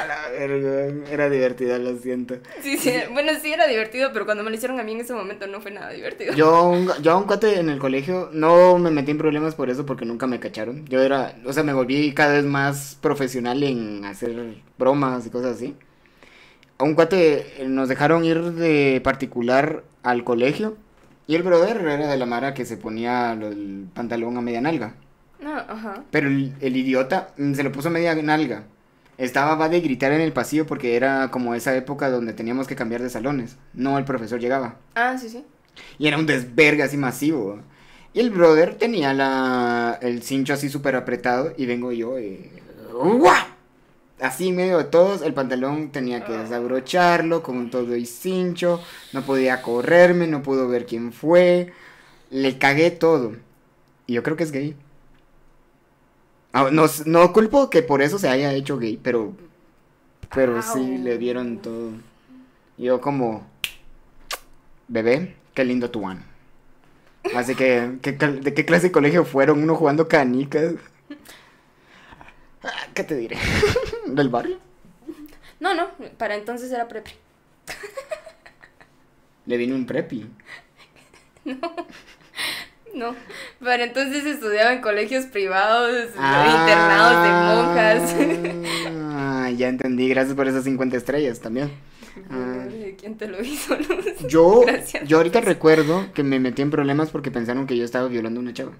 A 0.00 0.06
la 0.06 0.28
verga, 0.30 1.12
era 1.12 1.30
divertida, 1.30 1.78
lo 1.78 1.96
siento. 1.98 2.36
Sí, 2.60 2.76
sí, 2.76 2.92
bueno, 3.12 3.30
sí 3.40 3.52
era 3.52 3.68
divertido, 3.68 4.10
pero 4.12 4.24
cuando 4.24 4.42
me 4.42 4.50
lo 4.50 4.56
hicieron 4.56 4.80
a 4.80 4.82
mí 4.82 4.92
en 4.92 5.00
ese 5.02 5.12
momento 5.14 5.46
no 5.46 5.60
fue 5.60 5.70
nada 5.70 5.90
divertido. 5.90 6.34
Yo, 6.34 6.64
un- 6.70 6.90
yo 7.02 7.12
a 7.12 7.16
un 7.16 7.24
cuate 7.24 7.60
en 7.60 7.68
el 7.68 7.78
colegio 7.78 8.30
no 8.32 8.78
me 8.78 8.90
metí 8.90 9.12
en 9.12 9.18
problemas 9.18 9.54
por 9.54 9.70
eso 9.70 9.86
porque 9.86 10.04
nunca 10.06 10.26
me 10.26 10.40
cacharon. 10.40 10.84
Yo 10.86 11.00
era, 11.02 11.36
o 11.46 11.52
sea, 11.52 11.62
me 11.62 11.72
volví 11.72 12.12
cada 12.14 12.32
vez 12.32 12.44
más 12.44 12.98
profesional 13.00 13.62
en 13.62 14.04
hacer 14.04 14.34
bromas 14.76 15.26
y 15.26 15.30
cosas 15.30 15.56
así. 15.56 15.76
A 16.84 16.86
un 16.86 16.96
cuate 16.96 17.62
eh, 17.62 17.66
nos 17.66 17.88
dejaron 17.88 18.26
ir 18.26 18.42
de 18.52 19.00
particular 19.02 19.84
al 20.02 20.22
colegio 20.22 20.76
y 21.26 21.34
el 21.34 21.42
brother 21.42 21.78
era 21.78 22.08
de 22.08 22.18
la 22.18 22.26
mara 22.26 22.52
que 22.52 22.66
se 22.66 22.76
ponía 22.76 23.32
el 23.32 23.88
pantalón 23.94 24.36
a 24.36 24.42
media 24.42 24.60
nalga. 24.60 24.94
No, 25.40 25.56
ajá. 25.56 26.04
Pero 26.10 26.28
el, 26.28 26.52
el 26.60 26.76
idiota 26.76 27.30
mm, 27.38 27.54
se 27.54 27.62
lo 27.62 27.72
puso 27.72 27.88
a 27.88 27.90
media 27.90 28.14
nalga. 28.16 28.64
Estaba 29.16 29.54
va 29.54 29.70
de 29.70 29.80
gritar 29.80 30.12
en 30.12 30.20
el 30.20 30.34
pasillo 30.34 30.66
porque 30.66 30.94
era 30.94 31.30
como 31.30 31.54
esa 31.54 31.74
época 31.74 32.10
donde 32.10 32.34
teníamos 32.34 32.66
que 32.66 32.76
cambiar 32.76 33.00
de 33.00 33.08
salones. 33.08 33.56
No, 33.72 33.96
el 33.96 34.04
profesor 34.04 34.38
llegaba. 34.38 34.76
Ah, 34.94 35.16
sí, 35.16 35.30
sí. 35.30 35.42
Y 35.98 36.06
era 36.06 36.18
un 36.18 36.26
desvergue 36.26 36.82
así 36.82 36.98
masivo. 36.98 37.60
Y 38.12 38.20
el 38.20 38.28
brother 38.28 38.74
tenía 38.74 39.14
la, 39.14 39.98
el 40.02 40.22
cincho 40.22 40.52
así 40.52 40.68
súper 40.68 40.96
apretado 40.96 41.54
y 41.56 41.64
vengo 41.64 41.92
yo 41.92 42.18
y... 42.18 42.50
¡guau! 42.92 43.53
Así 44.20 44.48
en 44.48 44.56
medio 44.56 44.78
de 44.78 44.84
todos, 44.84 45.22
el 45.22 45.34
pantalón 45.34 45.90
tenía 45.90 46.24
que 46.24 46.32
desabrocharlo 46.32 47.42
con 47.42 47.70
todo 47.70 47.96
y 47.96 48.06
cincho. 48.06 48.80
No 49.12 49.22
podía 49.22 49.60
correrme, 49.62 50.26
no 50.28 50.42
pudo 50.42 50.68
ver 50.68 50.86
quién 50.86 51.12
fue. 51.12 51.72
Le 52.30 52.58
cagué 52.58 52.90
todo. 52.92 53.36
Y 54.06 54.14
yo 54.14 54.22
creo 54.22 54.36
que 54.36 54.44
es 54.44 54.52
gay. 54.52 54.76
Ah, 56.52 56.68
No, 56.72 56.86
no 57.06 57.32
culpo 57.32 57.68
que 57.70 57.82
por 57.82 58.00
eso 58.02 58.18
se 58.18 58.28
haya 58.28 58.52
hecho 58.52 58.78
gay, 58.78 58.98
pero... 59.02 59.34
Pero 60.34 60.62
sí, 60.62 60.98
le 60.98 61.18
dieron 61.18 61.58
todo. 61.62 61.92
Yo 62.78 63.00
como... 63.00 63.46
Bebé, 64.88 65.36
qué 65.54 65.64
lindo 65.64 65.90
tu 65.90 66.06
ano. 66.08 66.22
Así 67.34 67.54
que, 67.54 67.98
¿qué 68.02 68.12
¿de 68.12 68.54
qué 68.54 68.64
clase 68.64 68.88
de 68.88 68.92
colegio 68.92 69.24
fueron? 69.24 69.62
Uno 69.62 69.74
jugando 69.76 70.08
canicas. 70.08 70.74
Ah, 72.62 72.86
¿Qué 72.94 73.04
te 73.04 73.16
diré? 73.16 73.36
¿Del 74.14 74.28
barrio? 74.28 74.58
No, 75.60 75.74
no, 75.74 75.88
para 76.18 76.34
entonces 76.36 76.70
era 76.70 76.86
prepri. 76.88 77.14
Le 79.46 79.56
vino 79.56 79.74
un 79.74 79.86
prepi. 79.86 80.26
No, 82.94 83.16
pero 83.58 83.82
entonces 83.82 84.24
estudiaba 84.24 84.72
en 84.72 84.80
colegios 84.80 85.24
privados, 85.26 86.10
Ah, 86.16 86.46
internados 86.60 87.24
de 87.24 88.50
monjas. 88.54 88.86
Ah, 89.10 89.50
ya 89.50 89.66
entendí, 89.68 90.08
gracias 90.08 90.36
por 90.36 90.46
esas 90.46 90.62
50 90.62 90.96
estrellas 90.96 91.40
también. 91.40 91.72
Ah. 92.30 92.66
¿Quién 92.96 93.16
te 93.18 93.26
lo 93.26 93.42
hizo, 93.42 93.74
Luz? 93.76 94.28
Yo, 94.28 94.60
Gracias. 94.66 95.08
yo 95.08 95.16
ahorita 95.16 95.40
recuerdo 95.40 96.12
que 96.14 96.22
me 96.22 96.38
metí 96.38 96.62
en 96.62 96.70
problemas 96.70 97.10
porque 97.10 97.32
pensaron 97.32 97.66
que 97.66 97.76
yo 97.76 97.84
estaba 97.84 98.06
violando 98.06 98.38
a 98.38 98.42
una 98.44 98.52
chava. 98.52 98.74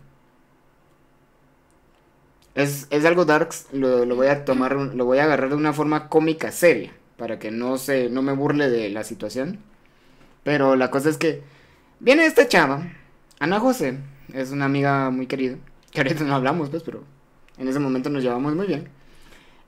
Es, 2.54 2.86
es 2.90 3.04
algo 3.04 3.24
darks, 3.24 3.66
lo, 3.72 4.04
lo 4.04 4.16
voy 4.16 4.28
a 4.28 4.44
tomar, 4.44 4.74
lo 4.76 5.04
voy 5.04 5.18
a 5.18 5.24
agarrar 5.24 5.50
de 5.50 5.56
una 5.56 5.72
forma 5.72 6.08
cómica 6.08 6.52
seria, 6.52 6.92
para 7.16 7.38
que 7.38 7.50
no 7.50 7.78
se, 7.78 8.08
no 8.10 8.22
me 8.22 8.32
burle 8.32 8.70
de 8.70 8.90
la 8.90 9.04
situación. 9.04 9.58
Pero 10.44 10.76
la 10.76 10.90
cosa 10.90 11.10
es 11.10 11.16
que 11.16 11.42
viene 12.00 12.26
esta 12.26 12.46
chava, 12.48 12.86
Ana 13.40 13.58
José, 13.60 13.98
es 14.32 14.50
una 14.50 14.66
amiga 14.66 15.10
muy 15.10 15.26
querida, 15.26 15.56
que 15.90 16.00
ahorita 16.00 16.24
no 16.24 16.34
hablamos 16.34 16.70
pues, 16.70 16.82
pero 16.82 17.02
en 17.58 17.68
ese 17.68 17.78
momento 17.78 18.10
nos 18.10 18.22
llevamos 18.22 18.54
muy 18.54 18.66
bien. 18.66 18.88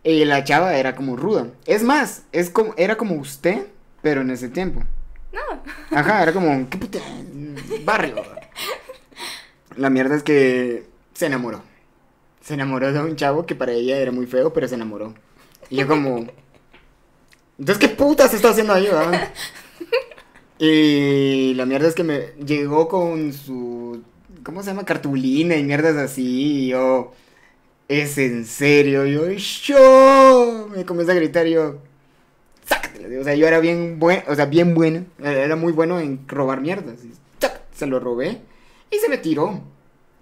Y 0.04 0.24
la 0.24 0.44
chava 0.44 0.76
era 0.76 0.94
como 0.94 1.16
ruda. 1.16 1.48
Es 1.66 1.82
más, 1.82 2.22
es 2.30 2.50
como, 2.50 2.74
era 2.76 2.96
como 2.96 3.16
usted, 3.16 3.66
pero 4.02 4.20
en 4.20 4.30
ese 4.30 4.48
tiempo. 4.48 4.84
No, 5.32 5.40
Ajá, 5.96 6.22
era 6.22 6.32
como, 6.32 6.68
¿qué 6.70 6.78
puta? 6.78 7.00
Barrio. 7.84 8.22
La 9.76 9.90
mierda 9.90 10.14
es 10.14 10.22
que 10.22 10.86
se 11.12 11.26
enamoró. 11.26 11.62
Se 12.46 12.54
enamoró 12.54 12.92
de 12.92 13.00
un 13.00 13.16
chavo 13.16 13.44
que 13.44 13.56
para 13.56 13.72
ella 13.72 13.98
era 13.98 14.12
muy 14.12 14.26
feo, 14.26 14.52
pero 14.52 14.68
se 14.68 14.76
enamoró. 14.76 15.14
Y 15.68 15.78
yo 15.78 15.88
como... 15.88 16.28
Entonces, 17.58 17.78
¿qué 17.78 17.88
puta 17.88 18.28
se 18.28 18.36
está 18.36 18.50
haciendo 18.50 18.72
ahí, 18.72 18.86
verdad? 18.86 19.32
Y 20.58 21.54
la 21.54 21.66
mierda 21.66 21.88
es 21.88 21.94
que 21.96 22.04
me 22.04 22.28
llegó 22.42 22.86
con 22.86 23.32
su... 23.32 24.00
¿Cómo 24.44 24.62
se 24.62 24.70
llama? 24.70 24.84
Cartulina 24.84 25.56
y 25.56 25.64
mierdas 25.64 25.96
así. 25.96 26.66
Y 26.66 26.68
yo... 26.68 27.12
¿Es 27.88 28.16
en 28.16 28.46
serio? 28.46 29.04
Yo... 29.06 29.28
¡Yo! 29.32 30.68
Me 30.72 30.86
comienza 30.86 31.14
a 31.14 31.16
gritar 31.16 31.48
y 31.48 31.54
yo... 31.54 31.78
Sácatela. 32.64 33.20
O 33.20 33.24
sea, 33.24 33.34
yo 33.34 33.48
era 33.48 33.58
bien 33.58 33.98
bueno, 33.98 34.22
o 34.28 34.36
sea, 34.36 34.46
bien 34.46 34.72
bueno. 34.72 35.04
Era 35.20 35.56
muy 35.56 35.72
bueno 35.72 35.98
en 35.98 36.28
robar 36.28 36.60
mierdas. 36.60 37.04
Y 37.04 37.12
se 37.74 37.86
lo 37.86 37.98
robé 37.98 38.40
y 38.88 38.98
se 38.98 39.08
me 39.08 39.18
tiró. 39.18 39.60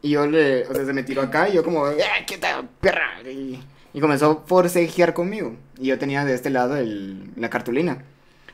Y 0.05 0.11
yo 0.11 0.27
le, 0.27 0.67
o 0.69 0.75
sea, 0.75 0.85
se 0.85 0.93
me 0.93 1.03
tiró 1.03 1.23
acá 1.23 1.49
y 1.49 1.55
yo 1.55 1.65
como, 1.65 1.87
¡ay, 1.87 2.25
qué 2.27 2.37
tal, 2.39 2.69
perra! 2.81 3.23
Y, 3.25 3.59
y 3.95 4.01
comenzó 4.01 4.31
a 4.31 4.47
forcejear 4.47 5.15
conmigo. 5.15 5.57
Y 5.79 5.87
yo 5.89 5.99
tenía 5.99 6.25
de 6.27 6.35
este 6.35 6.51
lado 6.51 6.77
el, 6.77 7.31
la 7.37 7.49
cartulina. 7.51 8.05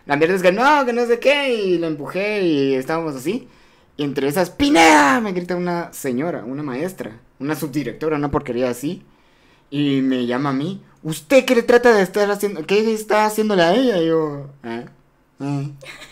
La 0.06 0.16
mierda 0.16 0.34
es 0.36 0.42
que 0.42 0.52
no, 0.52 0.86
que 0.86 0.92
no 0.92 1.06
sé 1.06 1.18
qué. 1.18 1.52
Y 1.54 1.78
la 1.78 1.88
empujé 1.88 2.42
y 2.42 2.74
estábamos 2.74 3.16
así. 3.16 3.48
Y 3.96 4.04
entre 4.04 4.28
esas, 4.28 4.50
¡Pineda! 4.50 5.20
Me 5.20 5.32
grita 5.32 5.56
una 5.56 5.92
señora, 5.92 6.44
una 6.44 6.62
maestra, 6.62 7.18
una 7.40 7.56
subdirectora, 7.56 8.16
una 8.16 8.30
porquería 8.30 8.70
así. 8.70 9.02
Y 9.70 10.02
me 10.02 10.26
llama 10.26 10.50
a 10.50 10.54
mí. 10.54 10.82
¿Usted 11.02 11.44
qué 11.46 11.54
le 11.56 11.62
trata 11.64 11.94
de 11.94 12.02
estar 12.02 12.30
haciendo? 12.30 12.66
¿Qué 12.66 12.92
está 12.94 13.26
haciéndole 13.26 13.62
a 13.64 13.74
ella? 13.74 13.98
Y 14.02 14.06
yo. 14.08 14.50
Ah, 14.62 14.84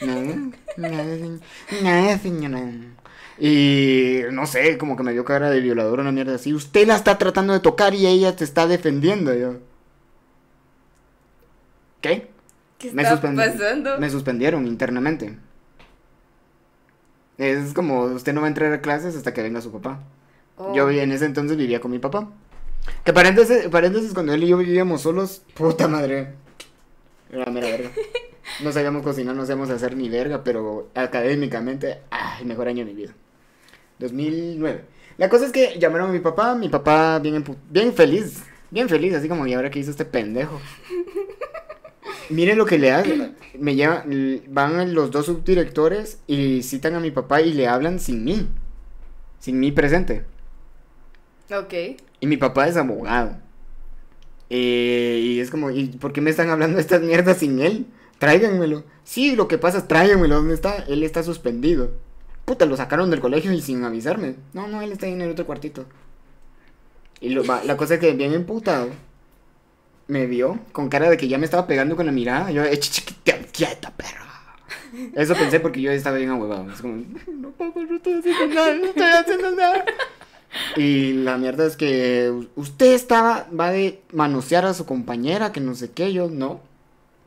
Nada, 0.01 0.36
nada, 0.76 1.05
nada, 1.82 2.18
señora. 2.18 2.72
Y 3.41 4.22
no 4.32 4.47
sé, 4.47 4.78
como 4.78 4.97
que 4.97 5.03
me 5.03 5.12
dio 5.12 5.24
cara 5.24 5.51
de 5.51 5.61
violador, 5.61 6.01
una 6.01 6.12
mierda 6.12 6.34
así. 6.34 6.53
Usted 6.53 6.86
la 6.86 6.97
está 6.97 7.18
tratando 7.18 7.53
de 7.53 7.61
tocar 7.61 7.95
y 7.95 8.07
ella 8.07 8.34
te 8.34 8.45
está 8.45 8.66
defendiendo. 8.66 9.32
Yo, 9.34 9.59
¿qué? 12.01 12.28
¿qué 12.78 12.93
Me, 12.93 13.03
está 13.03 13.20
pasando? 13.20 13.99
me 13.99 14.11
suspendieron 14.11 14.66
internamente. 14.66 15.39
Es 17.36 17.72
como, 17.72 18.03
usted 18.05 18.32
no 18.32 18.41
va 18.41 18.49
a 18.49 18.51
entrar 18.51 18.72
a 18.72 18.80
clases 18.80 19.14
hasta 19.14 19.32
que 19.32 19.43
venga 19.43 19.61
su 19.61 19.70
papá. 19.70 20.01
Oh, 20.57 20.74
Yo 20.74 20.91
en 20.91 21.12
ese 21.12 21.24
entonces 21.24 21.57
vivía 21.57 21.80
con 21.80 21.93
mi 21.93 22.01
papá. 22.01 22.28
Que 23.05 23.12
paréntesis, 23.12 23.68
paréntesis, 23.68 24.12
cuando 24.12 24.32
él 24.34 24.43
y 24.43 24.49
yo 24.49 24.57
vivíamos 24.57 25.03
solos, 25.03 25.43
puta 25.55 25.86
madre. 25.86 26.34
Era 27.30 27.47
mera 27.51 27.68
verga. 27.68 27.91
No 28.64 28.72
sabíamos 28.72 29.03
cocinar, 29.03 29.36
no 29.36 29.43
sabíamos 29.43 29.70
hacer 29.70 29.95
ni 29.95 30.09
verga, 30.09 30.43
pero 30.43 30.89
académicamente, 30.95 32.01
el 32.41 32.47
mejor 32.47 32.66
año 32.66 32.84
de 32.84 32.93
mi 32.93 32.97
vida. 32.97 33.12
2009. 33.99 34.84
La 35.16 35.28
cosa 35.28 35.46
es 35.46 35.53
que 35.53 35.78
llamaron 35.78 36.11
a 36.11 36.12
mi 36.12 36.20
papá, 36.20 36.55
mi 36.55 36.68
papá 36.68 37.18
bien, 37.18 37.44
bien 37.70 37.92
feliz, 37.92 38.44
bien 38.70 38.88
feliz, 38.88 39.14
así 39.14 39.28
como, 39.28 39.46
¿y 39.46 39.55
ahora 39.55 39.70
qué 39.70 39.80
hizo 39.80 39.90
este 39.90 40.05
pendejo? 40.05 40.61
Miren 42.30 42.59
lo 42.59 42.66
que 42.66 42.78
le 42.78 42.92
hace. 42.92 43.32
Me 43.59 43.74
lleva, 43.74 44.05
van 44.49 44.94
los 44.94 45.11
dos 45.11 45.26
subdirectores 45.26 46.20
y 46.26 46.62
citan 46.62 46.94
a 46.94 47.01
mi 47.01 47.11
papá 47.11 47.40
y 47.40 47.53
le 47.53 47.66
hablan 47.66 47.99
sin 47.99 48.24
mí. 48.24 48.49
Sin 49.38 49.59
mí 49.59 49.72
presente. 49.72 50.24
Ok. 51.51 51.74
Y 52.20 52.26
mi 52.26 52.36
papá 52.36 52.68
es 52.68 52.76
abogado. 52.76 53.36
Eh, 54.51 55.20
y 55.22 55.40
es 55.40 55.51
como, 55.51 55.70
¿y 55.70 55.88
por 55.88 56.12
qué 56.12 56.20
me 56.20 56.30
están 56.30 56.51
hablando 56.51 56.78
estas 56.78 57.01
mierdas 57.01 57.38
sin 57.38 57.61
él? 57.61 57.86
Tráiganmelo. 58.18 58.84
Sí, 59.05 59.36
lo 59.36 59.49
que 59.49 59.59
pasa 59.59 59.78
es 59.78 59.88
tráiganmelo. 59.88 60.36
¿Dónde 60.36 60.55
está? 60.55 60.76
Él 60.88 61.03
está 61.03 61.22
suspendido. 61.22 61.92
Puta, 62.49 62.64
lo 62.64 62.78
sacaron 62.78 63.11
del 63.11 63.20
colegio 63.20 63.53
y 63.53 63.61
sin 63.61 63.84
avisarme. 63.84 64.36
No, 64.55 64.68
no, 64.68 64.80
él 64.80 64.90
está 64.90 65.05
ahí 65.05 65.12
en 65.12 65.20
el 65.20 65.32
otro 65.32 65.44
cuartito. 65.44 65.84
Y 67.20 67.28
la 67.28 67.76
cosa 67.76 67.94
es 67.94 68.01
que 68.01 68.14
bien 68.14 68.32
emputado. 68.32 68.88
Me 70.07 70.24
vio 70.24 70.59
con 70.72 70.88
cara 70.88 71.11
de 71.11 71.18
que 71.18 71.28
ya 71.28 71.36
me 71.36 71.44
estaba 71.44 71.66
pegando 71.66 71.94
con 71.94 72.07
la 72.07 72.12
mirada. 72.12 72.51
Yo, 72.51 72.64
eh, 72.64 72.80
quieta, 73.53 73.90
perra. 73.90 74.57
Eso 75.14 75.34
pensé 75.34 75.61
porque 75.61 75.82
yo 75.82 75.90
estaba 75.90 76.16
bien 76.16 76.30
ahuevado. 76.30 76.72
Es 76.72 76.80
como, 76.80 77.05
no, 77.30 77.51
papá, 77.51 77.80
no 77.86 77.96
estoy 77.96 78.14
haciendo 78.14 78.46
nada, 78.55 78.74
no 78.74 78.86
estoy 78.86 79.03
haciendo 79.03 79.51
nada. 79.51 79.84
Y 80.76 81.12
la 81.12 81.36
mierda 81.36 81.66
es 81.66 81.76
que 81.76 82.32
usted 82.57 82.94
estaba, 82.94 83.46
va 83.49 83.72
de 83.72 84.01
manosear 84.14 84.64
a 84.64 84.72
su 84.72 84.86
compañera, 84.86 85.53
que 85.53 85.61
no 85.61 85.74
sé 85.74 85.90
qué, 85.90 86.14
yo 86.14 86.30
no. 86.30 86.62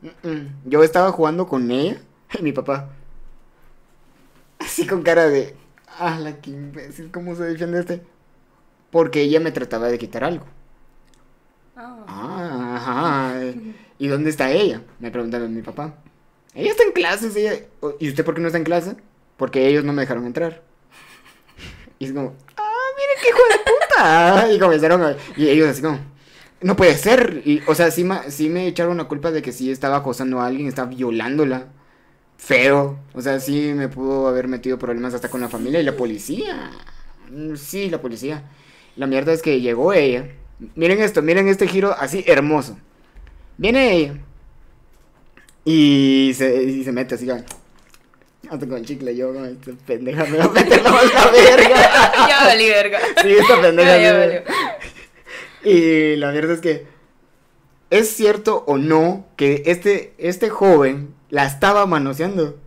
Mm, 0.00 0.28
mm. 0.28 0.48
Yo 0.64 0.82
estaba 0.82 1.12
jugando 1.12 1.46
con 1.46 1.70
ella 1.70 2.00
y 2.36 2.42
mi 2.42 2.50
papá. 2.50 2.90
Así 4.64 4.86
con 4.86 5.02
cara 5.02 5.28
de, 5.28 5.54
ah, 5.98 6.18
la 6.18 6.40
que 6.40 6.50
imbécil, 6.50 7.10
¿cómo 7.10 7.34
se 7.34 7.44
defiende 7.44 7.80
este? 7.80 8.02
Porque 8.90 9.22
ella 9.22 9.40
me 9.40 9.52
trataba 9.52 9.88
de 9.88 9.98
quitar 9.98 10.24
algo. 10.24 10.44
Ah. 11.76 12.04
Ah, 12.06 12.76
ajá. 12.76 13.42
eh, 13.44 13.74
¿Y 13.98 14.08
dónde 14.08 14.30
está 14.30 14.50
ella? 14.50 14.82
Me 15.00 15.10
preguntaba 15.10 15.46
mi 15.46 15.62
papá. 15.62 15.94
Ella 16.54 16.70
está 16.70 16.82
en 16.82 16.92
clases, 16.92 17.34
ella. 17.36 17.54
"Oh, 17.80 17.94
¿Y 17.98 18.08
usted 18.08 18.24
por 18.24 18.34
qué 18.34 18.40
no 18.40 18.48
está 18.48 18.58
en 18.58 18.64
clase? 18.64 18.96
Porque 19.38 19.66
ellos 19.66 19.84
no 19.84 19.92
me 19.92 20.02
dejaron 20.02 20.26
entrar. 20.26 20.62
Y 21.98 22.06
es 22.06 22.12
como, 22.12 22.34
ah, 22.56 22.86
miren 22.96 23.22
qué 23.22 23.28
hijo 23.28 23.38
de 23.50 23.70
puta. 23.70 24.52
Y 24.52 24.58
comenzaron 24.58 25.02
a. 25.02 25.16
Y 25.36 25.48
ellos 25.48 25.68
así 25.68 25.80
como, 25.82 25.98
no 26.60 26.76
puede 26.76 26.96
ser. 26.96 27.42
Y, 27.44 27.62
o 27.66 27.74
sea, 27.74 27.90
sí, 27.90 28.04
ma- 28.04 28.24
sí 28.30 28.48
me 28.50 28.66
echaron 28.66 28.98
la 28.98 29.04
culpa 29.04 29.30
de 29.30 29.40
que 29.40 29.52
sí 29.52 29.70
estaba 29.70 29.96
acosando 29.96 30.40
a 30.40 30.46
alguien, 30.46 30.68
estaba 30.68 30.88
violándola. 30.90 31.68
Feo. 32.44 32.98
O 33.14 33.22
sea, 33.22 33.38
sí 33.38 33.72
me 33.72 33.88
pudo 33.88 34.26
haber 34.26 34.48
metido 34.48 34.76
problemas 34.76 35.14
hasta 35.14 35.28
con 35.28 35.40
la 35.40 35.48
familia 35.48 35.78
y 35.78 35.84
la 35.84 35.96
policía. 35.96 36.72
Mm, 37.30 37.54
Sí, 37.54 37.88
la 37.88 38.00
policía. 38.00 38.42
La 38.96 39.06
mierda 39.06 39.32
es 39.32 39.42
que 39.42 39.60
llegó 39.60 39.92
ella. 39.92 40.26
Miren 40.74 41.00
esto, 41.00 41.22
miren 41.22 41.46
este 41.46 41.68
giro 41.68 41.94
así 41.96 42.24
hermoso. 42.26 42.76
Viene 43.58 43.92
ella. 43.94 44.14
Y 45.64 46.32
se, 46.34 46.64
y 46.64 46.82
se 46.82 46.90
mete 46.90 47.14
así 47.14 47.30
Hasta 47.30 48.66
con 48.66 48.72
el 48.76 48.86
chicle 48.86 49.14
yo, 49.14 49.32
esta 49.44 49.70
pendeja 49.86 50.24
me 50.24 50.38
va 50.38 50.46
a 50.46 50.48
meter 50.48 50.82
la 50.82 50.90
la 50.90 51.30
verga. 51.32 51.76
ya 52.28 52.44
valí 52.44 52.68
verga. 52.68 52.98
Sí, 53.22 53.32
esta 53.34 53.60
pendeja. 53.60 53.96
Ya, 53.98 54.02
ya 54.02 54.18
valió. 54.18 54.42
Y 55.64 56.16
la 56.16 56.32
verdad 56.32 56.54
es 56.56 56.60
que 56.60 56.86
es 57.90 58.08
cierto 58.08 58.64
o 58.66 58.78
no 58.78 59.26
que 59.36 59.62
este, 59.66 60.12
este 60.18 60.48
joven 60.50 61.14
la 61.32 61.46
estaba 61.46 61.86
manoseando. 61.86 62.58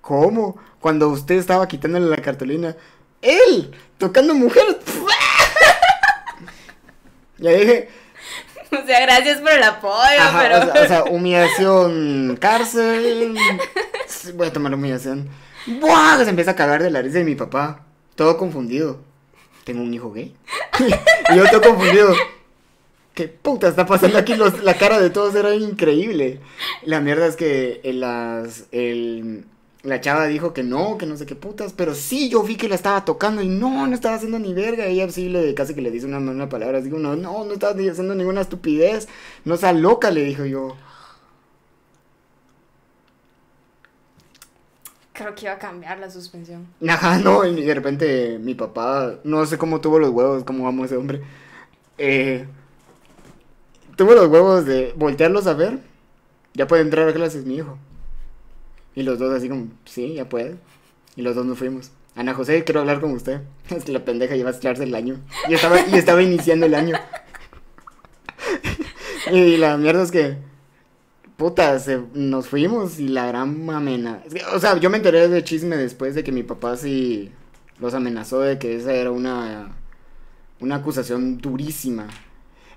¿Cómo? 0.00 0.56
Cuando 0.78 1.08
usted 1.08 1.34
estaba 1.34 1.66
quitándole 1.66 2.06
la 2.06 2.22
cartulina. 2.22 2.76
¡Él! 3.20 3.74
Tocando 3.98 4.34
mujeres. 4.34 4.76
Ya 7.36 7.50
dije, 7.50 7.88
O 8.70 8.86
sea, 8.86 9.00
gracias 9.00 9.40
por 9.40 9.50
el 9.50 9.62
apoyo, 9.64 10.20
ajá, 10.20 10.40
pero. 10.40 10.58
o, 10.58 10.72
sea, 10.72 10.82
o 10.84 10.86
sea, 10.86 11.04
humillación, 11.10 12.38
cárcel. 12.40 13.36
Voy 14.34 14.46
a 14.46 14.52
tomar 14.52 14.70
la 14.70 14.76
humillación. 14.76 15.28
¡Buah! 15.66 16.22
Se 16.22 16.30
empieza 16.30 16.52
a 16.52 16.56
cagar 16.56 16.84
de 16.84 16.90
la 16.90 17.02
risa 17.02 17.18
de 17.18 17.24
mi 17.24 17.34
papá. 17.34 17.80
Todo 18.14 18.38
confundido. 18.38 19.00
¿Tengo 19.64 19.82
un 19.82 19.92
hijo 19.92 20.12
gay? 20.12 20.36
y 21.30 21.36
yo 21.36 21.44
todo 21.50 21.62
confundido. 21.62 22.14
¿Qué 23.14 23.28
puta 23.28 23.68
está 23.68 23.86
pasando 23.86 24.18
aquí? 24.18 24.34
Los- 24.34 24.62
la 24.62 24.76
cara 24.76 25.00
de 25.00 25.10
todos 25.10 25.34
era 25.36 25.54
increíble. 25.54 26.40
La 26.84 27.00
mierda 27.00 27.26
es 27.26 27.36
que 27.36 27.80
en 27.84 28.00
las, 28.00 28.66
el- 28.72 29.44
la 29.84 30.00
chava 30.00 30.26
dijo 30.26 30.52
que 30.54 30.62
no, 30.64 30.98
que 30.98 31.06
no 31.06 31.16
sé 31.16 31.26
qué 31.26 31.36
putas, 31.36 31.72
pero 31.74 31.94
sí, 31.94 32.28
yo 32.30 32.42
vi 32.42 32.56
que 32.56 32.68
la 32.68 32.74
estaba 32.74 33.04
tocando 33.04 33.42
y 33.42 33.48
no, 33.48 33.86
no 33.86 33.94
estaba 33.94 34.16
haciendo 34.16 34.38
ni 34.40 34.52
verga. 34.54 34.86
Ella 34.86 35.08
sí 35.10 35.28
le, 35.28 35.54
casi 35.54 35.74
que 35.74 35.82
le 35.82 35.90
dice 35.92 36.06
una, 36.06 36.18
una 36.18 36.48
palabra, 36.48 36.80
digo, 36.80 36.98
no, 36.98 37.14
no, 37.16 37.44
no 37.44 37.52
estaba 37.52 37.72
haciendo 37.74 38.14
ninguna 38.16 38.40
estupidez. 38.40 39.08
No 39.44 39.56
sea 39.56 39.72
loca, 39.72 40.10
le 40.10 40.24
dijo 40.24 40.44
yo. 40.44 40.76
Creo 45.14 45.34
que 45.34 45.46
iba 45.46 45.54
a 45.54 45.58
cambiar 45.58 45.98
la 45.98 46.10
suspensión. 46.10 46.66
Ajá, 46.88 47.18
no, 47.18 47.44
y 47.46 47.62
de 47.64 47.74
repente 47.74 48.38
mi 48.38 48.54
papá, 48.54 49.20
no 49.24 49.46
sé 49.46 49.56
cómo 49.58 49.80
tuvo 49.80 49.98
los 49.98 50.10
huevos, 50.10 50.44
cómo 50.44 50.68
amo 50.68 50.84
ese 50.84 50.96
hombre. 50.96 51.22
Eh, 51.98 52.46
tuvo 53.96 54.14
los 54.14 54.28
huevos 54.28 54.64
de 54.66 54.92
voltearlos 54.96 55.46
a 55.46 55.54
ver. 55.54 55.78
Ya 56.54 56.66
puede 56.66 56.82
entrar 56.82 57.08
a 57.08 57.12
clases 57.12 57.44
mi 57.44 57.56
hijo. 57.56 57.78
Y 58.94 59.02
los 59.02 59.18
dos 59.18 59.32
así 59.34 59.48
como, 59.48 59.68
sí, 59.84 60.14
ya 60.14 60.28
puede. 60.28 60.56
Y 61.16 61.22
los 61.22 61.34
dos 61.34 61.44
nos 61.46 61.58
fuimos. 61.58 61.90
Ana 62.14 62.34
José, 62.34 62.62
quiero 62.64 62.80
hablar 62.80 63.00
con 63.00 63.12
usted. 63.12 63.40
Es 63.70 63.84
que 63.84 63.92
la 63.92 64.04
pendeja 64.04 64.36
lleva 64.36 64.50
a 64.50 64.54
echarse 64.54 64.84
el 64.84 64.94
año. 64.94 65.20
Y 65.48 65.54
estaba, 65.54 65.80
y 65.80 65.94
estaba 65.96 66.22
iniciando 66.22 66.66
el 66.66 66.74
año. 66.74 66.96
y 69.32 69.56
la 69.56 69.76
mierda 69.76 70.02
es 70.02 70.10
que, 70.10 70.36
puta, 71.36 71.78
se- 71.78 72.00
nos 72.14 72.48
fuimos 72.48 72.98
y 73.00 73.08
la 73.08 73.26
gran 73.26 73.68
amenaza. 73.70 74.22
O 74.54 74.60
sea, 74.60 74.78
yo 74.78 74.90
me 74.90 74.98
enteré 74.98 75.28
de 75.28 75.44
chisme 75.44 75.76
después 75.76 76.14
de 76.14 76.24
que 76.24 76.32
mi 76.32 76.42
papá 76.42 76.76
sí 76.76 77.32
los 77.80 77.94
amenazó 77.94 78.40
de 78.40 78.58
que 78.58 78.76
esa 78.76 78.92
era 78.92 79.10
una, 79.10 79.74
una 80.60 80.76
acusación 80.76 81.38
durísima. 81.38 82.06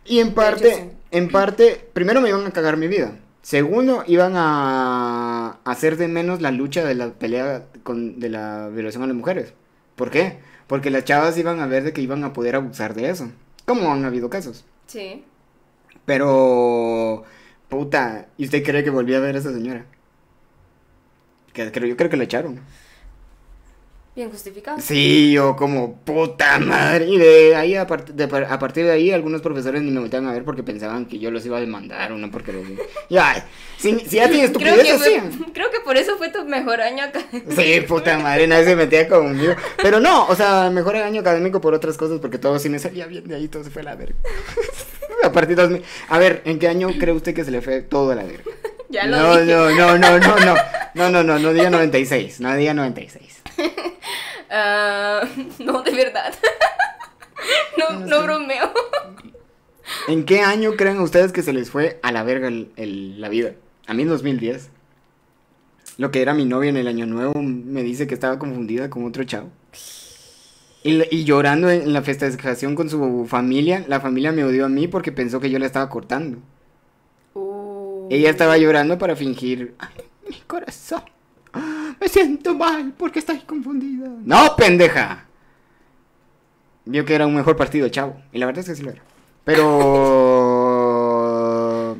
Y 0.06 0.20
en 0.20 0.34
parte. 0.34 0.92
En 1.18 1.30
parte, 1.30 1.90
primero 1.94 2.22
me 2.22 2.30
iban 2.30 2.46
a 2.46 2.52
cagar 2.52 2.78
mi 2.78 2.88
vida. 2.88 3.20
Segundo, 3.42 4.04
iban 4.08 4.34
a 4.36 5.60
hacer 5.64 5.98
de 5.98 6.08
menos 6.08 6.42
la 6.42 6.52
lucha 6.52 6.84
de 6.84 6.96
la 6.96 7.10
pelea 7.12 7.66
con, 7.84 8.20
de 8.20 8.30
la 8.30 8.68
violación 8.70 9.04
a 9.04 9.08
las 9.08 9.16
mujeres. 9.16 9.54
¿Por 9.96 10.12
qué? 10.12 10.40
Porque 10.68 10.92
las 10.92 11.06
chavas 11.06 11.38
iban 11.38 11.60
a 11.60 11.66
ver 11.66 11.84
de 11.84 11.94
que 11.94 12.02
iban 12.02 12.24
a 12.24 12.34
poder 12.34 12.56
abusar 12.56 12.94
de 12.94 13.10
eso. 13.10 13.32
Como 13.66 13.92
han 13.92 14.04
habido 14.04 14.30
casos. 14.30 14.66
Sí. 14.88 15.24
Pero, 16.06 17.24
puta, 17.70 18.28
¿y 18.38 18.46
usted 18.46 18.64
cree 18.64 18.84
que 18.84 18.90
volví 18.90 19.14
a 19.14 19.20
ver 19.20 19.36
a 19.36 19.40
esa 19.40 19.54
señora? 19.54 19.86
Que, 21.54 21.72
creo, 21.72 21.88
yo 21.88 21.98
creo 21.98 22.10
que 22.10 22.18
la 22.18 22.26
echaron. 22.26 22.60
Bien 24.18 24.32
justificado. 24.32 24.80
Sí, 24.82 25.32
yo 25.32 25.56
como 25.56 25.98
puta 25.98 26.58
madre. 26.58 27.06
Y 27.06 27.18
de 27.20 27.56
ahí, 27.56 27.76
a, 27.76 27.86
part- 27.86 28.08
de 28.08 28.28
par- 28.28 28.48
a 28.50 28.58
partir 28.58 28.84
de 28.84 28.92
ahí, 28.92 29.12
algunos 29.12 29.42
profesores 29.44 29.84
ni 29.84 29.92
me 29.92 30.00
volteaban 30.00 30.28
a 30.28 30.34
ver 30.34 30.44
porque 30.44 30.64
pensaban 30.64 31.06
que 31.06 31.20
yo 31.20 31.30
los 31.30 31.46
iba 31.46 31.58
a 31.58 31.60
demandar 31.62 32.12
o 32.12 32.18
no 32.18 32.32
porque 32.32 32.52
los... 32.52 32.64
Ya, 33.12 33.46
si, 33.78 33.94
si 34.00 34.16
ya 34.16 34.28
tiene 34.28 34.52
Creo 34.52 34.76
que, 34.76 34.98
fue- 34.98 35.22
creo 35.54 35.70
que 35.70 35.82
por 35.82 35.98
eso 35.98 36.18
fue 36.18 36.30
tu 36.30 36.44
mejor 36.46 36.82
año 36.82 37.04
acá. 37.04 37.20
Sí, 37.56 37.82
puta 37.88 38.18
madre, 38.18 38.48
nadie 38.48 38.66
se 38.66 38.76
metía 38.76 39.08
conmigo. 39.08 39.54
Pero 39.84 40.00
no, 40.00 40.26
o 40.26 40.36
sea, 40.36 40.72
mejor 40.72 40.96
año 40.96 41.22
académico 41.22 41.62
por 41.62 41.76
otras 41.76 41.96
cosas 41.96 42.20
porque 42.20 42.40
todo 42.40 42.58
sí 42.58 42.70
me 42.70 42.80
salía 42.80 43.06
bien 43.06 43.28
de 43.28 43.36
ahí, 43.36 43.48
todo 43.48 43.64
se 43.64 43.70
fue 43.70 43.84
a 43.84 43.86
la 43.86 43.96
verga. 43.96 44.16
A 45.24 45.32
partir 45.32 45.56
de 45.56 45.62
2000 45.64 45.84
A 46.10 46.18
ver, 46.20 46.42
¿en 46.46 46.58
qué 46.58 46.68
año 46.68 46.90
cree 47.00 47.14
usted 47.14 47.34
que 47.36 47.44
se 47.46 47.52
le 47.52 47.62
fue 47.62 47.82
todo 47.84 48.12
a 48.12 48.16
la 48.16 48.24
verga? 48.24 48.44
Ya 48.90 49.06
lo 49.06 49.18
no, 49.18 49.38
dije. 49.38 49.54
no, 49.54 49.70
no, 49.72 49.98
no, 49.98 50.18
no, 50.18 50.38
no, 50.40 50.56
no, 50.96 51.10
no, 51.12 51.24
no, 51.24 51.40
no 51.40 51.54
diga 51.54 51.70
96, 51.70 52.40
no 52.40 52.56
diga 52.56 52.74
96. 52.74 53.37
Ah, 54.50 55.28
no, 55.60 55.82
de 55.84 55.92
verdad. 55.92 56.34
no, 57.78 58.00
no 58.00 58.24
bromeo. 58.24 58.72
¿En 60.08 60.24
qué 60.26 60.40
año 60.40 60.74
creen 60.78 61.00
ustedes 61.00 61.34
que 61.34 61.44
se 61.44 61.52
les 61.52 61.70
fue 61.70 62.00
a 62.02 62.12
la 62.14 62.24
verga 62.24 62.48
el- 62.48 62.72
el- 62.78 63.20
la 63.20 63.28
vida? 63.28 63.54
A 63.88 63.94
mí 63.94 64.04
en 64.04 64.10
2010. 64.10 64.70
Lo 65.98 66.12
que 66.12 66.22
era 66.22 66.34
mi 66.34 66.46
novia 66.46 66.70
en 66.70 66.78
el 66.78 66.88
año 66.88 67.06
nuevo 67.06 67.34
me 67.42 67.84
dice 67.84 68.08
que 68.08 68.14
estaba 68.14 68.40
confundida 68.40 68.90
con 68.90 69.06
otro 69.06 69.24
chavo. 69.26 69.50
Y, 70.84 71.04
y 71.14 71.26
llorando 71.26 71.70
en 71.70 71.92
la 71.92 72.02
festejación 72.02 72.76
con 72.76 72.90
su 72.90 73.26
familia, 73.28 73.84
la 73.90 74.00
familia 74.00 74.32
me 74.32 74.46
odió 74.46 74.66
a 74.66 74.70
mí 74.70 74.88
porque 74.88 75.12
pensó 75.12 75.40
que 75.42 75.50
yo 75.50 75.60
la 75.60 75.66
estaba 75.66 75.90
cortando. 75.90 76.38
Uh. 77.34 78.08
Ella 78.10 78.30
estaba 78.30 78.58
llorando 78.58 78.98
para 78.98 79.16
fingir, 79.18 79.76
"Ay, 79.80 80.06
mi 80.30 80.38
corazón, 80.48 81.02
me 82.08 82.14
siento 82.14 82.56
mal 82.56 82.94
porque 82.98 83.20
estoy 83.20 83.40
confundida. 83.40 84.08
No, 84.24 84.56
pendeja. 84.56 85.26
Vio 86.86 87.04
que 87.04 87.14
era 87.14 87.28
un 87.28 87.36
mejor 87.36 87.58
partido 87.58 87.90
chavo. 87.90 88.22
Y 88.32 88.38
la 88.38 88.46
verdad 88.46 88.62
es 88.62 88.70
que 88.70 88.76
sí 88.76 88.84
lo 88.84 88.92
era. 88.92 89.02
Pero 89.44 89.66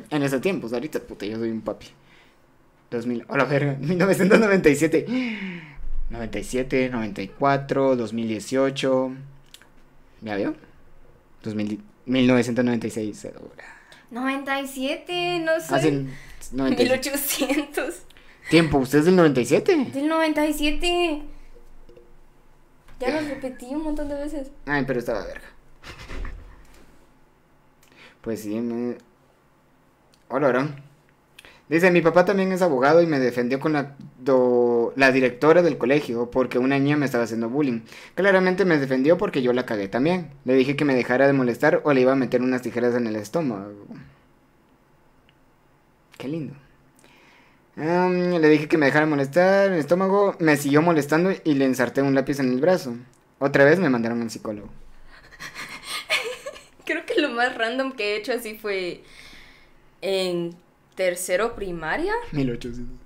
en 0.10 0.22
ese 0.22 0.40
tiempo, 0.40 0.68
ahorita 0.72 1.00
puta, 1.00 1.26
yo 1.26 1.36
soy 1.38 1.50
un 1.50 1.60
papi. 1.60 1.88
2000, 2.90 3.26
a 3.28 3.36
la 3.36 3.44
verga, 3.44 3.76
1997. 3.78 5.06
97, 6.08 6.88
94, 6.88 7.96
2018. 7.96 9.12
¿Ya 10.22 10.36
vio? 10.36 10.54
2000, 11.42 11.82
1996. 12.06 13.14
segura. 13.14 13.64
97, 14.10 15.40
no 15.40 15.52
97. 15.58 16.06
1800. 16.52 18.08
Tiempo, 18.50 18.78
¿usted 18.78 19.00
es 19.00 19.04
del 19.04 19.16
97? 19.16 19.90
Del 19.92 20.08
97. 20.08 21.22
Ya 23.00 23.10
lo 23.20 23.28
repetí 23.28 23.66
un 23.74 23.84
montón 23.84 24.08
de 24.08 24.14
veces. 24.14 24.50
Ay, 24.66 24.84
pero 24.86 24.98
estaba 24.98 25.24
verga. 25.24 25.46
Pues 28.22 28.40
sí, 28.42 28.60
me... 28.60 28.96
Hola, 30.28 30.48
hola. 30.48 30.68
Dice, 31.68 31.90
mi 31.90 32.00
papá 32.00 32.24
también 32.24 32.50
es 32.52 32.62
abogado 32.62 33.02
y 33.02 33.06
me 33.06 33.18
defendió 33.20 33.60
con 33.60 33.74
la, 33.74 33.94
do- 34.18 34.92
la 34.96 35.12
directora 35.12 35.60
del 35.62 35.76
colegio 35.76 36.30
porque 36.30 36.58
una 36.58 36.78
niña 36.78 36.96
me 36.96 37.04
estaba 37.06 37.24
haciendo 37.24 37.50
bullying. 37.50 37.82
Claramente 38.14 38.64
me 38.64 38.78
defendió 38.78 39.18
porque 39.18 39.42
yo 39.42 39.52
la 39.52 39.66
cagué 39.66 39.88
también. 39.88 40.30
Le 40.44 40.54
dije 40.54 40.76
que 40.76 40.86
me 40.86 40.94
dejara 40.94 41.26
de 41.26 41.34
molestar 41.34 41.82
o 41.84 41.92
le 41.92 42.00
iba 42.00 42.12
a 42.12 42.16
meter 42.16 42.40
unas 42.42 42.62
tijeras 42.62 42.94
en 42.94 43.06
el 43.06 43.16
estómago. 43.16 43.74
Qué 46.18 46.28
lindo. 46.28 46.54
Am, 47.78 48.40
le 48.40 48.48
dije 48.48 48.66
que 48.66 48.76
me 48.76 48.86
dejara 48.86 49.06
molestar 49.06 49.68
en 49.68 49.74
el 49.74 49.78
estómago, 49.78 50.34
me 50.40 50.56
siguió 50.56 50.82
molestando 50.82 51.30
y 51.44 51.54
le 51.54 51.64
ensarté 51.64 52.02
un 52.02 52.14
lápiz 52.14 52.40
en 52.40 52.50
el 52.50 52.60
brazo. 52.60 52.96
Otra 53.38 53.64
vez 53.64 53.78
me 53.78 53.88
mandaron 53.88 54.20
al 54.20 54.30
psicólogo. 54.30 54.68
Creo 56.84 57.06
que 57.06 57.20
lo 57.20 57.30
más 57.30 57.56
random 57.56 57.92
que 57.92 58.14
he 58.14 58.16
hecho 58.16 58.32
así 58.32 58.54
fue 58.54 59.02
en 60.02 60.56
tercero 60.96 61.54
primaria. 61.54 62.14
1800. 62.32 62.98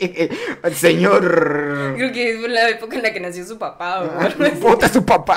Señor. 0.74 1.92
Creo 1.96 2.12
que 2.12 2.36
fue 2.38 2.48
la 2.48 2.70
época 2.70 2.96
en 2.96 3.02
la 3.02 3.12
que 3.12 3.20
nació 3.20 3.44
su 3.44 3.58
papá 3.58 4.04
así. 4.20 4.34
Puta 4.60 4.88
su 4.88 5.04
papá. 5.04 5.36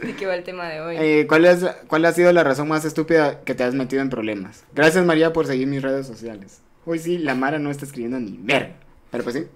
De 0.06 0.14
qué 0.16 0.26
va 0.26 0.34
el 0.34 0.44
tema 0.44 0.68
de 0.68 0.80
hoy. 0.80 0.96
Eh, 0.98 1.26
¿cuál, 1.28 1.44
es, 1.44 1.64
¿Cuál 1.86 2.04
ha 2.04 2.12
sido 2.12 2.32
la 2.32 2.44
razón 2.44 2.68
más 2.68 2.84
estúpida 2.84 3.40
que 3.44 3.54
te 3.54 3.64
has 3.64 3.74
metido 3.74 4.02
en 4.02 4.10
problemas? 4.10 4.64
Gracias 4.74 5.04
María 5.04 5.32
por 5.32 5.46
seguir 5.46 5.66
mis 5.66 5.82
redes 5.82 6.06
sociales. 6.06 6.60
Hoy 6.86 6.98
sí, 6.98 7.18
la 7.18 7.34
Mara 7.34 7.58
no 7.58 7.70
está 7.70 7.84
escribiendo 7.84 8.18
ni 8.18 8.38
ver. 8.38 8.72
Pero 9.10 9.24
pues 9.24 9.36
sí. 9.36 9.46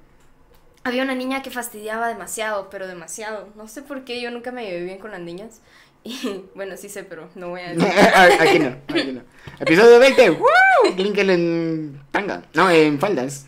Había 0.82 1.02
una 1.02 1.14
niña 1.14 1.42
que 1.42 1.50
fastidiaba 1.50 2.08
demasiado, 2.08 2.68
pero 2.70 2.86
demasiado. 2.86 3.48
No 3.56 3.68
sé 3.68 3.82
por 3.82 4.04
qué, 4.04 4.20
yo 4.20 4.30
nunca 4.30 4.52
me 4.52 4.64
llevé 4.64 4.84
bien 4.84 4.98
con 4.98 5.10
las 5.10 5.20
niñas. 5.20 5.60
Y 6.06 6.44
bueno, 6.54 6.76
sí 6.76 6.90
sé, 6.90 7.02
pero 7.02 7.30
no 7.34 7.48
voy 7.48 7.62
a 7.62 7.72
decir. 7.72 7.88
aquí 8.38 8.58
no, 8.58 8.76
aquí 8.88 9.12
no. 9.12 9.22
Episodio 9.58 9.98
20. 9.98 10.30
¡Woo! 10.32 10.46
Linkel 10.98 11.30
en 11.30 12.02
tanga. 12.10 12.42
No, 12.52 12.70
en 12.70 12.98
faldas. 13.00 13.46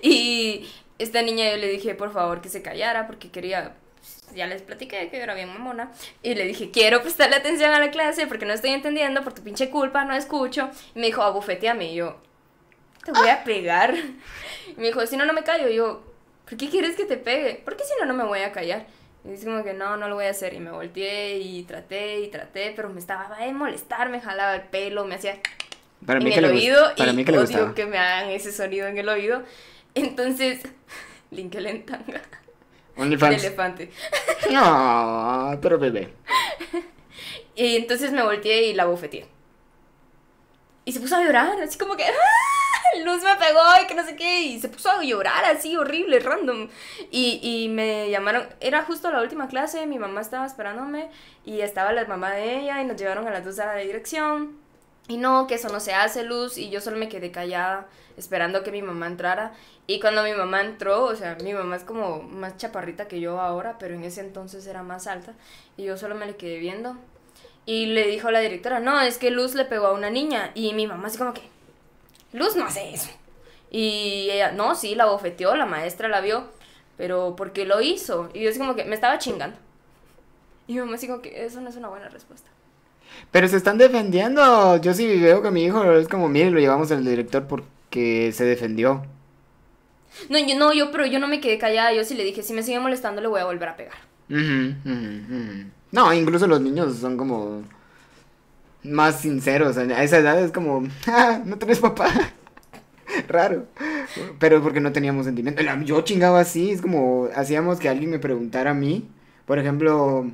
Y 0.00 0.68
esta 0.98 1.22
niña 1.22 1.50
yo 1.50 1.56
le 1.56 1.68
dije, 1.68 1.94
por 1.94 2.12
favor, 2.12 2.40
que 2.40 2.48
se 2.48 2.62
callara 2.62 3.06
porque 3.06 3.30
quería, 3.30 3.74
ya 4.34 4.46
les 4.46 4.62
platiqué 4.62 5.08
que 5.10 5.18
era 5.18 5.34
bien 5.34 5.48
mamona. 5.48 5.90
Y 6.22 6.34
le 6.34 6.44
dije, 6.46 6.70
quiero 6.70 7.02
prestarle 7.02 7.36
atención 7.36 7.72
a 7.72 7.78
la 7.80 7.90
clase 7.90 8.26
porque 8.26 8.46
no 8.46 8.52
estoy 8.52 8.70
entendiendo, 8.70 9.22
por 9.24 9.32
tu 9.34 9.42
pinche 9.42 9.70
culpa, 9.70 10.04
no 10.04 10.14
escucho. 10.14 10.70
Y 10.94 11.00
me 11.00 11.06
dijo, 11.06 11.22
abufeteame. 11.22 11.92
Y 11.92 11.96
yo, 11.96 12.20
te 13.04 13.12
voy 13.12 13.28
a 13.28 13.44
pegar. 13.44 13.94
Y 13.96 14.74
me 14.76 14.86
dijo, 14.88 15.06
si 15.06 15.16
no, 15.16 15.24
no 15.24 15.32
me 15.32 15.42
callo. 15.42 15.68
Y 15.68 15.76
yo, 15.76 16.02
¿por 16.48 16.56
qué 16.58 16.68
quieres 16.68 16.96
que 16.96 17.04
te 17.04 17.16
pegue? 17.16 17.60
Porque 17.64 17.84
si 17.84 17.92
no, 18.00 18.06
no 18.06 18.14
me 18.14 18.24
voy 18.24 18.40
a 18.40 18.52
callar. 18.52 18.86
Y 19.24 19.28
dice 19.30 19.44
como 19.46 19.62
que 19.64 19.74
no, 19.74 19.96
no 19.96 20.08
lo 20.08 20.14
voy 20.14 20.24
a 20.26 20.30
hacer. 20.30 20.54
Y 20.54 20.60
me 20.60 20.70
volteé 20.70 21.38
y 21.38 21.62
traté 21.64 22.20
y 22.20 22.28
traté, 22.28 22.72
pero 22.74 22.88
me 22.88 23.00
estaba 23.00 23.36
a 23.36 23.52
molestar, 23.52 24.08
me 24.08 24.20
jalaba 24.20 24.54
el 24.54 24.62
pelo, 24.62 25.04
me 25.04 25.16
hacía 25.16 25.38
Para 26.06 26.18
en 26.20 26.24
mí 26.24 26.30
que 26.32 26.38
el 26.38 26.42
le 26.46 26.48
gust- 26.52 26.56
oído 26.56 26.94
Para 26.96 27.10
y 27.12 27.16
mí 27.16 27.24
que 27.24 27.32
le 27.32 27.38
odio 27.38 27.74
que 27.74 27.84
me 27.86 27.98
hagan 27.98 28.30
ese 28.30 28.50
sonido 28.52 28.86
en 28.86 28.96
el 28.96 29.08
oído. 29.08 29.42
Entonces, 29.94 30.60
Linkel 31.30 31.66
en 31.66 31.84
tanga 31.84 32.22
de 32.96 33.02
OnlyFans. 33.02 33.44
elefante. 33.44 33.90
No, 34.50 35.58
pero 35.62 35.78
bebé. 35.78 36.12
Y 37.54 37.76
entonces 37.76 38.10
me 38.12 38.22
volteé 38.22 38.68
y 38.68 38.74
la 38.74 38.86
bofeteé. 38.86 39.26
Y 40.84 40.92
se 40.92 41.00
puso 41.00 41.16
a 41.16 41.22
llorar, 41.22 41.60
así 41.60 41.78
como 41.78 41.94
que 41.96 42.04
¡ah! 42.04 43.00
Luz 43.04 43.22
me 43.22 43.36
pegó 43.36 43.60
y 43.82 43.86
que 43.86 43.94
no 43.94 44.04
sé 44.04 44.16
qué. 44.16 44.40
Y 44.42 44.60
se 44.60 44.68
puso 44.68 44.90
a 44.90 45.02
llorar 45.04 45.44
así, 45.44 45.76
horrible, 45.76 46.18
random. 46.20 46.68
Y, 47.10 47.38
y 47.42 47.68
me 47.68 48.10
llamaron, 48.10 48.48
era 48.60 48.82
justo 48.82 49.10
la 49.10 49.20
última 49.22 49.46
clase, 49.48 49.86
mi 49.86 49.98
mamá 49.98 50.20
estaba 50.22 50.46
esperándome 50.46 51.10
y 51.44 51.60
estaba 51.60 51.92
la 51.92 52.06
mamá 52.06 52.32
de 52.32 52.60
ella 52.60 52.80
y 52.80 52.86
nos 52.86 52.96
llevaron 52.96 53.28
a 53.28 53.30
las 53.30 53.44
dos 53.44 53.58
a 53.60 53.66
la 53.66 53.76
dirección. 53.76 54.59
Y 55.10 55.16
no, 55.16 55.48
que 55.48 55.56
eso 55.56 55.68
no 55.70 55.80
se 55.80 55.92
hace, 55.92 56.22
Luz. 56.22 56.56
Y 56.56 56.70
yo 56.70 56.80
solo 56.80 56.96
me 56.96 57.08
quedé 57.08 57.32
callada, 57.32 57.88
esperando 58.16 58.62
que 58.62 58.70
mi 58.70 58.80
mamá 58.80 59.08
entrara. 59.08 59.52
Y 59.88 59.98
cuando 59.98 60.22
mi 60.22 60.32
mamá 60.32 60.60
entró, 60.60 61.02
o 61.06 61.16
sea, 61.16 61.36
mi 61.42 61.52
mamá 61.52 61.74
es 61.74 61.82
como 61.82 62.22
más 62.22 62.56
chaparrita 62.58 63.08
que 63.08 63.18
yo 63.18 63.40
ahora, 63.40 63.76
pero 63.80 63.96
en 63.96 64.04
ese 64.04 64.20
entonces 64.20 64.64
era 64.68 64.84
más 64.84 65.08
alta. 65.08 65.32
Y 65.76 65.82
yo 65.82 65.96
solo 65.96 66.14
me 66.14 66.26
le 66.26 66.36
quedé 66.36 66.60
viendo. 66.60 66.96
Y 67.66 67.86
le 67.86 68.06
dijo 68.06 68.28
a 68.28 68.30
la 68.30 68.38
directora, 68.38 68.78
no, 68.78 69.00
es 69.00 69.18
que 69.18 69.32
Luz 69.32 69.56
le 69.56 69.64
pegó 69.64 69.88
a 69.88 69.94
una 69.94 70.10
niña. 70.10 70.52
Y 70.54 70.74
mi 70.74 70.86
mamá 70.86 71.08
así 71.08 71.18
como 71.18 71.34
que, 71.34 71.42
Luz 72.32 72.54
no 72.54 72.66
hace 72.66 72.94
eso. 72.94 73.10
Y 73.68 74.28
ella, 74.30 74.52
no, 74.52 74.76
sí, 74.76 74.94
la 74.94 75.06
bofeteó, 75.06 75.56
la 75.56 75.66
maestra 75.66 76.06
la 76.06 76.20
vio, 76.20 76.44
pero 76.96 77.34
¿por 77.34 77.52
qué 77.52 77.64
lo 77.64 77.80
hizo? 77.80 78.30
Y 78.32 78.42
yo 78.42 78.50
así 78.50 78.60
como 78.60 78.76
que 78.76 78.84
me 78.84 78.94
estaba 78.94 79.18
chingando. 79.18 79.58
Y 80.68 80.74
mi 80.74 80.78
mamá 80.78 80.94
así 80.94 81.08
como 81.08 81.20
que 81.20 81.44
eso 81.44 81.60
no 81.60 81.68
es 81.68 81.74
una 81.74 81.88
buena 81.88 82.08
respuesta. 82.08 82.48
Pero 83.30 83.48
se 83.48 83.56
están 83.56 83.78
defendiendo. 83.78 84.76
Yo 84.78 84.94
sí 84.94 85.06
veo 85.20 85.42
que 85.42 85.50
mi 85.50 85.64
hijo 85.64 85.92
es 85.92 86.08
como, 86.08 86.28
mire, 86.28 86.50
lo 86.50 86.58
llevamos 86.58 86.90
al 86.90 87.04
director 87.04 87.46
porque 87.46 88.32
se 88.32 88.44
defendió. 88.44 89.04
No, 90.28 90.38
yo 90.38 90.58
no, 90.58 90.72
yo, 90.72 90.90
pero 90.90 91.06
yo 91.06 91.18
no 91.18 91.28
me 91.28 91.40
quedé 91.40 91.58
callada. 91.58 91.92
Yo 91.92 92.04
sí 92.04 92.14
le 92.14 92.24
dije, 92.24 92.42
si 92.42 92.52
me 92.52 92.62
sigue 92.62 92.80
molestando, 92.80 93.20
le 93.20 93.28
voy 93.28 93.40
a 93.40 93.44
volver 93.44 93.68
a 93.68 93.76
pegar. 93.76 93.94
No, 95.92 96.12
incluso 96.12 96.46
los 96.46 96.60
niños 96.60 96.96
son 96.96 97.16
como 97.16 97.62
más 98.82 99.20
sinceros. 99.20 99.76
A 99.76 100.02
esa 100.02 100.18
edad 100.18 100.42
es 100.42 100.52
como, 100.52 100.86
ah, 101.06 101.40
no 101.44 101.58
tenés 101.58 101.78
papá. 101.78 102.10
Raro. 103.28 103.66
Pero 104.38 104.62
porque 104.62 104.80
no 104.80 104.92
teníamos 104.92 105.26
sentimiento. 105.26 105.62
Yo 105.84 106.00
chingaba 106.02 106.40
así, 106.40 106.70
es 106.70 106.80
como 106.80 107.28
hacíamos 107.34 107.78
que 107.78 107.88
alguien 107.88 108.10
me 108.10 108.18
preguntara 108.18 108.70
a 108.70 108.74
mí. 108.74 109.08
Por 109.46 109.58
ejemplo, 109.58 110.30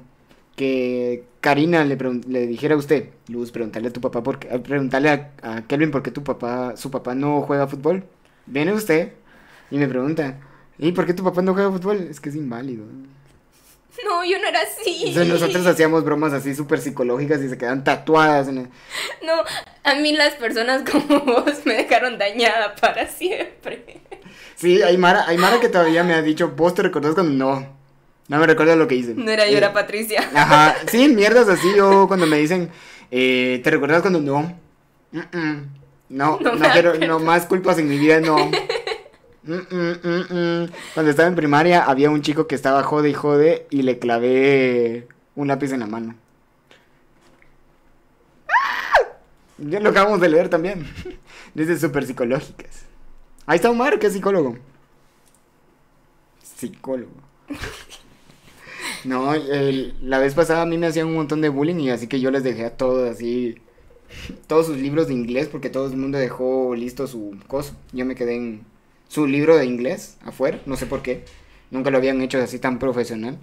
que 0.57 1.25
Karina 1.41 1.85
le, 1.85 1.97
le 2.29 2.47
dijera 2.47 2.75
a 2.75 2.79
usted, 2.79 3.11
Luz, 3.29 3.53
preguntarle 3.53 3.89
a 3.89 3.93
tu 3.93 4.01
papá, 4.01 4.23
por 4.23 4.39
qué- 4.39 4.49
eh, 4.51 4.59
preguntarle 4.59 5.11
a, 5.11 5.33
a 5.43 5.67
Kelvin 5.67 5.91
por 5.91 6.03
qué 6.03 6.11
tu 6.11 6.25
papá, 6.25 6.77
su 6.77 6.91
papá 6.91 7.15
no 7.15 7.43
juega 7.43 7.67
fútbol. 7.69 8.05
Viene 8.47 8.73
usted 8.73 9.13
y 9.71 9.79
me 9.79 9.89
pregunta, 9.89 10.41
¿y 10.79 10.93
por 10.93 11.07
qué 11.07 11.15
tu 11.15 11.23
papá 11.25 11.43
no 11.43 11.53
juega 11.55 11.71
fútbol? 11.71 11.99
Es 12.11 12.21
que 12.21 12.31
es 12.31 12.37
inválido. 12.37 12.85
No, 14.05 14.23
yo 14.25 14.39
no 14.39 14.47
era 14.47 14.61
así. 14.61 15.05
Entonces 15.07 15.27
nosotros 15.29 15.67
hacíamos 15.67 16.05
bromas 16.05 16.35
así 16.35 16.55
súper 16.55 16.81
psicológicas 16.81 17.41
y 17.41 17.49
se 17.49 17.57
quedan 17.57 17.83
tatuadas 17.83 18.47
en 18.49 18.59
el- 18.59 18.69
No, 19.25 19.33
a 19.85 19.95
mí 19.95 20.13
las 20.13 20.35
personas 20.35 20.83
como 20.91 21.21
vos 21.25 21.65
me 21.65 21.75
dejaron 21.77 22.19
dañada 22.19 22.75
para 22.77 23.07
siempre. 23.09 24.03
Sí, 24.55 24.83
hay 24.83 24.99
Mara, 24.99 25.25
hay 25.27 25.39
Mara 25.39 25.61
que 25.61 25.71
todavía 25.71 26.05
me 26.05 26.13
ha 26.13 26.21
dicho, 26.21 26.51
vos 26.51 26.75
te 26.75 26.83
recordás 26.83 27.15
cuando 27.15 27.33
no. 27.33 27.76
No 28.29 28.39
me 28.39 28.47
recuerdo 28.47 28.75
lo 28.77 28.89
que 28.89 28.97
hice. 28.97 29.15
No 29.15 29.31
era 29.31 29.47
yo, 29.47 29.55
Eh, 29.55 29.59
era 29.59 29.73
Patricia. 29.73 30.21
Ajá, 30.35 30.75
sí, 30.89 31.09
mierdas 31.09 31.49
así, 31.49 31.69
yo 31.77 32.07
cuando 32.09 32.27
me 32.27 32.39
dicen, 32.39 32.71
eh, 33.11 33.61
¿te 33.63 33.71
recuerdas 33.71 34.03
cuando 34.03 34.21
no? 34.21 34.59
No, 36.09 36.39
No 36.41 36.55
no, 36.55 36.71
quiero, 36.71 36.95
no 36.99 37.19
más 37.19 37.47
culpas 37.47 37.79
en 37.79 37.89
mi 37.89 37.99
vida, 37.99 38.21
no. 38.21 38.37
Cuando 40.95 41.11
estaba 41.11 41.29
en 41.29 41.37
primaria 41.37 41.85
había 41.85 42.11
un 42.11 42.21
chico 42.21 42.49
que 42.49 42.57
estaba 42.57 42.83
jode 42.83 43.11
y 43.11 43.15
jode 43.15 43.67
y 43.71 43.83
le 43.83 43.99
clavé 44.01 45.07
un 45.37 45.47
lápiz 45.49 45.73
en 45.73 45.81
la 45.81 45.87
mano. 45.87 46.17
¡Ah! 48.49 49.09
Ya 49.59 49.79
lo 49.81 49.91
acabamos 49.91 50.21
de 50.21 50.29
leer 50.29 50.49
también. 50.49 50.87
Dice 51.55 51.79
súper 51.79 52.07
psicológicas. 52.07 52.87
Ahí 53.47 53.57
está 53.57 53.71
Omar, 53.71 53.99
que 54.01 54.09
es 54.09 54.13
psicólogo. 54.13 54.59
Psicólogo. 56.43 57.13
No, 59.07 59.35
el- 59.35 59.95
la 60.03 60.19
vez 60.19 60.35
pasada 60.35 60.63
a 60.63 60.67
mí 60.67 60.79
me 60.79 60.87
hacían 60.87 61.07
un 61.07 61.15
montón 61.15 61.41
de 61.41 61.49
bullying 61.49 61.77
y 61.81 61.91
así 61.91 62.07
que 62.09 62.21
yo 62.21 62.31
les 62.31 62.43
dejé 62.45 62.65
a 62.67 62.77
todos 62.77 63.09
así, 63.11 63.57
todos 64.47 64.67
sus 64.67 64.77
libros 64.79 65.09
de 65.09 65.15
inglés 65.15 65.49
porque 65.51 65.71
todo 65.71 65.87
el 65.87 65.97
mundo 65.97 66.19
dejó 66.19 66.75
listo 66.75 67.07
su 67.07 67.37
coso. 67.47 67.75
Yo 67.93 68.05
me 68.05 68.15
quedé 68.15 68.37
en 68.37 68.63
su 69.09 69.27
libro 69.27 69.57
de 69.57 69.67
inglés 69.67 70.17
afuera, 70.25 70.61
no 70.67 70.77
sé 70.77 70.87
por 70.87 71.03
qué. 71.03 71.25
Nunca 71.71 71.91
lo 71.91 71.99
habían 71.99 72.21
hecho 72.21 72.39
así 72.39 72.59
tan 72.59 72.79
profesional. 72.79 73.39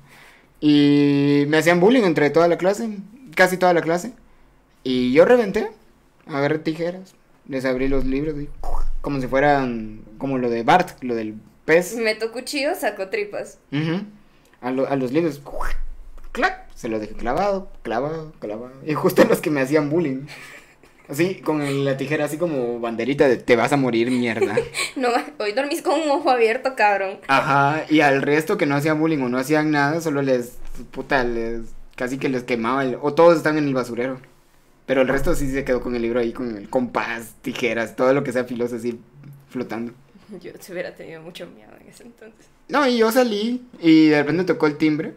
Y 0.59 1.45
me 1.47 1.57
hacían 1.57 1.80
bullying 1.80 2.03
entre 2.03 2.30
toda 2.30 2.47
la 2.47 2.57
clase, 2.57 2.89
casi 3.36 3.57
toda 3.57 3.74
la 3.74 3.82
clase. 3.82 4.14
Y 4.84 5.11
yo 5.14 5.26
reventé, 5.26 5.70
agarré 6.26 6.59
tijeras, 6.59 7.16
les 7.47 7.66
abrí 7.66 7.88
los 7.88 8.05
libros 8.05 8.36
y 8.41 8.47
como 9.01 9.20
si 9.20 9.28
fueran 9.28 10.01
como 10.18 10.38
lo 10.38 10.49
de 10.49 10.64
Bart, 10.64 11.01
lo 11.03 11.16
del 11.16 11.36
pez. 11.66 11.95
Meto 11.97 12.32
cuchillo, 12.32 12.76
saco 12.76 13.09
tripas. 13.09 13.59
Ujú. 13.72 14.01
A, 14.64 14.72
lo- 14.72 14.88
a 14.89 14.95
los 14.95 15.11
libros. 15.11 15.41
¡Clac! 16.32 16.64
Se 16.74 16.89
los 16.89 16.99
dejé 16.99 17.14
clavado, 17.14 17.70
clavado, 17.84 18.34
clavado. 18.39 18.72
Y 18.86 18.93
justo 18.93 19.24
los 19.26 19.39
que 19.39 19.49
me 19.51 19.61
hacían 19.61 19.89
bullying. 19.89 20.22
Así, 21.07 21.36
con 21.36 21.84
la 21.86 21.97
tijera, 21.97 22.26
así 22.26 22.38
como 22.38 22.80
banderita 22.80 23.28
de 23.28 23.36
te 23.38 23.55
vas 23.55 23.74
a 23.74 23.78
morir, 23.78 24.09
mierda. 24.09 24.55
No, 24.95 25.09
hoy 25.39 25.51
dormís 25.53 25.82
con 25.82 25.99
un 25.99 26.09
ojo 26.09 26.30
abierto, 26.32 26.76
cabrón. 26.76 27.20
Ajá, 27.28 27.84
y 27.89 27.99
al 28.01 28.22
resto 28.22 28.57
que 28.57 28.66
no 28.66 28.76
hacían 28.76 28.99
bullying 28.99 29.20
o 29.24 29.30
no 29.30 29.38
hacían 29.38 29.70
nada, 29.72 29.99
solo 30.01 30.22
les, 30.22 30.53
puta, 30.91 31.24
les, 31.24 31.61
casi 31.95 32.18
que 32.18 32.30
les 32.30 32.43
quemaba 32.43 32.84
el, 32.86 32.97
o 33.01 33.14
todos 33.14 33.38
están 33.38 33.57
en 33.57 33.66
el 33.68 33.74
basurero. 33.74 34.20
Pero 34.86 35.01
el 35.01 35.07
resto 35.07 35.36
sí 35.36 35.49
se 35.51 35.64
quedó 35.64 35.82
con 35.82 35.95
el 35.95 36.01
libro 36.01 36.20
ahí, 36.20 36.32
con 36.34 36.55
el 36.57 36.70
compás, 36.70 37.36
tijeras, 37.41 37.95
todo 37.95 38.14
lo 38.14 38.24
que 38.24 38.32
sea 38.32 38.43
filoso 38.45 38.76
así, 38.78 38.99
flotando. 39.49 39.93
Yo 40.42 40.52
se 40.60 40.72
hubiera 40.72 40.96
tenido 40.96 41.22
mucho 41.22 41.46
miedo 41.48 41.72
en 41.80 41.88
ese 41.88 42.04
entonces. 42.04 42.48
No, 42.70 42.88
y 42.88 42.98
yo 42.98 43.12
salí 43.12 43.66
y 43.80 44.08
de 44.08 44.20
repente 44.20 44.46
tocó 44.46 44.68
el 44.68 44.78
timbre. 44.78 45.14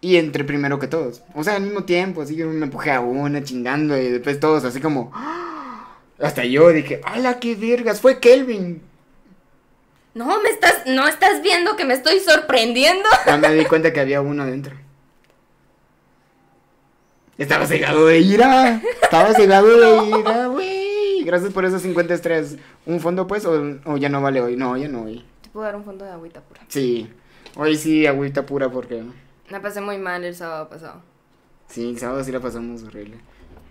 Y 0.00 0.16
entré 0.16 0.44
primero 0.44 0.78
que 0.78 0.86
todos. 0.86 1.22
O 1.34 1.42
sea, 1.42 1.56
al 1.56 1.62
mismo 1.62 1.84
tiempo, 1.84 2.20
así 2.20 2.36
que 2.36 2.44
me 2.44 2.64
empujé 2.64 2.90
a 2.90 3.00
una 3.00 3.42
chingando 3.42 3.96
y 3.96 4.10
después 4.10 4.38
todos 4.38 4.64
así 4.64 4.80
como... 4.80 5.10
¡ah! 5.14 5.96
Hasta 6.20 6.44
yo 6.44 6.68
dije, 6.70 7.00
¡hala, 7.04 7.40
qué 7.40 7.54
vergas! 7.54 8.00
Fue 8.00 8.20
Kelvin. 8.20 8.82
No, 10.12 10.40
me 10.42 10.50
estás, 10.50 10.82
no 10.86 11.08
estás 11.08 11.42
viendo 11.42 11.74
que 11.76 11.84
me 11.84 11.94
estoy 11.94 12.20
sorprendiendo. 12.20 13.08
Ya 13.26 13.36
me 13.38 13.54
di 13.54 13.64
cuenta 13.64 13.92
que 13.92 14.00
había 14.00 14.20
uno 14.20 14.42
adentro. 14.42 14.76
Estaba 17.38 17.66
cegado 17.66 18.06
de 18.06 18.18
ira. 18.20 18.80
Estaba 19.02 19.32
cegado 19.32 19.66
de 19.66 20.06
ira, 20.20 20.46
güey. 20.46 20.83
Gracias 21.24 21.52
por 21.52 21.64
esos 21.64 21.82
50 21.82 22.14
estrellas. 22.14 22.56
¿Un 22.84 23.00
fondo, 23.00 23.26
pues? 23.26 23.46
O, 23.46 23.78
o 23.86 23.96
ya 23.96 24.08
no 24.08 24.20
vale 24.20 24.40
hoy? 24.40 24.56
No, 24.56 24.76
ya 24.76 24.88
no 24.88 25.04
hoy. 25.04 25.24
Te 25.42 25.48
puedo 25.48 25.64
dar 25.64 25.74
un 25.74 25.84
fondo 25.84 26.04
de 26.04 26.10
agüita 26.10 26.40
pura. 26.42 26.60
Sí. 26.68 27.10
Hoy 27.56 27.76
sí, 27.76 28.06
agüita 28.06 28.44
pura 28.44 28.68
porque... 28.68 29.02
Me 29.50 29.60
pasé 29.60 29.80
muy 29.80 29.98
mal 29.98 30.24
el 30.24 30.34
sábado 30.34 30.68
pasado. 30.68 31.02
Sí, 31.68 31.90
el 31.90 31.98
sábado 31.98 32.22
sí 32.22 32.32
la 32.32 32.40
pasamos 32.40 32.82
horrible. 32.82 33.16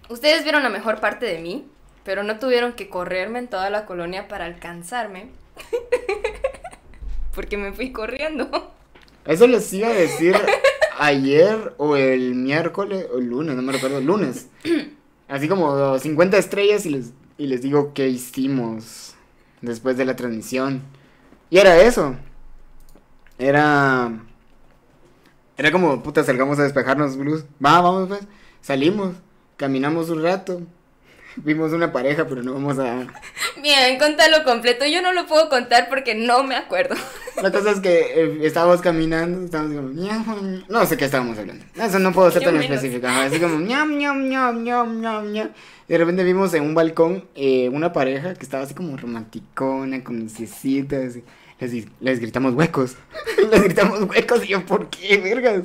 Ustedes 0.09 0.43
vieron 0.43 0.63
la 0.63 0.69
mejor 0.69 0.99
parte 0.99 1.25
de 1.25 1.39
mí, 1.39 1.67
pero 2.03 2.23
no 2.23 2.39
tuvieron 2.39 2.73
que 2.73 2.89
correrme 2.89 3.39
en 3.39 3.47
toda 3.47 3.69
la 3.69 3.85
colonia 3.85 4.27
para 4.27 4.45
alcanzarme. 4.45 5.29
Porque 7.35 7.57
me 7.57 7.71
fui 7.73 7.91
corriendo. 7.91 8.73
Eso 9.25 9.47
les 9.47 9.71
iba 9.73 9.87
a 9.87 9.93
decir 9.93 10.35
ayer 10.99 11.73
o 11.77 11.95
el 11.95 12.35
miércoles 12.35 13.07
o 13.13 13.19
el 13.19 13.27
lunes, 13.27 13.55
no 13.55 13.61
me 13.61 13.73
recuerdo, 13.73 14.01
lunes. 14.01 14.49
Así 15.27 15.47
como 15.47 15.97
50 15.97 16.37
estrellas 16.37 16.85
y 16.85 16.89
les, 16.89 17.13
y 17.43 17.47
les 17.47 17.61
digo 17.61 17.93
qué 17.93 18.07
hicimos 18.07 19.15
después 19.59 19.97
de 19.97 20.05
la 20.05 20.15
transmisión. 20.15 20.81
Y 21.49 21.57
era 21.57 21.75
eso. 21.75 22.15
Era... 23.37 24.13
Era 25.57 25.71
como, 25.73 26.01
puta, 26.01 26.23
salgamos 26.23 26.57
a 26.59 26.63
despejarnos, 26.63 27.17
Blues. 27.17 27.43
Va, 27.63 27.81
vamos 27.81 28.07
pues. 28.07 28.21
Salimos, 28.61 29.15
caminamos 29.57 30.09
un 30.09 30.23
rato. 30.23 30.61
Vimos 31.35 31.73
una 31.73 31.91
pareja, 31.91 32.25
pero 32.29 32.43
no 32.43 32.53
vamos 32.53 32.79
a... 32.79 33.07
Bien, 33.61 33.99
contalo 33.99 34.45
completo. 34.45 34.85
Yo 34.85 35.01
no 35.01 35.11
lo 35.11 35.27
puedo 35.27 35.49
contar 35.49 35.89
porque 35.89 36.15
no 36.15 36.43
me 36.43 36.55
acuerdo. 36.55 36.95
La 37.41 37.51
cosa 37.51 37.71
es 37.71 37.79
que 37.79 37.99
eh, 37.99 38.39
estábamos 38.43 38.81
caminando, 38.81 39.45
estábamos 39.45 39.75
como, 39.75 39.89
ñam, 39.89 40.63
no 40.69 40.85
sé 40.85 40.97
qué 40.97 41.05
estábamos 41.05 41.37
hablando. 41.37 41.65
Eso 41.75 41.99
no 41.99 42.11
puedo 42.11 42.29
ser 42.31 42.43
tan 42.43 42.57
ajá, 42.57 43.25
Así 43.25 43.39
como, 43.39 43.59
ñam, 43.59 43.97
ñam, 43.97 44.29
ñam, 44.29 44.63
ñam, 44.63 45.01
ñam, 45.01 45.31
ñam. 45.31 45.49
De 45.87 45.97
repente 45.97 46.23
vimos 46.23 46.53
en 46.53 46.63
un 46.63 46.73
balcón 46.73 47.25
eh, 47.35 47.69
una 47.69 47.91
pareja 47.91 48.33
que 48.33 48.43
estaba 48.43 48.63
así 48.63 48.73
como 48.73 48.95
romanticona, 48.97 50.03
con 50.03 50.19
lucecitas. 50.19 51.15
Les, 51.59 51.87
les 51.99 52.19
gritamos 52.19 52.53
huecos. 52.53 52.95
les 53.51 53.63
gritamos 53.63 54.01
huecos 54.03 54.43
y 54.45 54.49
yo, 54.49 54.65
¿por 54.65 54.89
qué, 54.89 55.17
vergas? 55.17 55.63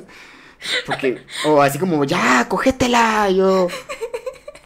Porque, 0.85 1.19
o 1.45 1.61
así 1.61 1.77
como, 1.77 2.03
ya, 2.03 2.47
cogétela. 2.49 3.29
Y 3.29 3.37
yo, 3.37 3.67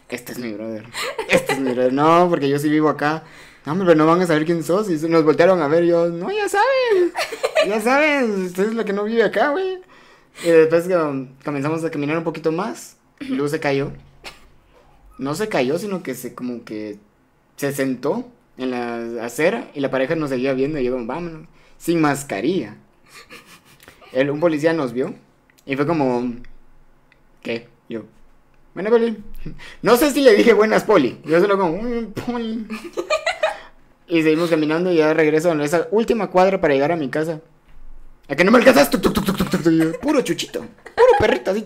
este 0.08 0.32
es 0.32 0.38
mi 0.38 0.52
brother. 0.52 0.84
Este 1.28 1.54
es 1.54 1.58
mi 1.58 1.72
brother. 1.72 1.92
No, 1.92 2.28
porque 2.28 2.48
yo 2.48 2.58
sí 2.58 2.68
vivo 2.68 2.88
acá. 2.88 3.24
No, 3.64 3.72
hombre, 3.72 3.86
pero 3.86 3.98
no 3.98 4.06
van 4.06 4.20
a 4.20 4.26
saber 4.26 4.44
quién 4.44 4.62
sos. 4.62 4.90
Y 4.90 5.08
nos 5.08 5.24
voltearon 5.24 5.62
a 5.62 5.68
ver. 5.68 5.84
yo, 5.84 6.08
no, 6.08 6.30
ya 6.30 6.48
saben. 6.48 7.12
Ya 7.66 7.80
saben. 7.80 8.44
Usted 8.46 8.68
es 8.68 8.74
la 8.74 8.84
que 8.84 8.92
no 8.92 9.04
vive 9.04 9.22
acá, 9.22 9.50
güey. 9.50 9.78
Y 10.44 10.48
después 10.48 10.86
comenzamos 11.44 11.82
a 11.84 11.90
caminar 11.90 12.18
un 12.18 12.24
poquito 12.24 12.52
más. 12.52 12.96
Y 13.20 13.28
luego 13.28 13.48
se 13.48 13.60
cayó. 13.60 13.92
No 15.16 15.34
se 15.34 15.48
cayó, 15.48 15.78
sino 15.78 16.02
que 16.02 16.14
se 16.14 16.34
como 16.34 16.64
que 16.64 16.98
se 17.56 17.72
sentó 17.72 18.28
en 18.58 18.70
la 18.70 19.24
acera. 19.24 19.70
Y 19.74 19.80
la 19.80 19.90
pareja 19.90 20.14
nos 20.14 20.30
seguía 20.30 20.52
viendo. 20.52 20.78
Y 20.78 20.84
yo, 20.84 20.92
como, 20.92 21.06
vámonos. 21.06 21.48
Sin 21.78 22.00
mascarilla. 22.00 22.76
El, 24.12 24.30
un 24.30 24.40
policía 24.40 24.72
nos 24.74 24.92
vio. 24.92 25.14
Y 25.64 25.76
fue 25.76 25.86
como, 25.86 26.34
¿qué? 27.42 27.68
Yo, 27.88 28.02
bueno, 28.74 28.90
Poli. 28.90 29.16
No 29.82 29.96
sé 29.96 30.10
si 30.10 30.20
le 30.20 30.34
dije 30.34 30.52
buenas, 30.52 30.84
Poli. 30.84 31.20
Yo 31.24 31.40
solo 31.40 31.56
como, 31.56 31.80
"Mm, 31.80 32.12
Poli. 32.12 32.66
Y 34.06 34.22
seguimos 34.22 34.50
caminando 34.50 34.92
y 34.92 34.96
ya 34.96 35.14
regreso 35.14 35.52
a 35.52 35.64
esa 35.64 35.88
última 35.90 36.28
cuadra 36.28 36.60
para 36.60 36.74
llegar 36.74 36.92
a 36.92 36.96
mi 36.96 37.08
casa. 37.08 37.40
¿A 38.28 38.36
que 38.36 38.44
no 38.44 38.50
me 38.50 38.58
alcanzas? 38.58 38.90
Tuc, 38.90 39.02
puro 40.00 40.20
chuchito. 40.22 40.60
Puro 40.60 41.08
perrito. 41.18 41.50
Así, 41.50 41.64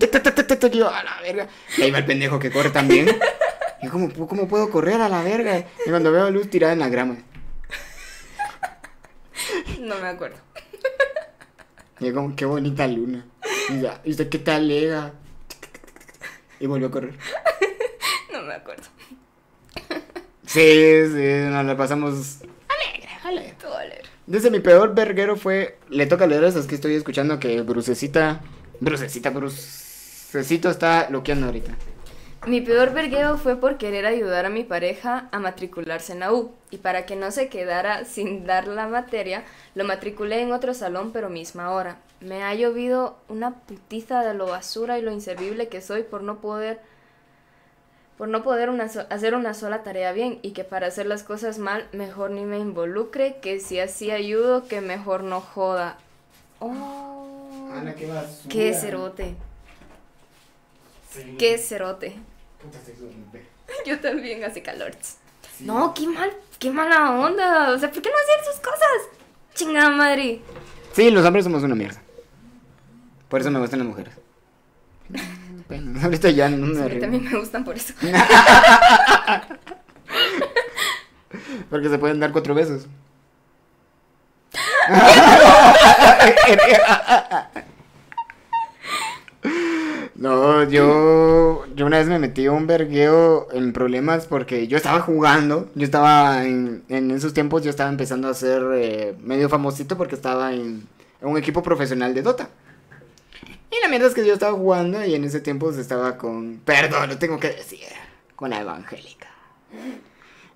yo, 0.72 0.88
a 0.88 1.02
la 1.04 1.20
verga. 1.22 1.48
Y 1.76 1.82
ahí 1.82 1.90
va 1.90 1.98
el 1.98 2.04
pendejo 2.04 2.38
que 2.38 2.50
corre 2.50 2.70
también. 2.70 3.08
Y 3.80 3.86
yo, 3.86 3.92
¿cómo, 3.92 4.12
¿cómo 4.26 4.48
puedo 4.48 4.70
correr 4.70 5.00
a 5.00 5.08
la 5.08 5.22
verga? 5.22 5.58
Y 5.86 5.90
cuando 5.90 6.10
veo 6.10 6.26
a 6.26 6.30
Luz 6.30 6.50
tirada 6.50 6.72
en 6.72 6.80
la 6.80 6.88
grama. 6.88 7.18
No 9.80 9.98
me 10.00 10.08
acuerdo. 10.08 10.36
Y 12.00 12.12
como, 12.12 12.34
qué 12.34 12.44
bonita 12.44 12.86
luna. 12.86 13.24
Y 13.70 13.80
ya, 13.80 14.00
¿y 14.04 14.10
usted 14.10 14.28
qué 14.28 14.38
tal, 14.38 14.68
Lega? 14.68 15.12
Y 16.60 16.66
volvió 16.66 16.88
a 16.88 16.90
correr. 16.90 17.14
No 18.32 18.42
me 18.42 18.54
acuerdo. 18.54 18.84
Sí, 20.48 21.06
sí, 21.12 21.50
nos 21.50 21.66
la 21.66 21.76
pasamos 21.76 22.38
alegre, 22.68 23.08
alegre. 23.22 23.54
Todo. 23.60 23.76
Dice, 24.26 24.50
mi 24.50 24.60
peor 24.60 24.94
verguero 24.94 25.36
fue, 25.36 25.76
le 25.90 26.06
toca 26.06 26.26
leer 26.26 26.42
esas 26.44 26.66
que 26.66 26.74
estoy 26.74 26.94
escuchando 26.94 27.38
que 27.38 27.60
Brucecita, 27.60 28.40
Brucecita, 28.80 29.28
Brucecito 29.28 30.70
está 30.70 31.10
loqueando 31.10 31.48
ahorita. 31.48 31.72
Mi 32.46 32.62
peor 32.62 32.94
vergueo 32.94 33.36
fue 33.36 33.56
por 33.56 33.76
querer 33.76 34.06
ayudar 34.06 34.46
a 34.46 34.48
mi 34.48 34.64
pareja 34.64 35.28
a 35.32 35.38
matricularse 35.38 36.14
en 36.14 36.20
la 36.20 36.32
U. 36.32 36.54
Y 36.70 36.78
para 36.78 37.04
que 37.04 37.14
no 37.14 37.30
se 37.30 37.50
quedara 37.50 38.06
sin 38.06 38.46
dar 38.46 38.68
la 38.68 38.88
materia, 38.88 39.44
lo 39.74 39.84
matriculé 39.84 40.40
en 40.40 40.52
otro 40.52 40.72
salón, 40.72 41.10
pero 41.12 41.28
misma 41.28 41.72
hora. 41.72 41.98
Me 42.20 42.42
ha 42.42 42.54
llovido 42.54 43.18
una 43.28 43.54
putiza 43.54 44.24
de 44.24 44.32
lo 44.32 44.46
basura 44.46 44.98
y 44.98 45.02
lo 45.02 45.12
inservible 45.12 45.68
que 45.68 45.82
soy 45.82 46.04
por 46.04 46.22
no 46.22 46.40
poder 46.40 46.80
por 48.18 48.28
no 48.28 48.42
poder 48.42 48.68
una 48.68 48.88
so- 48.88 49.06
hacer 49.10 49.34
una 49.34 49.54
sola 49.54 49.82
tarea 49.84 50.12
bien 50.12 50.40
y 50.42 50.50
que 50.50 50.64
para 50.64 50.88
hacer 50.88 51.06
las 51.06 51.22
cosas 51.22 51.58
mal 51.58 51.86
mejor 51.92 52.30
ni 52.32 52.44
me 52.44 52.58
involucre, 52.58 53.38
que 53.40 53.60
si 53.60 53.78
así 53.80 54.10
ayudo 54.10 54.66
que 54.68 54.80
mejor 54.80 55.22
no 55.22 55.40
joda. 55.40 55.96
Oh, 56.58 57.70
Ana, 57.72 57.94
qué 57.94 58.06
basura. 58.06 58.48
qué 58.50 58.74
cerote, 58.74 59.34
Sí. 61.12 61.36
qué 61.38 61.56
cerote. 61.58 62.16
Puta, 62.60 62.78
Yo 63.86 64.00
también 64.00 64.42
hace 64.44 64.62
calor. 64.62 64.92
Sí. 65.00 65.64
No, 65.64 65.94
qué 65.94 66.06
mal, 66.08 66.32
qué 66.58 66.70
mala 66.70 67.12
onda. 67.12 67.70
O 67.72 67.78
sea, 67.78 67.90
¿por 67.90 68.02
qué 68.02 68.10
no 68.10 68.16
hacían 68.16 68.52
sus 68.52 68.60
cosas? 68.60 69.18
Chingada 69.54 69.90
madre. 69.90 70.40
Sí, 70.92 71.10
los 71.10 71.24
hombres 71.24 71.44
somos 71.44 71.62
una 71.62 71.74
mierda. 71.76 72.00
Por 73.28 73.40
eso 73.40 73.50
me 73.50 73.60
gustan 73.60 73.78
las 73.80 73.88
mujeres. 73.88 74.14
Bueno, 75.68 76.00
ahorita 76.02 76.30
ya 76.30 76.48
no 76.48 76.66
me 76.66 76.74
Sí, 76.74 76.80
a 76.80 76.84
mí 76.84 76.88
río. 76.90 77.00
también 77.00 77.24
me 77.24 77.38
gustan 77.38 77.64
por 77.64 77.76
eso. 77.76 77.92
Porque 81.70 81.88
se 81.90 81.98
pueden 81.98 82.18
dar 82.20 82.32
cuatro 82.32 82.54
besos. 82.54 82.86
No, 90.14 90.64
yo, 90.64 91.64
yo 91.76 91.86
una 91.86 91.98
vez 91.98 92.08
me 92.08 92.18
metí 92.18 92.46
a 92.46 92.52
un 92.52 92.66
vergueo 92.66 93.46
en 93.52 93.72
problemas 93.72 94.26
porque 94.26 94.66
yo 94.66 94.76
estaba 94.76 95.00
jugando, 95.00 95.70
yo 95.76 95.84
estaba 95.84 96.44
en, 96.44 96.82
en 96.88 97.12
esos 97.12 97.34
tiempos, 97.34 97.62
yo 97.62 97.70
estaba 97.70 97.88
empezando 97.88 98.28
a 98.28 98.34
ser 98.34 98.62
eh, 98.74 99.14
medio 99.22 99.48
famosito 99.48 99.96
porque 99.96 100.16
estaba 100.16 100.52
en, 100.52 100.88
en 101.20 101.28
un 101.28 101.38
equipo 101.38 101.62
profesional 101.62 102.14
de 102.14 102.22
Dota. 102.22 102.48
Y 103.70 103.80
la 103.82 103.88
mierda 103.88 104.06
es 104.08 104.14
que 104.14 104.26
yo 104.26 104.32
estaba 104.32 104.56
jugando 104.56 105.04
y 105.04 105.14
en 105.14 105.24
ese 105.24 105.40
tiempo 105.40 105.72
se 105.72 105.80
estaba 105.80 106.16
con, 106.16 106.60
perdón, 106.64 107.10
lo 107.10 107.18
tengo 107.18 107.38
que 107.38 107.48
decir, 107.48 107.80
con 108.34 108.50
la 108.50 108.60
evangélica. 108.60 109.28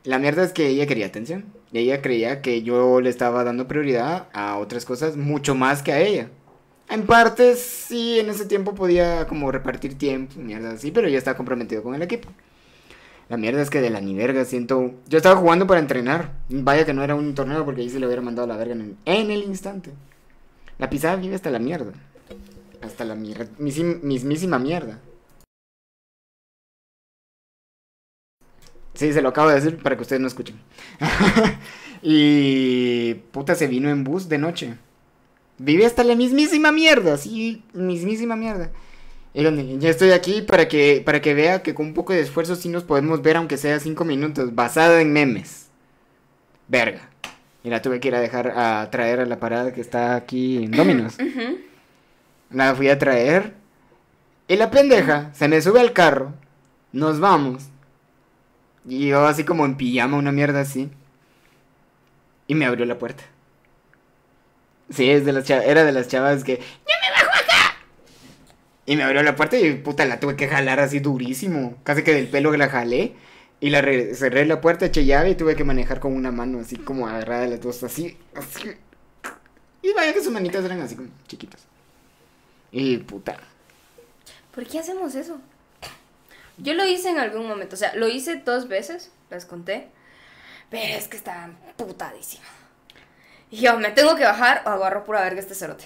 La 0.05 0.19
mierda 0.19 0.43
es 0.43 0.53
que 0.53 0.69
ella 0.69 0.87
quería 0.87 1.07
atención. 1.07 1.45
Y 1.71 1.79
ella 1.79 2.03
creía 2.03 2.43
que 2.43 2.63
yo 2.63 3.01
le 3.01 3.11
estaba 3.11 3.45
dando 3.45 3.69
prioridad 3.69 4.29
a 4.33 4.59
otras 4.59 4.85
cosas 4.85 5.17
mucho 5.17 5.55
más 5.55 5.83
que 5.83 5.93
a 5.93 6.01
ella. 6.01 6.29
En 6.89 7.07
parte 7.07 7.57
sí, 7.57 8.19
en 8.19 8.29
ese 8.29 8.45
tiempo 8.45 8.75
podía 8.75 9.27
como 9.27 9.51
repartir 9.51 9.97
tiempo, 9.97 10.35
mierda 10.39 10.73
así, 10.73 10.91
pero 10.91 11.09
ya 11.09 11.17
estaba 11.19 11.37
comprometido 11.37 11.83
con 11.83 11.95
el 11.95 12.03
equipo. 12.03 12.29
La 13.29 13.37
mierda 13.39 13.63
es 13.63 13.71
que 13.71 13.81
de 13.81 13.89
la 13.89 14.01
ni 14.01 14.15
verga 14.15 14.45
siento... 14.45 14.93
Yo 15.09 15.17
estaba 15.17 15.37
jugando 15.37 15.67
para 15.67 15.81
entrenar. 15.81 16.33
Vaya 16.51 16.85
que 16.85 16.93
no 16.93 17.03
era 17.03 17.15
un 17.15 17.35
torneo 17.35 17.65
porque 17.65 17.81
ahí 17.81 17.89
se 17.89 17.99
le 17.99 18.07
hubiera 18.07 18.21
mandado 18.21 18.47
la 18.47 18.57
verga 18.57 18.75
en 18.75 18.81
el, 18.83 18.97
en 19.07 19.31
el 19.31 19.45
instante. 19.45 19.91
La 20.79 20.91
pisada 20.91 21.17
vive 21.17 21.37
hasta 21.37 21.51
la 21.51 21.59
mierda. 21.59 21.93
Hasta 22.83 23.05
la 23.05 23.15
mierda. 23.15 23.49
Mismísima 23.59 24.59
mierda. 24.59 24.99
Sí, 28.95 29.13
se 29.13 29.23
lo 29.23 29.31
acabo 29.31 29.49
de 29.49 29.55
decir 29.55 29.79
para 29.79 29.97
que 29.97 30.03
ustedes 30.03 30.21
no 30.21 30.29
escuchen. 30.29 30.57
y 32.03 33.15
puta 33.33 33.55
se 33.55 33.67
vino 33.67 33.89
en 33.89 34.05
bus 34.05 34.29
de 34.29 34.39
noche. 34.39 34.75
Vive 35.59 35.87
hasta 35.87 36.05
la 36.05 36.15
mismísima 36.15 36.73
mierda, 36.73 37.17
sí, 37.17 37.63
mismísima 37.73 38.37
mierda. 38.37 38.71
Y 39.35 39.79
ya 39.79 39.89
estoy 39.89 40.11
aquí 40.11 40.43
para 40.43 40.69
que, 40.69 41.03
para 41.05 41.23
que 41.23 41.33
vea 41.35 41.63
que 41.63 41.75
con 41.75 41.87
un 41.87 41.95
poco 41.95 42.13
de 42.13 42.21
esfuerzo 42.21 42.55
sí 42.55 42.69
nos 42.69 42.85
podemos 42.85 43.23
ver, 43.23 43.37
aunque 43.37 43.57
sea 43.57 43.81
cinco 43.81 44.05
minutos, 44.05 44.55
basada 44.55 45.01
en 45.01 45.13
memes. 45.13 45.69
Verga. 46.69 47.09
Y 47.65 47.71
la 47.71 47.81
tuve 47.81 48.01
que 48.01 48.09
ir 48.09 48.15
a 48.15 48.21
dejar 48.21 48.49
a 48.57 48.91
traer 48.91 49.21
a 49.21 49.27
la 49.27 49.39
parada 49.39 49.73
que 49.73 49.81
está 49.81 50.17
aquí 50.17 50.65
en 50.65 50.73
Dominos. 50.73 51.17
La 52.53 52.75
fui 52.75 52.89
a 52.89 52.99
traer. 52.99 53.55
Y 54.49 54.57
la 54.57 54.71
pendeja 54.71 55.31
se 55.35 55.49
me 55.49 55.61
sube 55.61 55.81
al 55.81 55.93
carro. 55.93 56.35
Nos 56.93 57.21
vamos. 57.21 57.65
Y 58.87 59.09
yo 59.09 59.27
así 59.27 59.45
como 59.45 59.65
en 59.65 59.77
pijama, 59.77 60.17
una 60.17 60.33
mierda 60.33 60.61
así. 60.61 60.91
Y 62.47 62.55
me 62.55 62.67
abrió 62.67 62.85
la 62.85 62.99
puerta. 62.99 63.25
Sí, 64.91 65.11
es 65.11 65.25
de 65.25 65.33
las 65.33 65.49
era 65.49 65.85
de 65.85 65.93
las 65.93 66.09
chavas 66.09 66.45
que... 66.45 66.57
¡Ya 66.57 66.95
me 67.01 67.11
bajo 67.15 67.31
acá! 67.31 67.77
Y 68.85 68.97
me 68.97 69.05
abrió 69.05 69.23
la 69.23 69.37
puerta 69.37 69.59
y 69.59 69.75
puta, 69.75 70.05
la 70.05 70.21
tuve 70.21 70.37
que 70.37 70.49
jalar 70.49 70.81
así 70.81 71.01
durísimo. 71.01 71.77
Casi 71.85 72.03
que 72.03 72.13
del 72.13 72.29
pelo 72.29 72.55
la 72.57 72.69
jalé. 72.69 73.15
Y 73.61 73.71
la 73.71 73.81
cerré 74.15 74.45
la 74.45 74.61
puerta, 74.61 74.87
eché 74.87 75.05
llave 75.05 75.31
y 75.31 75.35
tuve 75.37 75.55
que 75.55 75.63
manejar 75.63 76.01
con 76.01 76.15
una 76.15 76.33
mano 76.33 76.59
así 76.59 76.77
como 76.77 77.07
agarrada 77.07 77.43
de 77.43 77.49
las 77.51 77.61
dos, 77.61 77.81
así, 77.85 78.19
así. 78.35 78.73
Y 79.83 79.93
vaya 79.93 80.13
que 80.13 80.21
sus 80.21 80.33
manitas 80.33 80.65
eran 80.65 80.81
así 80.81 80.97
como 80.97 81.11
chiquitas. 81.29 81.69
Y 82.73 82.99
puta. 82.99 83.39
¿Por 84.55 84.67
qué 84.67 84.79
hacemos 84.79 85.15
eso? 85.15 85.41
Yo 86.59 86.75
lo 86.75 86.87
hice 86.87 87.11
en 87.11 87.19
algún 87.19 87.47
momento, 87.49 87.75
o 87.75 87.79
sea, 87.79 87.95
lo 87.95 88.09
hice 88.09 88.37
dos 88.37 88.69
veces, 88.69 89.11
las 89.31 89.47
conté, 89.47 89.89
pero 90.71 90.97
es 90.99 91.09
que 91.09 91.17
estaban 91.17 91.59
putadísimas. 91.77 92.49
Y 93.51 93.61
yo, 93.61 93.79
me 93.79 93.93
tengo 93.93 94.17
que 94.17 94.25
bajar 94.25 94.63
o 94.67 94.71
agarro 94.71 95.05
pura 95.05 95.21
verga 95.23 95.41
este 95.41 95.55
cerote. 95.55 95.85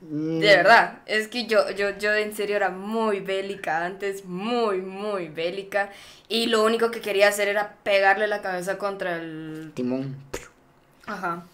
Mm, 0.00 0.38
De 0.40 0.56
verdad, 0.56 0.98
es 1.06 1.28
que 1.28 1.46
yo, 1.46 1.70
yo, 1.70 1.96
yo 1.98 2.12
en 2.14 2.34
serio 2.34 2.56
era 2.56 2.68
muy 2.70 3.20
bélica 3.20 3.84
antes, 3.86 4.24
muy, 4.24 4.82
muy 4.82 5.28
bélica. 5.28 5.90
Y 6.28 6.46
lo 6.46 6.64
único 6.64 6.90
que 6.90 7.00
quería 7.00 7.28
hacer 7.28 7.48
era 7.48 7.76
pegarle 7.84 8.26
la 8.26 8.42
cabeza 8.42 8.78
contra 8.78 9.16
el... 9.16 9.72
Timón. 9.74 10.16
Ajá. 11.06 11.46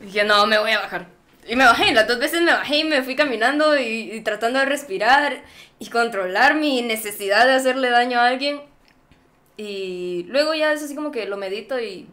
Y 0.00 0.06
dije, 0.06 0.24
no, 0.24 0.46
me 0.46 0.58
voy 0.58 0.72
a 0.72 0.80
bajar. 0.80 1.06
Y 1.50 1.56
me 1.56 1.64
bajé, 1.64 1.92
las 1.92 2.06
dos 2.06 2.20
veces 2.20 2.42
me 2.42 2.52
bajé 2.52 2.76
y 2.76 2.84
me 2.84 3.02
fui 3.02 3.16
caminando 3.16 3.76
y, 3.76 4.12
y 4.12 4.20
tratando 4.20 4.60
de 4.60 4.66
respirar 4.66 5.42
y 5.80 5.90
controlar 5.90 6.54
mi 6.54 6.80
necesidad 6.80 7.44
de 7.44 7.54
hacerle 7.54 7.90
daño 7.90 8.20
a 8.20 8.28
alguien. 8.28 8.60
Y 9.56 10.26
luego 10.28 10.54
ya 10.54 10.72
es 10.72 10.80
así 10.80 10.94
como 10.94 11.10
que 11.10 11.26
lo 11.26 11.36
medito 11.36 11.80
y... 11.80 12.08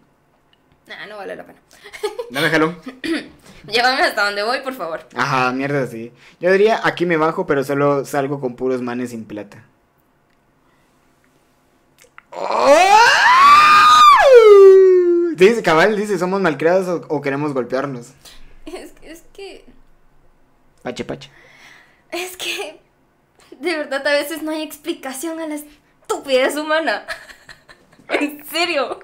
Nah, 0.88 1.06
no 1.06 1.18
vale 1.18 1.36
la 1.36 1.46
pena. 1.46 1.60
Dame 2.32 2.50
jalón. 2.50 2.80
Llévame 3.68 4.02
hasta 4.02 4.26
donde 4.26 4.42
voy, 4.42 4.62
por 4.62 4.74
favor. 4.74 5.02
Ajá, 5.16 5.52
mierda, 5.52 5.86
sí. 5.86 6.12
Yo 6.40 6.52
diría, 6.52 6.82
aquí 6.84 7.06
me 7.06 7.18
bajo, 7.18 7.46
pero 7.46 7.64
solo 7.64 8.06
salgo 8.06 8.42
con 8.42 8.56
puros 8.56 8.82
manes 8.82 9.12
sin 9.12 9.26
plata. 9.26 9.64
Dice, 15.36 15.62
cabal, 15.62 15.96
dice, 15.96 16.18
¿somos 16.18 16.42
malcriados 16.42 16.88
o, 16.88 17.06
o 17.08 17.22
queremos 17.22 17.54
golpearnos? 17.54 18.14
Es, 18.66 18.94
es 19.12 19.24
que... 19.34 19.66
Pache, 20.84 21.04
pache. 21.06 21.30
Es 22.12 22.38
que... 22.38 22.80
De 23.52 23.78
verdad 23.78 24.06
a 24.06 24.12
veces 24.12 24.42
no 24.44 24.52
hay 24.52 24.62
explicación 24.62 25.40
a 25.40 25.48
la 25.48 25.56
estupidez 25.56 26.56
humana. 26.56 27.06
en 28.10 28.46
serio. 28.46 29.00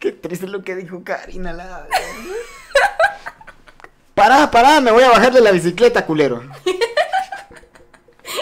Qué 0.00 0.12
triste 0.12 0.46
lo 0.46 0.62
que 0.62 0.76
dijo 0.76 1.04
Karina, 1.04 1.52
la... 1.52 1.86
Pará, 4.14 4.50
pará, 4.50 4.80
me 4.80 4.90
voy 4.90 5.04
a 5.04 5.10
bajar 5.10 5.32
de 5.32 5.40
la 5.40 5.50
bicicleta, 5.52 6.04
culero. 6.06 6.42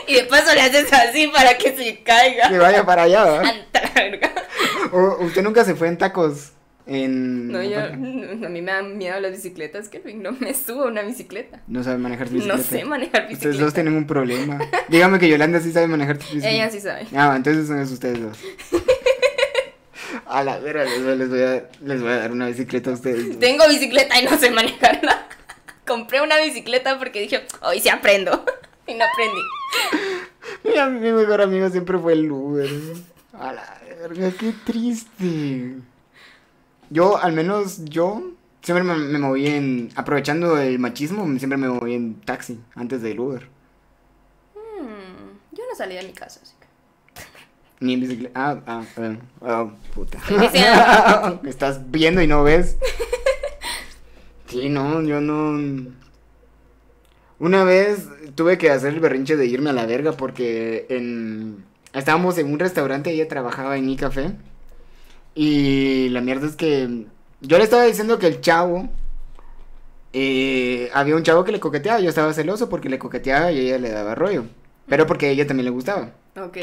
Y 0.09 0.15
de 0.15 0.25
paso 0.25 0.55
le 0.55 0.61
haces 0.61 0.93
así 0.93 1.27
para 1.29 1.59
que 1.59 1.77
se 1.77 2.03
caiga. 2.05 2.49
Que 2.49 2.59
vaya 2.59 2.85
para 2.85 3.03
allá. 3.03 3.43
O- 4.93 5.17
¿Usted 5.25 5.43
nunca 5.43 5.65
se 5.65 5.75
fue 5.75 5.89
en 5.89 5.99
tacos? 5.99 6.53
En... 6.89 7.49
No, 7.51 7.63
yo, 7.63 7.81
a 7.83 7.91
mí 7.97 8.63
me 8.63 8.71
dan 8.73 8.97
miedo 8.97 9.19
las 9.21 9.33
bicicletas, 9.33 9.89
que 9.89 10.01
no 10.15 10.33
me 10.33 10.55
subo 10.55 10.85
a 10.85 10.87
una 10.87 11.03
bicicleta. 11.03 11.61
No 11.67 11.83
sabe 11.83 11.99
manejar 11.99 12.29
bicicleta. 12.29 12.57
No 12.57 12.63
sé 12.63 12.85
manejar 12.85 13.23
Ustedes 13.23 13.39
bicicleta. 13.41 13.65
dos 13.65 13.75
tienen 13.75 13.95
un 13.95 14.07
problema. 14.07 14.59
Dígame 14.89 15.19
que 15.19 15.29
Yolanda 15.29 15.59
sí 15.61 15.73
sabe 15.73 15.89
manejar 15.89 16.19
bicicleta. 16.19 16.49
Ella 16.51 16.71
sí 16.71 16.81
sabe. 16.81 17.07
Ah, 17.15 17.35
entonces 17.37 17.67
son 17.67 17.81
ustedes 17.81 18.23
dos. 18.23 18.39
A 20.27 20.43
la 20.43 20.59
vera, 20.59 20.85
les, 20.85 21.05
voy- 21.05 21.17
les 21.17 21.29
voy 21.29 21.43
a, 21.43 21.69
les 21.83 22.01
voy 22.03 22.11
a 22.11 22.17
dar 22.19 22.33
una 22.33 22.47
bicicleta 22.49 22.91
a 22.91 22.95
ustedes. 22.95 23.29
dos. 23.29 23.39
Tengo 23.39 23.69
bicicleta 23.69 24.21
y 24.21 24.25
no 24.25 24.37
sé 24.39 24.51
manejarla. 24.51 25.27
Compré 25.87 26.21
una 26.21 26.39
bicicleta 26.41 26.99
porque 26.99 27.21
dije, 27.21 27.45
hoy 27.63 27.81
sí 27.81 27.89
aprendo. 27.89 28.45
Y 28.89 28.95
no 28.95 29.05
aprendí. 29.05 29.41
Mira, 30.65 30.87
mi 30.89 31.13
mejor 31.13 31.43
amigo 31.43 31.69
siempre 31.71 31.99
fue 31.99 32.13
el 32.15 32.31
Uber. 32.31 32.69
A 33.35 33.53
la 33.53 33.81
verga, 34.01 34.31
qué 34.39 34.53
triste. 34.65 35.75
Yo, 36.91 37.17
al 37.17 37.33
menos 37.33 37.85
yo, 37.85 38.33
siempre 38.63 38.85
me, 38.85 38.97
me 38.97 39.19
moví 39.19 39.47
en, 39.47 39.91
aprovechando 39.97 40.59
el 40.59 40.79
machismo, 40.79 41.27
siempre 41.39 41.57
me 41.57 41.69
moví 41.69 41.95
en 41.95 42.21
taxi 42.21 42.61
antes 42.75 43.03
del 43.03 43.21
Uber. 43.21 43.49
Hmm, 44.55 45.39
yo 45.53 45.65
no 45.69 45.77
salí 45.77 45.97
de 45.97 46.03
mi 46.03 46.13
casa, 46.13 46.41
así 46.43 46.55
que. 46.61 46.67
Ni 47.85 47.95
en 47.95 48.01
bicicleta. 48.01 48.33
Ah, 48.35 48.61
ah, 48.67 49.17
ah, 49.43 49.71
puta. 49.95 50.19
Me 51.43 51.51
Estás 51.51 51.91
viendo 51.91 52.23
y 52.23 52.27
no 52.27 52.43
ves. 52.43 52.77
Sí, 54.47 54.69
no, 54.69 55.03
yo 55.03 55.21
no. 55.21 55.93
Una 57.39 57.65
vez 57.65 58.09
tuve 58.35 58.57
que 58.59 58.71
hacer 58.71 58.95
el 58.95 59.01
berrinche 59.01 59.37
de 59.37 59.47
irme 59.47 59.71
a 59.71 59.75
la 59.75 59.85
verga 59.87 60.13
porque 60.13 60.87
en... 60.89 61.65
estábamos 61.93 62.39
en 62.39 62.51
un 62.51 62.59
restaurante, 62.59 63.11
ella 63.11 63.29
trabajaba 63.29 63.77
en 63.77 63.91
iCafé. 63.91 64.33
Y 65.37 66.09
la 66.11 66.21
mierda 66.23 66.49
es 66.49 66.57
que 66.57 67.07
yo 67.43 67.59
le 67.59 67.65
estaba 67.65 67.85
diciendo 67.85 68.19
que 68.19 68.27
el 68.29 68.41
chavo. 68.41 68.89
eh, 70.13 70.91
había 70.95 71.17
un 71.17 71.23
chavo 71.23 71.45
que 71.45 71.53
le 71.53 71.61
coqueteaba. 71.61 72.01
Yo 72.01 72.09
estaba 72.09 72.33
celoso 72.33 72.69
porque 72.69 72.89
le 72.89 72.99
coqueteaba 72.99 73.53
y 73.53 73.61
ella 73.61 73.79
le 73.79 73.91
daba 73.91 74.15
rollo. 74.15 74.47
Pero 74.89 75.07
porque 75.07 75.27
a 75.27 75.31
ella 75.31 75.47
también 75.47 75.67
le 75.67 75.71
gustaba. 75.73 76.13
Ok. 76.41 76.59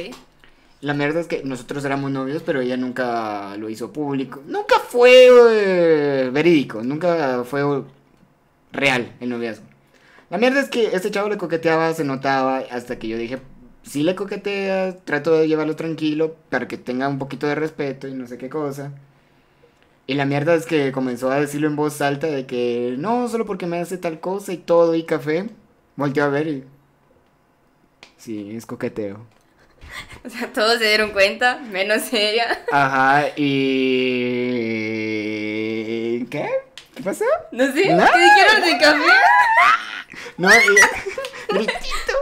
La 0.82 0.94
mierda 0.94 1.20
es 1.22 1.28
que 1.28 1.44
nosotros 1.44 1.86
éramos 1.86 2.12
novios, 2.12 2.44
pero 2.44 2.62
ella 2.62 2.78
nunca 2.78 3.56
lo 3.58 3.70
hizo 3.70 3.94
público. 3.94 4.42
Nunca 4.48 4.80
fue 4.80 5.28
eh, 5.52 6.30
verídico, 6.32 6.84
nunca 6.84 7.44
fue 7.46 7.64
real 8.72 9.16
el 9.20 9.30
noviazgo. 9.30 9.66
La 10.30 10.38
mierda 10.38 10.60
es 10.62 10.70
que 10.70 10.88
este 10.96 11.12
chavo 11.12 11.30
le 11.30 11.38
coqueteaba, 11.38 11.94
se 11.94 12.04
notaba, 12.04 12.60
hasta 12.72 12.98
que 13.00 13.08
yo 13.08 13.18
dije, 13.18 13.40
si 13.84 14.04
le 14.04 14.16
coquetea, 14.16 14.98
trato 15.04 15.38
de 15.38 15.48
llevarlo 15.48 15.76
tranquilo 15.76 16.36
para 16.50 16.68
que 16.68 16.78
tenga 16.78 17.08
un 17.08 17.20
poquito 17.20 17.48
de 17.48 17.56
respeto 17.56 18.08
y 18.08 18.14
no 18.14 18.28
sé 18.28 18.38
qué 18.38 18.50
cosa. 18.50 18.92
Y 20.08 20.16
la 20.16 20.26
mierda 20.26 20.54
es 20.56 20.66
que 20.66 20.92
comenzó 20.92 21.32
a 21.32 21.40
decirlo 21.40 21.68
en 21.68 21.76
voz 21.78 22.02
alta 22.02 22.28
de 22.28 22.46
que 22.46 22.96
no, 22.98 23.28
solo 23.30 23.46
porque 23.46 23.66
me 23.68 23.80
hace 23.80 23.98
tal 23.98 24.20
cosa 24.20 24.52
y 24.52 24.58
todo 24.58 24.96
y 24.96 25.04
café. 25.04 25.50
Volteó 25.96 26.26
a 26.26 26.30
ver 26.30 26.48
y... 26.48 26.64
Sí, 28.18 28.56
es 28.56 28.66
coqueteo. 28.66 29.26
O 30.26 30.30
sea, 30.30 30.52
todos 30.52 30.80
se 30.80 30.86
dieron 30.86 31.12
cuenta, 31.12 31.60
menos 31.60 32.12
ella. 32.14 32.64
Ajá, 32.72 33.28
y... 33.36 33.44
¿Qué? 36.32 36.50
¿Qué 36.96 37.04
pasó? 37.04 37.26
No 37.52 37.66
sé, 37.72 37.94
No. 37.94 38.06
¿qué 38.12 38.20
dijeron 38.20 38.62
de 38.64 38.78
café? 38.80 39.04
No, 40.38 40.50
y... 40.50 40.54
Gritito. 41.54 42.14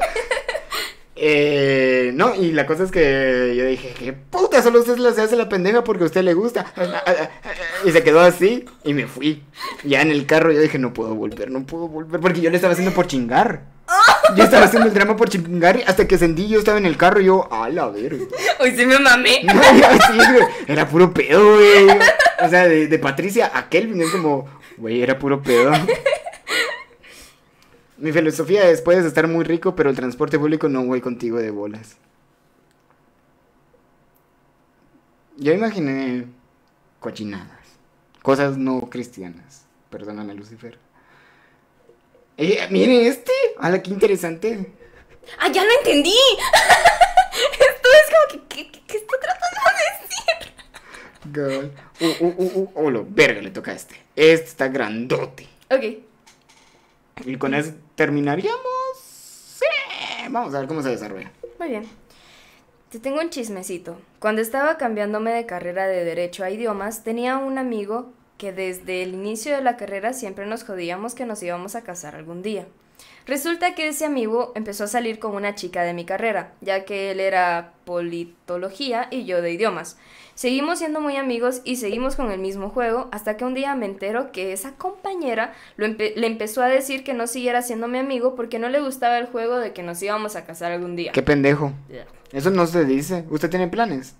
Eh, 1.23 2.09
no, 2.15 2.33
y 2.33 2.51
la 2.51 2.65
cosa 2.65 2.83
es 2.83 2.89
que 2.89 3.53
yo 3.55 3.63
dije, 3.67 3.93
¿qué 3.97 4.11
puta? 4.11 4.63
Solo 4.63 4.79
usted 4.79 4.97
se 5.13 5.21
hace 5.21 5.35
la 5.35 5.49
pendeja 5.49 5.83
porque 5.83 6.01
a 6.01 6.07
usted 6.07 6.23
le 6.23 6.33
gusta. 6.33 6.73
Y 7.85 7.91
se 7.91 8.01
quedó 8.01 8.21
así 8.21 8.65
y 8.83 8.95
me 8.95 9.05
fui. 9.05 9.43
Ya 9.83 10.01
en 10.01 10.09
el 10.09 10.25
carro 10.25 10.51
yo 10.51 10.59
dije, 10.59 10.79
no 10.79 10.93
puedo 10.93 11.13
volver, 11.13 11.51
no 11.51 11.63
puedo 11.63 11.87
volver. 11.87 12.19
Porque 12.19 12.41
yo 12.41 12.49
le 12.49 12.55
estaba 12.55 12.73
haciendo 12.73 12.95
por 12.95 13.05
chingar. 13.05 13.65
Yo 14.37 14.45
estaba 14.45 14.65
haciendo 14.65 14.87
el 14.87 14.93
drama 14.93 15.17
por 15.17 15.29
chingar 15.29 15.81
hasta 15.85 16.07
que 16.07 16.17
sentí 16.17 16.47
yo 16.47 16.59
estaba 16.59 16.77
en 16.77 16.85
el 16.85 16.95
carro 16.95 17.19
y 17.19 17.25
yo, 17.25 17.51
a 17.51 17.67
la 17.67 17.89
verga. 17.89 18.23
Hoy 18.61 18.73
sí 18.73 18.85
me 18.85 18.97
mamé. 18.97 19.41
No, 19.43 19.61
sí. 19.61 20.45
Era 20.67 20.87
puro 20.87 21.13
pedo, 21.13 21.55
güey. 21.55 21.89
O 22.41 22.49
sea, 22.49 22.69
de, 22.69 22.87
de 22.87 22.99
Patricia 22.99 23.51
a 23.53 23.67
Kelvin 23.67 24.01
es 24.01 24.09
como, 24.11 24.47
güey, 24.77 25.03
era 25.03 25.19
puro 25.19 25.41
pedo. 25.41 25.73
Mi 28.01 28.11
filosofía 28.11 28.67
es, 28.67 28.81
puedes 28.81 29.05
estar 29.05 29.27
muy 29.27 29.43
rico, 29.43 29.75
pero 29.75 29.91
el 29.91 29.95
transporte 29.95 30.39
público 30.39 30.67
no 30.67 30.83
voy 30.83 31.01
contigo 31.01 31.37
de 31.37 31.51
bolas. 31.51 31.97
Yo 35.37 35.53
imaginé 35.53 36.25
cochinadas, 36.99 37.59
cosas 38.23 38.57
no 38.57 38.89
cristianas. 38.89 39.65
Perdóname, 39.91 40.33
Lucifer. 40.33 40.79
Eh, 42.37 42.67
miren 42.71 43.05
este, 43.05 43.31
¡Hala, 43.59 43.83
qué 43.83 43.91
interesante! 43.91 44.73
¡Ah, 45.37 45.51
ya 45.51 45.63
lo 45.63 45.69
entendí! 45.77 46.09
Esto 47.51 47.89
es 47.99 48.31
como 48.33 48.49
que, 48.49 48.71
¿qué, 48.71 48.97
está 48.97 49.15
tratando 49.21 49.61
de 49.77 51.51
decir? 51.51 51.69
Girl. 51.69 51.71
Uh, 51.99 52.25
uh, 52.25 52.35
uh, 52.35 52.61
uh, 52.61 52.71
oh, 52.73 52.89
lo 52.89 53.05
verga, 53.07 53.41
le 53.41 53.51
toca 53.51 53.69
a 53.69 53.75
este. 53.75 53.95
Este 54.15 54.47
está 54.47 54.69
grandote. 54.69 55.47
Ok. 55.69 55.83
Y 57.25 57.37
con 57.37 57.53
eso 57.53 57.73
terminaríamos. 58.01 58.97
Sí. 58.99 59.65
Vamos 60.31 60.55
a 60.55 60.59
ver 60.59 60.67
cómo 60.67 60.81
se 60.81 60.89
desarrolla. 60.89 61.31
Muy 61.59 61.69
bien. 61.69 61.87
Te 62.89 62.99
tengo 62.99 63.21
un 63.21 63.29
chismecito. 63.29 63.95
Cuando 64.17 64.41
estaba 64.41 64.77
cambiándome 64.77 65.31
de 65.31 65.45
carrera 65.45 65.85
de 65.85 66.03
Derecho 66.03 66.43
a 66.43 66.49
Idiomas, 66.49 67.03
tenía 67.03 67.37
un 67.37 67.59
amigo 67.59 68.11
que 68.39 68.53
desde 68.53 69.03
el 69.03 69.13
inicio 69.13 69.55
de 69.55 69.61
la 69.61 69.77
carrera 69.77 70.13
siempre 70.13 70.47
nos 70.47 70.63
jodíamos 70.63 71.13
que 71.13 71.27
nos 71.27 71.43
íbamos 71.43 71.75
a 71.75 71.83
casar 71.83 72.15
algún 72.15 72.41
día. 72.41 72.65
Resulta 73.27 73.75
que 73.75 73.89
ese 73.89 74.05
amigo 74.05 74.51
empezó 74.55 74.85
a 74.85 74.87
salir 74.87 75.19
con 75.19 75.35
una 75.35 75.53
chica 75.53 75.83
de 75.83 75.93
mi 75.93 76.03
carrera, 76.03 76.53
ya 76.59 76.85
que 76.85 77.11
él 77.11 77.19
era 77.19 77.73
politología 77.85 79.09
y 79.11 79.25
yo 79.25 79.43
de 79.43 79.51
idiomas. 79.51 79.97
Seguimos 80.41 80.79
siendo 80.79 81.01
muy 81.01 81.17
amigos 81.17 81.61
y 81.65 81.75
seguimos 81.75 82.15
con 82.15 82.31
el 82.31 82.39
mismo 82.39 82.69
juego 82.69 83.09
hasta 83.11 83.37
que 83.37 83.45
un 83.45 83.53
día 83.53 83.75
me 83.75 83.85
entero 83.85 84.31
que 84.31 84.53
esa 84.53 84.71
compañera 84.71 85.53
lo 85.77 85.85
empe- 85.85 86.15
le 86.15 86.25
empezó 86.25 86.63
a 86.63 86.67
decir 86.67 87.03
que 87.03 87.13
no 87.13 87.27
siguiera 87.27 87.61
siendo 87.61 87.87
mi 87.87 87.99
amigo 87.99 88.33
porque 88.33 88.57
no 88.57 88.67
le 88.67 88.79
gustaba 88.81 89.19
el 89.19 89.27
juego 89.27 89.57
de 89.57 89.71
que 89.71 89.83
nos 89.83 90.01
íbamos 90.01 90.35
a 90.35 90.43
casar 90.43 90.71
algún 90.71 90.95
día. 90.95 91.11
Qué 91.11 91.21
pendejo. 91.21 91.73
Yeah. 91.91 92.07
Eso 92.31 92.49
no 92.49 92.65
se 92.65 92.85
dice. 92.85 93.23
¿Usted 93.29 93.51
tiene 93.51 93.67
planes? 93.67 94.15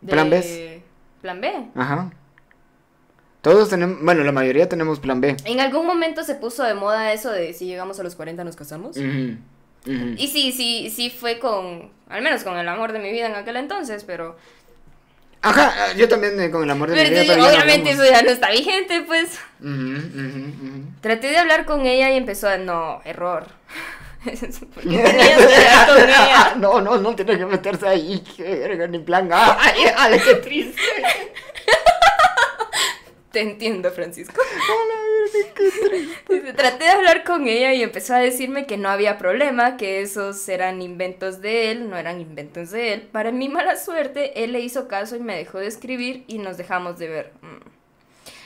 De- 0.00 0.12
Plan 0.12 0.30
B. 0.30 0.80
Plan 1.22 1.40
B. 1.40 1.52
Ajá. 1.74 2.12
Todos 3.40 3.68
tenemos. 3.68 4.00
Bueno, 4.00 4.22
la 4.22 4.30
mayoría 4.30 4.68
tenemos 4.68 5.00
plan 5.00 5.20
B. 5.20 5.36
En 5.44 5.58
algún 5.58 5.88
momento 5.88 6.22
se 6.22 6.36
puso 6.36 6.62
de 6.62 6.74
moda 6.74 7.12
eso 7.12 7.32
de 7.32 7.52
si 7.52 7.66
llegamos 7.66 7.98
a 7.98 8.04
los 8.04 8.14
40 8.14 8.44
nos 8.44 8.54
casamos. 8.54 8.96
Y 10.16 10.28
sí, 10.28 10.52
sí, 10.52 10.88
sí 10.94 11.10
fue 11.10 11.40
con, 11.40 11.90
al 12.08 12.22
menos 12.22 12.44
con 12.44 12.56
el 12.56 12.68
amor 12.68 12.92
de 12.92 13.00
mi 13.00 13.10
vida 13.10 13.26
en 13.26 13.34
aquel 13.34 13.56
entonces, 13.56 14.04
pero... 14.04 14.36
Ajá, 15.42 15.92
yo 15.94 16.08
también 16.08 16.40
eh, 16.40 16.50
con 16.50 16.62
el 16.62 16.70
amor 16.70 16.90
de 16.90 16.96
pero 16.96 17.10
mi 17.10 17.20
vida. 17.20 17.34
pero 17.34 17.46
obviamente 17.46 17.90
eso 17.90 18.04
ya 18.04 18.22
no 18.22 18.30
está 18.30 18.50
vigente, 18.50 19.02
pues. 19.02 19.38
Ujú, 19.60 19.70
ujú, 19.72 20.48
ujú. 20.48 20.84
Traté 21.00 21.28
de 21.28 21.38
hablar 21.38 21.64
con 21.64 21.84
ella 21.84 22.10
y 22.10 22.16
empezó 22.16 22.48
a, 22.48 22.58
no, 22.58 23.00
error. 23.04 23.46
¿Por 24.24 24.82
qué 24.84 24.98
tenías 24.98 25.36
que 25.38 25.66
hablar 25.68 25.88
con 25.88 26.08
ella? 26.08 26.54
No, 26.56 26.80
no, 26.80 26.96
no 26.98 27.14
tiene 27.16 27.36
que 27.36 27.44
meterse 27.46 27.88
ahí. 27.88 28.22
Verga, 28.38 28.86
ni 28.86 29.00
plan. 29.00 29.28
Ay, 29.32 29.84
ay, 29.96 30.20
qué 30.24 30.34
triste. 30.36 30.80
Te 33.32 33.40
entiendo, 33.40 33.90
Francisco. 33.90 34.40
Dice, 36.28 36.52
Traté 36.52 36.84
de 36.84 36.90
hablar 36.90 37.24
con 37.24 37.48
ella 37.48 37.72
y 37.72 37.82
empezó 37.82 38.14
a 38.14 38.18
decirme 38.18 38.66
que 38.66 38.76
no 38.76 38.88
había 38.88 39.18
problema, 39.18 39.76
que 39.76 40.02
esos 40.02 40.48
eran 40.48 40.82
inventos 40.82 41.40
de 41.40 41.70
él, 41.70 41.88
no 41.88 41.96
eran 41.96 42.20
inventos 42.20 42.70
de 42.70 42.92
él. 42.92 43.02
Para 43.02 43.32
mi 43.32 43.48
mala 43.48 43.76
suerte, 43.76 44.44
él 44.44 44.52
le 44.52 44.60
hizo 44.60 44.88
caso 44.88 45.16
y 45.16 45.20
me 45.20 45.36
dejó 45.36 45.58
de 45.58 45.66
escribir 45.66 46.24
y 46.26 46.38
nos 46.38 46.56
dejamos 46.58 46.98
de 46.98 47.08
ver. 47.08 47.32
Mm. 47.40 47.72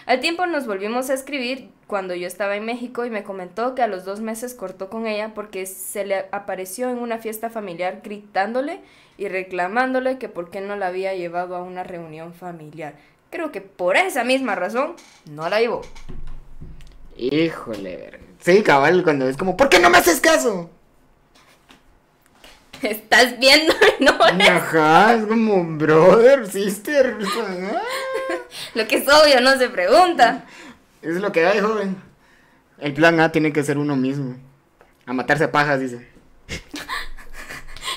Al 0.07 0.21
tiempo 0.21 0.47
nos 0.47 0.69
volvimos 0.69 1.11
a 1.11 1.15
escribir 1.15 1.69
cuando 1.89 2.15
yo 2.15 2.29
estaba 2.29 2.55
en 2.55 2.65
México 2.65 3.05
y 3.05 3.11
me 3.11 3.25
comentó 3.25 3.75
que 3.75 3.83
a 3.83 3.89
los 3.89 4.05
dos 4.05 4.21
meses 4.21 4.55
cortó 4.55 4.89
con 4.89 5.09
ella 5.09 5.35
porque 5.35 5.67
se 5.67 6.05
le 6.05 6.27
apareció 6.31 6.91
en 6.91 6.99
una 6.99 7.19
fiesta 7.19 7.51
familiar 7.51 8.03
gritándole 8.05 8.79
y 9.19 9.27
reclamándole 9.27 10.19
que 10.19 10.29
por 10.29 10.51
qué 10.51 10.61
no 10.61 10.77
la 10.77 10.89
había 10.89 11.15
llevado 11.15 11.57
a 11.57 11.63
una 11.63 11.83
reunión 11.83 12.35
familiar. 12.35 12.95
Creo 13.31 13.53
que 13.53 13.61
por 13.61 13.97
esa 13.97 14.25
misma 14.25 14.55
razón 14.55 14.95
no 15.27 15.49
la 15.49 15.61
llevó. 15.61 15.83
Híjole, 17.17 17.97
verga. 17.97 18.25
Sí, 18.41 18.63
cabal, 18.63 19.03
cuando 19.03 19.29
es 19.29 19.37
como, 19.37 19.57
¿por 19.57 19.69
qué 19.69 19.79
no 19.81 19.91
me 19.91 19.99
haces 19.99 20.21
caso? 20.21 20.71
Estás 22.83 23.39
viendo, 23.39 23.75
¿no? 24.01 24.13
Ajá, 24.23 25.15
es 25.15 25.27
como, 25.27 25.65
brother, 25.77 26.47
sister. 26.47 27.17
ah, 27.25 27.83
Lo 28.75 28.87
que 28.87 28.97
es 28.99 29.09
obvio 29.09 29.41
no 29.41 29.57
se 29.59 29.69
pregunta. 29.69 30.45
Es 31.03 31.17
lo 31.17 31.33
que 31.33 31.47
hay, 31.47 31.61
joven. 31.61 31.97
El 32.79 32.93
plan 32.93 33.19
A 33.21 33.33
tiene 33.33 33.53
que 33.53 33.63
ser 33.65 33.79
uno 33.79 33.97
mismo. 33.97 34.37
A 35.07 35.13
matarse 35.13 35.45
a 35.45 35.53
pajas, 35.53 35.81
dice. 35.81 36.09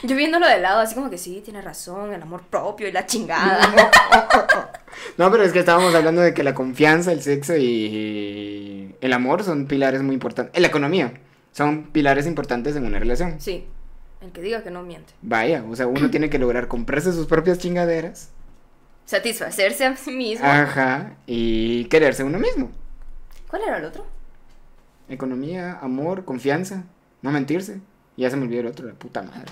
Yo 0.03 0.15
viéndolo 0.15 0.47
de 0.47 0.59
lado, 0.59 0.79
así 0.79 0.95
como 0.95 1.09
que 1.09 1.17
sí, 1.17 1.41
tiene 1.43 1.61
razón, 1.61 2.13
el 2.13 2.21
amor 2.21 2.43
propio 2.43 2.87
y 2.87 2.91
la 2.91 3.05
chingada. 3.05 3.59
No, 5.17 5.29
pero 5.31 5.43
es 5.43 5.53
que 5.53 5.59
estábamos 5.59 5.93
hablando 5.93 6.21
de 6.21 6.33
que 6.33 6.43
la 6.43 6.53
confianza, 6.53 7.11
el 7.11 7.21
sexo 7.21 7.55
y 7.55 8.95
el 9.01 9.13
amor 9.13 9.43
son 9.43 9.67
pilares 9.67 10.01
muy 10.01 10.13
importantes. 10.13 10.55
En 10.55 10.61
la 10.61 10.67
economía, 10.67 11.13
son 11.51 11.91
pilares 11.91 12.25
importantes 12.25 12.75
en 12.75 12.85
una 12.85 12.99
relación. 12.99 13.39
Sí, 13.39 13.65
el 14.21 14.31
que 14.31 14.41
diga 14.41 14.63
que 14.63 14.71
no 14.71 14.81
miente. 14.83 15.13
Vaya, 15.21 15.63
o 15.69 15.75
sea, 15.75 15.87
uno 15.87 16.09
tiene 16.09 16.29
que 16.29 16.39
lograr 16.39 16.67
comprarse 16.67 17.13
sus 17.13 17.27
propias 17.27 17.59
chingaderas. 17.59 18.31
Satisfacerse 19.05 19.85
a 19.85 19.95
sí 19.95 20.11
mismo. 20.11 20.45
Ajá, 20.45 21.13
y 21.25 21.85
quererse 21.85 22.23
uno 22.23 22.39
mismo. 22.39 22.71
¿Cuál 23.47 23.63
era 23.63 23.77
el 23.77 23.85
otro? 23.85 24.05
Economía, 25.07 25.79
amor, 25.81 26.25
confianza, 26.25 26.83
no 27.21 27.31
mentirse. 27.31 27.79
Ya 28.17 28.29
se 28.29 28.37
me 28.37 28.43
olvidó 28.43 28.61
el 28.61 28.67
otro, 28.67 28.87
la 28.87 28.93
puta 28.93 29.21
madre. 29.21 29.51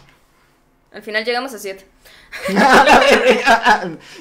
Al 0.91 1.01
final 1.03 1.23
llegamos 1.25 1.53
a 1.53 1.59
siete. 1.59 1.85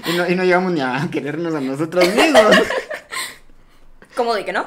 y, 0.07 0.17
no, 0.17 0.29
y 0.29 0.35
no 0.35 0.45
llegamos 0.45 0.73
ni 0.73 0.81
a 0.81 1.09
querernos 1.11 1.55
a 1.55 1.61
nosotros 1.61 2.07
mismos. 2.15 2.57
¿Cómo 4.15 4.35
de 4.35 4.45
que 4.45 4.53
no? 4.53 4.67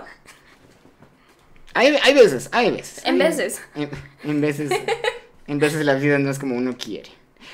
Hay, 1.74 1.96
hay 2.04 2.14
veces, 2.14 2.50
hay 2.52 2.72
veces. 2.72 3.02
En 3.06 3.18
veces. 3.18 3.62
En, 3.76 3.90
en 4.24 4.42
veces. 4.42 4.72
En 5.48 5.60
veces 5.60 5.86
la 5.86 5.96
vida 5.96 6.20
no 6.20 6.30
es 6.30 6.40
como 6.40 6.56
uno 6.56 6.76
quiere. 6.78 7.10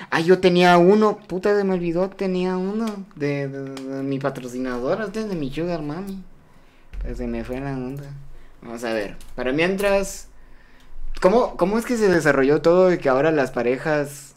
Ah, 0.09 0.19
yo 0.19 0.39
tenía 0.39 0.77
uno, 0.77 1.17
puta, 1.17 1.55
se 1.57 1.63
me 1.63 1.73
olvidó, 1.73 2.09
tenía 2.09 2.57
uno 2.57 3.05
de, 3.15 3.47
de- 3.47 3.69
de 3.75 4.03
mi 4.03 4.19
patrocinadora, 4.19 5.05
este 5.05 5.21
es 5.21 5.29
de 5.29 5.35
mi 5.35 5.53
sugar 5.53 5.81
mami. 5.81 6.21
Pero 7.01 7.15
se 7.15 7.27
me 7.27 7.43
fue 7.45 7.59
la 7.61 7.71
onda. 7.71 8.03
Vamos 8.61 8.83
a 8.83 8.91
ver, 8.91 9.15
para 9.35 9.53
mientras, 9.53 10.27
¿cómo, 11.21 11.55
cómo 11.55 11.77
es 11.77 11.85
que 11.85 11.95
se 11.97 12.09
desarrolló 12.09 12.61
todo 12.61 12.91
y 12.91 12.97
que 12.97 13.07
ahora 13.09 13.31
las 13.31 13.51
parejas, 13.51 14.34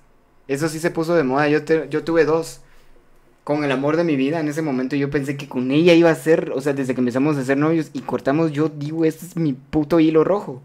eso 0.48 0.68
sí 0.68 0.80
se 0.80 0.90
puso 0.90 1.14
de 1.14 1.24
moda? 1.24 1.48
Yo, 1.48 1.64
te- 1.64 1.88
yo 1.90 2.04
tuve 2.04 2.24
dos. 2.24 2.60
Con 3.44 3.64
el 3.64 3.72
amor 3.72 3.96
de 3.96 4.04
mi 4.04 4.16
vida, 4.16 4.40
en 4.40 4.48
ese 4.48 4.62
momento 4.62 4.96
yo 4.96 5.10
pensé 5.10 5.36
que 5.36 5.48
con 5.48 5.70
ella 5.70 5.94
iba 5.94 6.10
a 6.10 6.14
ser, 6.14 6.52
o 6.54 6.60
sea, 6.60 6.74
desde 6.74 6.94
que 6.94 7.00
empezamos 7.00 7.36
a 7.38 7.44
ser 7.44 7.56
novios 7.58 7.90
y 7.94 8.00
cortamos, 8.02 8.52
yo 8.52 8.68
digo, 8.68 9.04
este 9.06 9.26
es 9.26 9.36
mi 9.36 9.54
puto 9.54 10.00
hilo 10.00 10.24
rojo. 10.24 10.62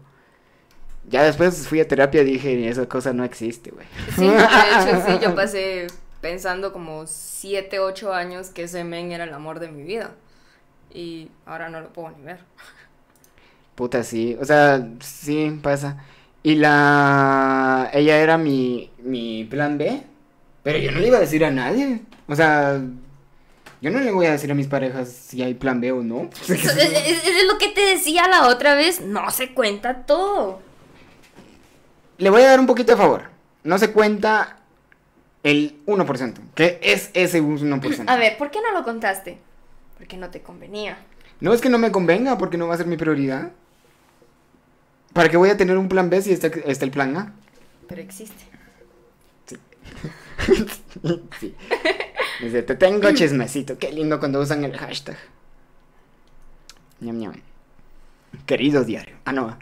Ya 1.08 1.22
después 1.22 1.68
fui 1.68 1.80
a 1.80 1.88
terapia 1.88 2.22
y 2.22 2.24
dije, 2.24 2.68
esa 2.68 2.86
cosa 2.88 3.12
no 3.12 3.24
existe, 3.24 3.70
güey. 3.70 3.86
Sí, 4.16 4.26
de 4.26 4.36
hecho 4.36 5.02
sí, 5.06 5.18
yo 5.22 5.34
pasé 5.34 5.86
pensando 6.20 6.72
como 6.72 7.06
siete, 7.06 7.78
ocho 7.78 8.14
años 8.14 8.48
que 8.50 8.64
ese 8.64 8.84
men 8.84 9.12
era 9.12 9.24
el 9.24 9.34
amor 9.34 9.60
de 9.60 9.70
mi 9.70 9.82
vida. 9.82 10.12
Y 10.92 11.30
ahora 11.44 11.68
no 11.68 11.80
lo 11.80 11.92
puedo 11.92 12.10
ni 12.10 12.22
ver. 12.22 12.40
Puta, 13.74 14.02
sí. 14.04 14.36
O 14.40 14.44
sea, 14.44 14.88
sí, 15.00 15.58
pasa. 15.62 16.04
Y 16.44 16.56
la... 16.56 17.90
Ella 17.92 18.18
era 18.18 18.38
mi, 18.38 18.90
mi 19.02 19.44
plan 19.44 19.78
B. 19.78 20.02
Pero 20.62 20.78
yo 20.78 20.92
no 20.92 21.00
le 21.00 21.08
iba 21.08 21.16
a 21.16 21.20
decir 21.20 21.44
a 21.44 21.50
nadie. 21.50 22.02
O 22.28 22.36
sea, 22.36 22.80
yo 23.80 23.90
no 23.90 23.98
le 23.98 24.12
voy 24.12 24.26
a 24.26 24.32
decir 24.32 24.52
a 24.52 24.54
mis 24.54 24.66
parejas 24.66 25.08
si 25.08 25.42
hay 25.42 25.54
plan 25.54 25.80
B 25.80 25.90
o 25.92 26.02
no. 26.02 26.30
Es 26.48 27.44
lo 27.50 27.58
que 27.58 27.68
te 27.68 27.80
decía 27.80 28.28
la 28.28 28.48
otra 28.48 28.74
vez, 28.74 29.00
no 29.00 29.30
se 29.30 29.52
cuenta 29.52 30.06
todo. 30.06 30.60
Le 32.18 32.30
voy 32.30 32.42
a 32.42 32.50
dar 32.50 32.60
un 32.60 32.66
poquito 32.66 32.92
de 32.92 32.98
favor. 32.98 33.24
No 33.62 33.78
se 33.78 33.90
cuenta 33.90 34.58
el 35.42 35.82
1%. 35.86 36.34
Que 36.54 36.78
es 36.82 37.10
ese 37.14 37.42
1%. 37.42 38.04
A 38.06 38.16
ver, 38.16 38.36
¿por 38.36 38.50
qué 38.50 38.60
no 38.60 38.72
lo 38.72 38.84
contaste? 38.84 39.38
Porque 39.96 40.18
no 40.18 40.30
te 40.30 40.42
convenía. 40.42 40.98
No 41.40 41.52
es 41.52 41.60
que 41.60 41.68
no 41.70 41.78
me 41.78 41.90
convenga 41.90 42.36
porque 42.36 42.58
no 42.58 42.68
va 42.68 42.74
a 42.74 42.78
ser 42.78 42.86
mi 42.86 42.96
prioridad. 42.96 43.50
¿Para 45.14 45.30
qué 45.30 45.38
voy 45.38 45.48
a 45.48 45.56
tener 45.56 45.78
un 45.78 45.88
plan 45.88 46.10
B 46.10 46.20
si 46.20 46.32
está, 46.32 46.48
está 46.48 46.84
el 46.84 46.90
plan 46.90 47.16
A? 47.16 47.32
Pero 47.88 48.02
existe. 48.02 48.44
Sí. 49.46 49.56
Dice, 52.42 52.62
te 52.62 52.74
tengo 52.74 53.10
chismecito. 53.12 53.78
Qué 53.78 53.92
lindo 53.92 54.18
cuando 54.18 54.40
usan 54.40 54.64
el 54.64 54.76
hashtag. 54.76 55.16
Ñam, 57.00 57.18
ñam. 57.18 57.34
Querido 58.44 58.84
diario. 58.84 59.16
Ah, 59.24 59.32
no. 59.32 59.56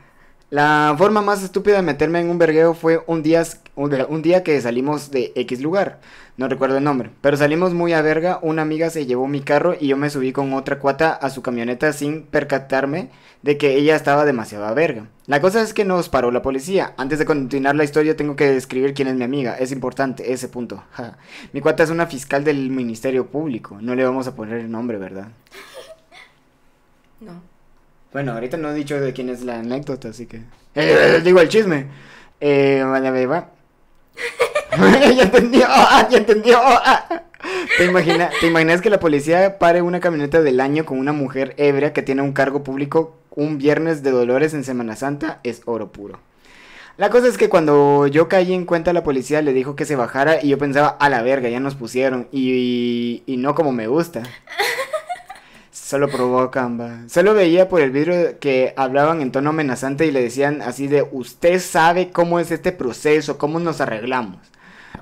La 0.53 0.95
forma 0.99 1.23
más 1.23 1.43
estúpida 1.43 1.77
de 1.77 1.83
meterme 1.83 2.21
en 2.21 2.29
un 2.29 2.37
vergueo 2.37 2.75
fue 2.75 3.03
un 3.07 3.23
día, 3.23 3.43
un 3.75 4.21
día 4.21 4.45
que 4.45 4.61
salimos 4.61 5.11
de 5.11 5.33
X 5.35 5.63
lugar. 5.63 6.03
No 6.37 6.47
recuerdo 6.47 6.77
el 6.77 6.85
nombre. 6.85 7.09
Pero 7.23 7.39
salimos 7.39 7.73
muy 7.73 7.95
a 7.95 8.03
verga. 8.03 8.39
Una 8.43 8.61
amiga 8.61 8.91
se 8.91 9.07
llevó 9.07 9.27
mi 9.27 9.41
carro 9.41 9.75
y 9.81 9.87
yo 9.87 9.97
me 9.97 10.11
subí 10.11 10.31
con 10.31 10.53
otra 10.53 10.79
cuata 10.79 11.15
a 11.15 11.31
su 11.31 11.41
camioneta 11.41 11.95
sin 11.95 12.25
percatarme 12.25 13.09
de 13.41 13.57
que 13.57 13.77
ella 13.77 13.97
estaba 13.97 14.27
demasiado 14.27 14.67
a 14.67 14.75
verga. 14.75 15.07
La 15.27 15.41
cosa 15.41 15.63
es 15.63 15.73
que 15.73 15.87
nos 15.87 16.11
paró 16.11 16.31
la 16.31 16.43
policía. 16.43 16.93
Antes 16.99 17.19
de 17.19 17.25
continuar 17.25 17.75
la 17.75 17.85
historia 17.85 18.15
tengo 18.15 18.37
que 18.37 18.51
describir 18.51 18.93
quién 18.93 19.09
es 19.09 19.15
mi 19.15 19.25
amiga. 19.25 19.55
Es 19.55 19.73
importante 19.73 20.35
ese 20.35 20.49
punto. 20.49 20.85
Mi 21.55 21.63
cuata 21.63 21.83
es 21.83 21.89
una 21.89 22.07
fiscal 22.07 22.45
del 22.45 22.69
Ministerio 22.69 23.27
Público. 23.29 23.79
No 23.81 23.95
le 23.95 24.05
vamos 24.05 24.27
a 24.27 24.37
poner 24.37 24.59
el 24.59 24.71
nombre, 24.71 24.99
¿verdad? 24.99 25.29
No. 27.21 27.52
Bueno, 28.13 28.33
ahorita 28.33 28.59
no 28.59 28.71
he 28.71 28.75
dicho 28.75 29.01
de 29.01 29.13
quién 29.13 29.31
es 29.31 29.43
la 29.43 29.61
anécdota, 29.61 30.09
así 30.09 30.27
que... 30.27 30.43
Eh, 30.75 31.21
digo 31.25 31.41
el 31.41 31.49
chisme. 31.49 31.87
Eh, 32.41 32.83
va. 32.85 33.51
ya 35.17 35.23
entendió, 35.23 35.61
ya 36.11 36.19
entendió. 36.19 36.59
¿Te, 37.79 37.89
¿Te 38.41 38.47
imaginas 38.47 38.81
que 38.83 38.91
la 38.91 39.01
policía 39.01 39.59
pare 39.59 39.81
una 39.81 40.01
camioneta 40.01 40.43
del 40.43 40.61
año 40.61 40.85
con 40.85 40.99
una 40.99 41.13
mujer 41.13 41.55
ebria 41.57 41.93
que 41.93 42.03
tiene 42.03 42.23
un 42.23 42.33
cargo 42.33 42.63
público 42.63 43.17
un 43.31 43.57
viernes 43.57 44.03
de 44.03 44.11
Dolores 44.11 44.53
en 44.53 44.65
Semana 44.65 44.95
Santa? 44.95 45.41
Es 45.43 45.63
oro 45.65 45.91
puro. 45.91 46.21
La 46.99 47.09
cosa 47.09 47.29
es 47.29 47.39
que 47.39 47.49
cuando 47.49 48.07
yo 48.07 48.29
caí 48.29 48.53
en 48.53 48.67
cuenta 48.67 48.93
la 48.93 49.03
policía 49.03 49.41
le 49.41 49.55
dijo 49.55 49.75
que 49.75 49.87
se 49.87 49.97
bajara 49.97 50.43
y 50.43 50.49
yo 50.49 50.59
pensaba, 50.59 50.89
a 50.89 51.09
la 51.09 51.23
verga, 51.23 51.49
ya 51.49 51.61
nos 51.61 51.75
pusieron. 51.75 52.29
Y 52.31 53.23
no 53.27 53.55
como 53.55 53.73
me 53.73 53.87
gusta. 53.87 54.23
Solo 55.93 56.09
provocan, 56.09 56.81
va. 56.81 57.07
Solo 57.07 57.35
veía 57.35 57.69
por 57.69 57.83
el 57.83 57.91
vidrio 57.91 58.39
que 58.41 58.73
hablaban 58.79 59.21
en 59.21 59.31
tono 59.31 59.51
amenazante 59.51 60.07
y 60.07 60.11
le 60.11 60.23
decían 60.23 60.63
así 60.63 60.87
de, 60.87 61.07
usted 61.13 61.61
sabe 61.61 62.09
cómo 62.09 62.41
es 62.41 62.51
este 62.51 62.73
proceso, 62.73 63.37
cómo 63.37 63.61
nos 63.61 63.83
arreglamos. 63.83 64.39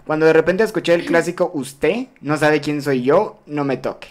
Cuando 0.04 0.26
de 0.26 0.32
repente 0.32 0.64
escuché 0.64 0.94
el 0.94 1.06
clásico, 1.06 1.52
usted 1.54 2.08
no 2.22 2.36
sabe 2.36 2.60
quién 2.60 2.82
soy 2.82 3.04
yo, 3.04 3.38
no 3.46 3.62
me 3.62 3.76
toque. 3.76 4.08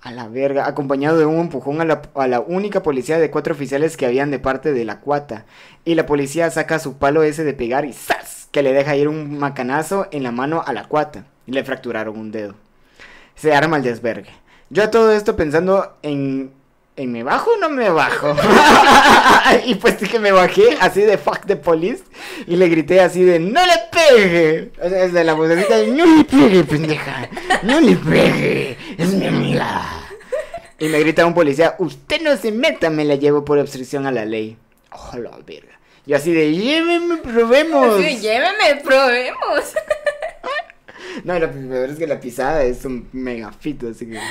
A 0.00 0.12
la 0.12 0.28
verga, 0.28 0.66
acompañado 0.66 1.18
de 1.18 1.26
un 1.26 1.40
empujón 1.40 1.82
a 1.82 1.84
la, 1.84 2.00
a 2.14 2.26
la 2.26 2.40
única 2.40 2.82
policía 2.82 3.18
de 3.18 3.30
cuatro 3.30 3.52
oficiales 3.52 3.98
que 3.98 4.06
habían 4.06 4.30
de 4.30 4.38
parte 4.38 4.72
de 4.72 4.86
la 4.86 5.00
cuata. 5.00 5.44
Y 5.84 5.94
la 5.94 6.06
policía 6.06 6.50
saca 6.50 6.78
su 6.78 6.96
palo 6.96 7.22
ese 7.22 7.44
de 7.44 7.52
pegar 7.52 7.84
y 7.84 7.92
¡zas! 7.92 8.48
Que 8.50 8.62
le 8.62 8.72
deja 8.72 8.96
ir 8.96 9.08
un 9.08 9.38
macanazo 9.38 10.08
en 10.10 10.22
la 10.22 10.32
mano 10.32 10.64
a 10.66 10.72
la 10.72 10.84
cuata. 10.84 11.26
Y 11.46 11.52
le 11.52 11.64
fracturaron 11.64 12.18
un 12.18 12.32
dedo. 12.32 12.54
Se 13.34 13.54
arma 13.54 13.76
el 13.76 13.82
desvergue. 13.82 14.30
Yo 14.72 14.82
a 14.82 14.90
todo 14.90 15.12
esto 15.12 15.36
pensando 15.36 15.98
en. 16.02 16.50
¿En 16.94 17.12
me 17.12 17.22
bajo 17.22 17.50
o 17.52 17.56
no 17.56 17.68
me 17.68 17.88
bajo? 17.90 18.34
y 19.66 19.74
pues 19.76 19.96
sí 19.98 20.06
que 20.06 20.18
me 20.18 20.30
bajé 20.30 20.76
así 20.80 21.02
de 21.02 21.18
fuck 21.18 21.46
the 21.46 21.56
police. 21.56 22.02
Y 22.46 22.56
le 22.56 22.68
grité 22.68 23.00
así 23.00 23.22
de 23.22 23.38
¡No 23.38 23.60
le 23.64 23.72
pegue! 23.90 24.72
O 24.78 24.88
sea, 24.88 25.06
desde 25.06 25.24
la 25.24 25.32
vocecita 25.32 25.76
de 25.76 25.88
¡No 25.88 26.04
le 26.04 26.24
pegue, 26.24 26.64
pendeja! 26.64 27.28
¡No 27.62 27.80
le 27.80 27.96
pegue! 27.96 28.76
¡Es 28.98 29.12
mi 29.14 29.26
amiga! 29.26 29.82
Y 30.78 30.88
me 30.88 31.00
grita 31.00 31.24
un 31.24 31.34
policía, 31.34 31.76
usted 31.78 32.20
no 32.20 32.36
se 32.36 32.52
meta, 32.52 32.90
me 32.90 33.04
la 33.06 33.14
llevo 33.14 33.42
por 33.44 33.58
obstrucción 33.58 34.06
a 34.06 34.12
la 34.12 34.26
ley. 34.26 34.56
Oh, 34.90 35.16
la 35.16 35.30
verga. 35.46 35.78
Y 36.04 36.14
así 36.14 36.32
de, 36.32 36.52
lléveme, 36.52 37.18
probemos. 37.18 38.02
Sí, 38.02 38.18
lléveme, 38.18 38.82
probemos. 38.84 39.74
No, 41.24 41.38
lo 41.38 41.50
peor 41.50 41.90
es 41.90 41.98
que 41.98 42.06
la 42.06 42.20
pisada 42.20 42.62
es 42.64 42.84
un 42.84 43.08
mega 43.12 43.52
fito, 43.52 43.88
así 43.88 44.06
que. 44.06 44.18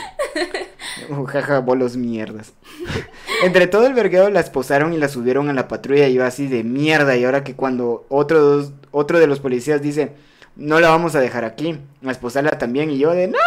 Uh, 1.10 1.24
jaja, 1.26 1.60
bolos 1.60 1.96
mierdas. 1.96 2.54
Entre 3.44 3.68
todo 3.68 3.88
el 3.88 3.94
vergueo 3.94 4.30
la 4.30 4.42
esposaron 4.42 4.92
y 4.94 4.98
la 4.98 5.08
subieron 5.08 5.50
a 5.50 5.54
la 5.54 5.68
patrulla 5.70 6.08
y 6.08 6.16
yo 6.16 6.26
así 6.26 6.48
de 6.48 6.64
mierda. 6.64 7.16
Y 7.16 7.24
ahora 7.24 7.44
que 7.46 7.56
cuando 7.56 8.06
otro, 8.10 8.40
dos- 8.42 8.74
otro 8.92 9.18
de 9.20 9.26
los 9.28 9.40
policías 9.40 9.82
dice, 9.82 10.12
no 10.58 10.80
la 10.82 10.90
vamos 10.90 11.16
a 11.16 11.22
dejar 11.22 11.46
aquí, 11.46 11.80
a 12.06 12.12
esposarla 12.12 12.58
también. 12.58 12.92
Y 12.92 12.98
yo 12.98 13.12
de, 13.12 13.28
¡No! 13.28 13.38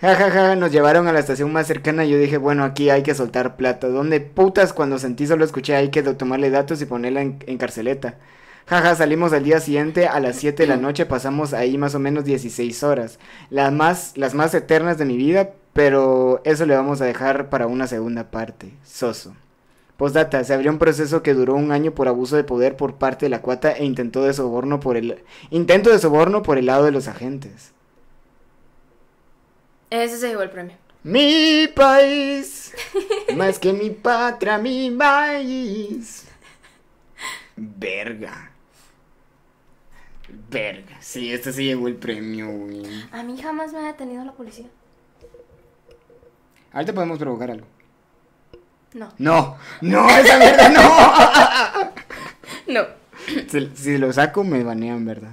Jajaja, 0.00 0.56
nos 0.56 0.72
llevaron 0.72 1.06
a 1.08 1.12
la 1.12 1.20
estación 1.20 1.52
más 1.52 1.66
cercana 1.66 2.06
y 2.06 2.10
yo 2.10 2.18
dije, 2.18 2.38
bueno, 2.38 2.64
aquí 2.64 2.88
hay 2.88 3.02
que 3.02 3.14
soltar 3.14 3.56
plata. 3.56 3.88
¿Dónde 3.88 4.20
putas 4.20 4.72
cuando 4.72 4.98
sentí 4.98 5.26
solo 5.26 5.44
escuché 5.44 5.76
hay 5.76 5.90
que 5.90 6.02
tomarle 6.02 6.48
datos 6.50 6.80
y 6.80 6.86
ponerla 6.86 7.20
en, 7.20 7.38
en 7.46 7.58
carceleta? 7.58 8.14
Jaja, 8.70 8.94
salimos 8.94 9.32
al 9.32 9.42
día 9.42 9.58
siguiente 9.58 10.06
a 10.06 10.20
las 10.20 10.36
7 10.36 10.62
de 10.62 10.68
la 10.68 10.76
noche, 10.76 11.04
pasamos 11.04 11.54
ahí 11.54 11.76
más 11.76 11.96
o 11.96 11.98
menos 11.98 12.24
16 12.24 12.84
horas. 12.84 13.18
Las 13.50 13.72
más, 13.72 14.16
las 14.16 14.32
más 14.32 14.54
eternas 14.54 14.96
de 14.96 15.06
mi 15.06 15.16
vida, 15.16 15.54
pero 15.72 16.40
eso 16.44 16.64
le 16.66 16.76
vamos 16.76 17.00
a 17.00 17.04
dejar 17.04 17.50
para 17.50 17.66
una 17.66 17.88
segunda 17.88 18.30
parte. 18.30 18.72
Soso. 18.84 19.34
Postdata, 19.96 20.44
se 20.44 20.54
abrió 20.54 20.70
un 20.70 20.78
proceso 20.78 21.20
que 21.20 21.34
duró 21.34 21.56
un 21.56 21.72
año 21.72 21.96
por 21.96 22.06
abuso 22.06 22.36
de 22.36 22.44
poder 22.44 22.76
por 22.76 22.94
parte 22.94 23.26
de 23.26 23.30
la 23.30 23.42
cuata 23.42 23.72
e 23.72 23.84
intentó 23.84 24.22
de 24.22 24.34
soborno 24.34 24.78
por 24.78 24.96
el 24.96 25.24
intento 25.50 25.90
de 25.90 25.98
soborno 25.98 26.44
por 26.44 26.56
el 26.56 26.66
lado 26.66 26.84
de 26.84 26.92
los 26.92 27.08
agentes. 27.08 27.72
Ese 29.90 30.16
se 30.16 30.28
llevó 30.28 30.42
el 30.42 30.50
premio. 30.50 30.76
Mi 31.02 31.66
país, 31.74 32.72
más 33.34 33.58
que 33.58 33.72
mi 33.72 33.90
patria, 33.90 34.58
mi 34.58 34.92
país. 34.92 36.28
Verga. 37.56 38.49
Verga. 40.50 40.96
Sí, 41.00 41.32
este 41.32 41.52
sí 41.52 41.64
llegó 41.64 41.86
el 41.88 41.94
premio, 41.96 42.48
güey. 42.50 42.82
A 43.12 43.22
mí 43.22 43.40
jamás 43.40 43.72
me 43.72 43.78
ha 43.80 43.86
detenido 43.86 44.24
la 44.24 44.32
policía. 44.32 44.66
Ahorita 46.72 46.92
podemos 46.92 47.18
provocar 47.18 47.50
algo. 47.50 47.66
No. 48.94 49.12
No, 49.18 49.56
no, 49.80 50.10
esa 50.18 50.38
mierda 50.38 50.68
no. 50.68 51.92
No. 52.66 52.86
Si, 53.48 53.70
si 53.74 53.98
lo 53.98 54.12
saco, 54.12 54.44
me 54.44 54.62
banean, 54.64 55.04
¿verdad? 55.04 55.32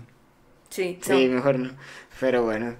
Sí, 0.69 0.99
Sí, 1.01 1.27
no. 1.27 1.35
mejor 1.35 1.59
no. 1.59 1.71
Pero 2.19 2.43
bueno. 2.43 2.75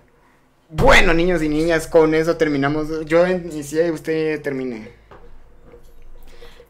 Bueno, 0.70 1.14
niños 1.14 1.42
y 1.42 1.50
niñas, 1.50 1.88
con 1.88 2.14
eso 2.14 2.38
terminamos. 2.38 3.06
Yo 3.06 3.26
inicié 3.28 3.88
y 3.88 3.92
usted 3.92 4.42
termine. 4.42 4.92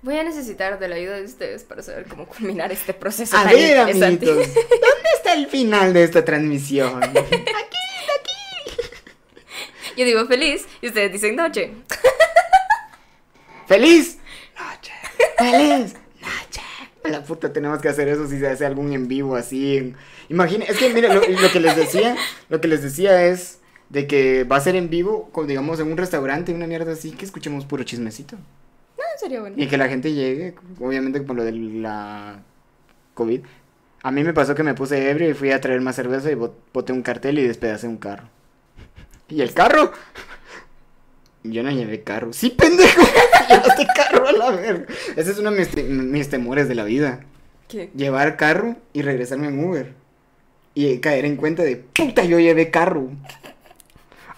Voy 0.07 0.17
a 0.17 0.23
necesitar 0.23 0.79
de 0.79 0.87
la 0.87 0.95
ayuda 0.95 1.17
de 1.17 1.25
ustedes 1.25 1.65
para 1.65 1.83
saber 1.83 2.05
cómo 2.05 2.25
culminar 2.27 2.71
este 2.71 2.93
proceso. 2.93 3.35
A 3.35 3.43
ver, 3.43 3.77
amiguitos, 3.77 4.37
¿dónde 4.37 5.09
está 5.17 5.33
el 5.33 5.47
final 5.47 5.91
de 5.91 6.05
esta 6.05 6.23
transmisión? 6.23 7.01
Yo 9.97 10.05
digo 10.05 10.25
feliz 10.25 10.65
y 10.81 10.87
ustedes 10.87 11.11
dicen 11.11 11.35
noche. 11.35 11.73
¡Feliz! 13.67 14.19
¡Noche! 14.57 14.93
¡Feliz! 15.37 15.95
¡Noche! 16.21 16.61
A 17.03 17.09
la 17.09 17.25
puta, 17.25 17.51
tenemos 17.51 17.81
que 17.81 17.89
hacer 17.89 18.07
eso 18.07 18.29
si 18.29 18.39
se 18.39 18.47
hace 18.47 18.65
algún 18.65 18.93
en 18.93 19.09
vivo 19.09 19.35
así. 19.35 19.93
Imagina, 20.29 20.63
es 20.63 20.77
que 20.77 20.87
mire, 20.93 21.13
lo, 21.13 21.19
lo 21.19 21.51
que 21.51 21.59
les 21.59 21.75
decía, 21.75 22.15
lo 22.47 22.61
que 22.61 22.69
les 22.69 22.81
decía 22.81 23.25
es 23.25 23.59
de 23.89 24.07
que 24.07 24.45
va 24.45 24.55
a 24.55 24.61
ser 24.61 24.77
en 24.77 24.89
vivo, 24.89 25.29
con, 25.33 25.47
digamos, 25.47 25.81
en 25.81 25.91
un 25.91 25.97
restaurante, 25.97 26.53
una 26.53 26.65
mierda 26.65 26.93
así, 26.93 27.11
que 27.11 27.25
escuchemos 27.25 27.65
puro 27.65 27.83
chismecito. 27.83 28.37
Sería 29.19 29.41
bueno. 29.41 29.55
Y 29.57 29.67
que 29.67 29.77
la 29.77 29.87
gente 29.89 30.13
llegue, 30.13 30.55
obviamente 30.79 31.21
por 31.21 31.35
lo 31.35 31.43
de 31.43 31.51
la 31.51 32.39
COVID. 33.15 33.41
A 34.03 34.11
mí 34.11 34.23
me 34.23 34.33
pasó 34.33 34.53
que 34.55 34.63
me 34.63 34.73
puse 34.75 35.09
ebrio 35.09 35.29
y 35.29 35.33
fui 35.33 35.51
a 35.51 35.59
traer 35.59 35.81
más 35.81 35.95
cerveza 35.95 36.31
y 36.31 36.35
bot- 36.35 36.53
boté 36.73 36.93
un 36.93 37.01
cartel 37.01 37.39
y 37.39 37.47
despedacé 37.47 37.87
un 37.87 37.97
carro. 37.97 38.29
¿Y 39.29 39.41
el 39.41 39.53
carro? 39.53 39.91
Yo 41.43 41.63
no 41.63 41.71
llevé 41.71 42.03
carro. 42.03 42.33
Sí, 42.33 42.49
pendejo. 42.51 43.01
Llevaste 43.49 43.87
carro 43.95 44.27
a 44.27 44.31
la 44.33 44.51
verga. 44.51 44.85
Ese 45.15 45.31
es 45.31 45.39
uno 45.39 45.51
de 45.51 45.59
mis, 45.59 45.69
te- 45.69 45.83
mis 45.83 46.29
temores 46.29 46.67
de 46.67 46.75
la 46.75 46.83
vida. 46.83 47.21
¿Qué? 47.67 47.89
Llevar 47.95 48.37
carro 48.37 48.75
y 48.93 49.01
regresarme 49.01 49.47
en 49.47 49.63
Uber. 49.63 49.93
Y 50.73 50.99
caer 50.99 51.25
en 51.25 51.37
cuenta 51.37 51.63
de, 51.63 51.75
puta, 51.77 52.23
yo 52.23 52.39
llevé 52.39 52.69
carro. 52.69 53.09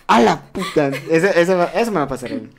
A 0.08 0.22
la 0.22 0.42
puta. 0.52 0.88
Eso, 1.10 1.28
eso, 1.28 1.70
eso 1.76 1.92
me 1.92 1.98
va 1.98 2.04
a 2.04 2.08
pasar 2.08 2.32
a 2.32 2.36
mí. 2.36 2.50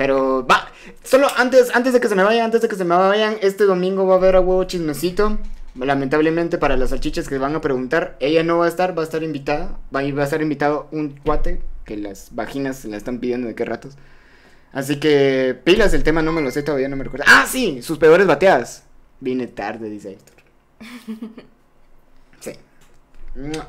Pero 0.00 0.46
va, 0.46 0.66
solo 1.04 1.26
antes, 1.36 1.70
antes 1.74 1.92
de 1.92 2.00
que 2.00 2.08
se 2.08 2.14
me 2.14 2.22
vayan, 2.22 2.46
antes 2.46 2.62
de 2.62 2.68
que 2.68 2.74
se 2.76 2.86
me 2.86 2.94
vayan, 2.96 3.36
este 3.42 3.64
domingo 3.64 4.06
va 4.06 4.14
a 4.14 4.16
haber 4.16 4.34
a 4.34 4.40
huevo 4.40 4.64
chismecito. 4.64 5.36
Lamentablemente 5.74 6.56
para 6.56 6.78
las 6.78 6.88
salchichas 6.88 7.28
que 7.28 7.36
van 7.36 7.54
a 7.54 7.60
preguntar, 7.60 8.16
ella 8.18 8.42
no 8.42 8.56
va 8.56 8.64
a 8.64 8.68
estar, 8.70 8.96
va 8.96 9.02
a 9.02 9.04
estar 9.04 9.22
invitada. 9.22 9.78
Va, 9.94 10.00
a- 10.00 10.24
estar 10.24 10.40
invitado 10.40 10.88
un 10.90 11.10
cuate 11.10 11.60
que 11.84 11.98
las 11.98 12.34
vaginas 12.34 12.78
se 12.78 12.88
la 12.88 12.96
están 12.96 13.18
pidiendo 13.18 13.46
de 13.46 13.54
qué 13.54 13.66
ratos. 13.66 13.98
Así 14.72 14.98
que 14.98 15.54
pilas, 15.64 15.92
el 15.92 16.02
tema 16.02 16.22
no 16.22 16.32
me 16.32 16.40
lo 16.40 16.50
sé 16.50 16.62
todavía, 16.62 16.88
no 16.88 16.96
me 16.96 17.04
recuerdo. 17.04 17.26
Ah, 17.28 17.44
sí, 17.46 17.82
sus 17.82 17.98
peores 17.98 18.26
bateadas. 18.26 18.84
Vine 19.20 19.48
tarde, 19.48 19.90
dice 19.90 20.12
Héctor. 20.12 20.36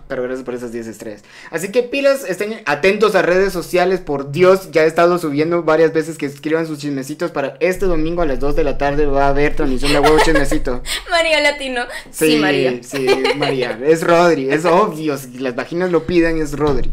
Pero 0.08 0.24
gracias 0.24 0.44
por 0.44 0.54
esas 0.54 0.72
10 0.72 0.88
estrellas. 0.88 1.24
Así 1.50 1.72
que 1.72 1.84
pilas, 1.84 2.24
estén 2.28 2.62
atentos 2.66 3.16
a 3.16 3.22
redes 3.22 3.54
sociales, 3.54 4.00
por 4.00 4.32
Dios. 4.32 4.72
Ya 4.72 4.84
he 4.84 4.88
estado 4.88 5.18
subiendo 5.20 5.64
varias 5.64 5.94
veces 5.94 6.18
que 6.18 6.26
escriban 6.26 6.68
sus 6.68 6.80
chismecitos 6.80 7.32
para 7.32 7.58
este 7.60 7.86
domingo 7.86 8.22
a 8.22 8.26
las 8.26 8.40
2 8.40 8.56
de 8.56 8.64
la 8.64 8.78
tarde 8.78 9.06
va 9.06 9.26
a 9.26 9.30
haber 9.30 9.56
transmisión 9.56 9.94
de 9.94 10.00
huevo 10.00 10.18
chismecito. 10.24 10.82
María 11.10 11.40
Latino. 11.42 11.84
Sí, 12.10 12.38
María. 12.38 12.82
Sí, 12.84 13.06
María. 13.38 13.80
Es 13.84 14.04
Rodri, 14.04 14.50
es 14.50 14.66
obvio. 14.66 15.18
Si 15.18 15.38
las 15.40 15.56
vaginas 15.56 15.92
lo 15.92 16.06
piden, 16.06 16.42
es 16.42 16.54
Rodri. 16.54 16.92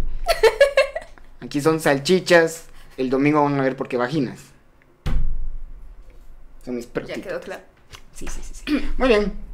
Aquí 1.40 1.60
son 1.60 1.80
salchichas. 1.80 2.64
El 2.96 3.10
domingo 3.10 3.42
van 3.42 3.58
a 3.58 3.62
ver 3.62 3.76
por 3.76 3.88
qué 3.88 3.96
vaginas. 3.96 4.40
Son 6.64 6.74
mis 6.76 6.86
Ya 6.86 6.92
pertitos. 6.92 7.22
quedó 7.22 7.40
claro. 7.40 7.62
Sí, 8.14 8.26
sí, 8.26 8.40
sí, 8.42 8.62
sí. 8.66 8.84
Muy 8.96 9.08
bien. 9.08 9.47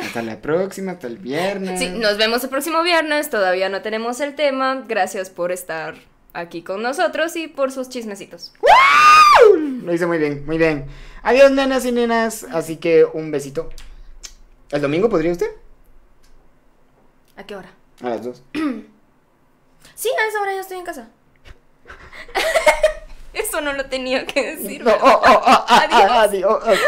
Hasta 0.00 0.22
la 0.22 0.40
próxima, 0.40 0.92
hasta 0.92 1.06
el 1.06 1.18
viernes. 1.18 1.78
Sí, 1.78 1.88
nos 1.88 2.16
vemos 2.18 2.42
el 2.44 2.50
próximo 2.50 2.82
viernes. 2.82 3.30
Todavía 3.30 3.68
no 3.68 3.82
tenemos 3.82 4.20
el 4.20 4.34
tema. 4.34 4.84
Gracias 4.86 5.30
por 5.30 5.52
estar 5.52 5.94
aquí 6.32 6.62
con 6.62 6.82
nosotros 6.82 7.34
y 7.36 7.48
por 7.48 7.72
sus 7.72 7.88
chismecitos. 7.88 8.52
Lo 9.82 9.92
hice 9.92 10.06
muy 10.06 10.18
bien, 10.18 10.44
muy 10.46 10.58
bien. 10.58 10.86
Adiós, 11.22 11.50
nenas 11.50 11.84
y 11.84 11.92
nenas. 11.92 12.44
Así 12.44 12.76
que 12.76 13.04
un 13.04 13.30
besito. 13.30 13.70
¿El 14.70 14.82
domingo 14.82 15.08
podría 15.08 15.32
usted? 15.32 15.50
¿A 17.36 17.44
qué 17.44 17.56
hora? 17.56 17.70
A 18.02 18.08
las 18.10 18.24
dos. 18.24 18.42
Sí, 19.94 20.10
a 20.10 20.28
esa 20.28 20.42
hora 20.42 20.52
ya 20.52 20.60
estoy 20.60 20.76
en 20.76 20.84
casa. 20.84 21.08
Eso 23.32 23.60
no 23.60 23.72
lo 23.74 23.86
tenía 23.86 24.26
que 24.26 24.56
decir. 24.56 24.82
No, 24.84 24.92
oh, 24.92 24.98
oh, 25.02 25.20
oh, 25.24 25.42
ah, 25.46 25.66
ah, 25.68 26.22
Adiós. 26.22 26.58
adiós. 26.64 26.78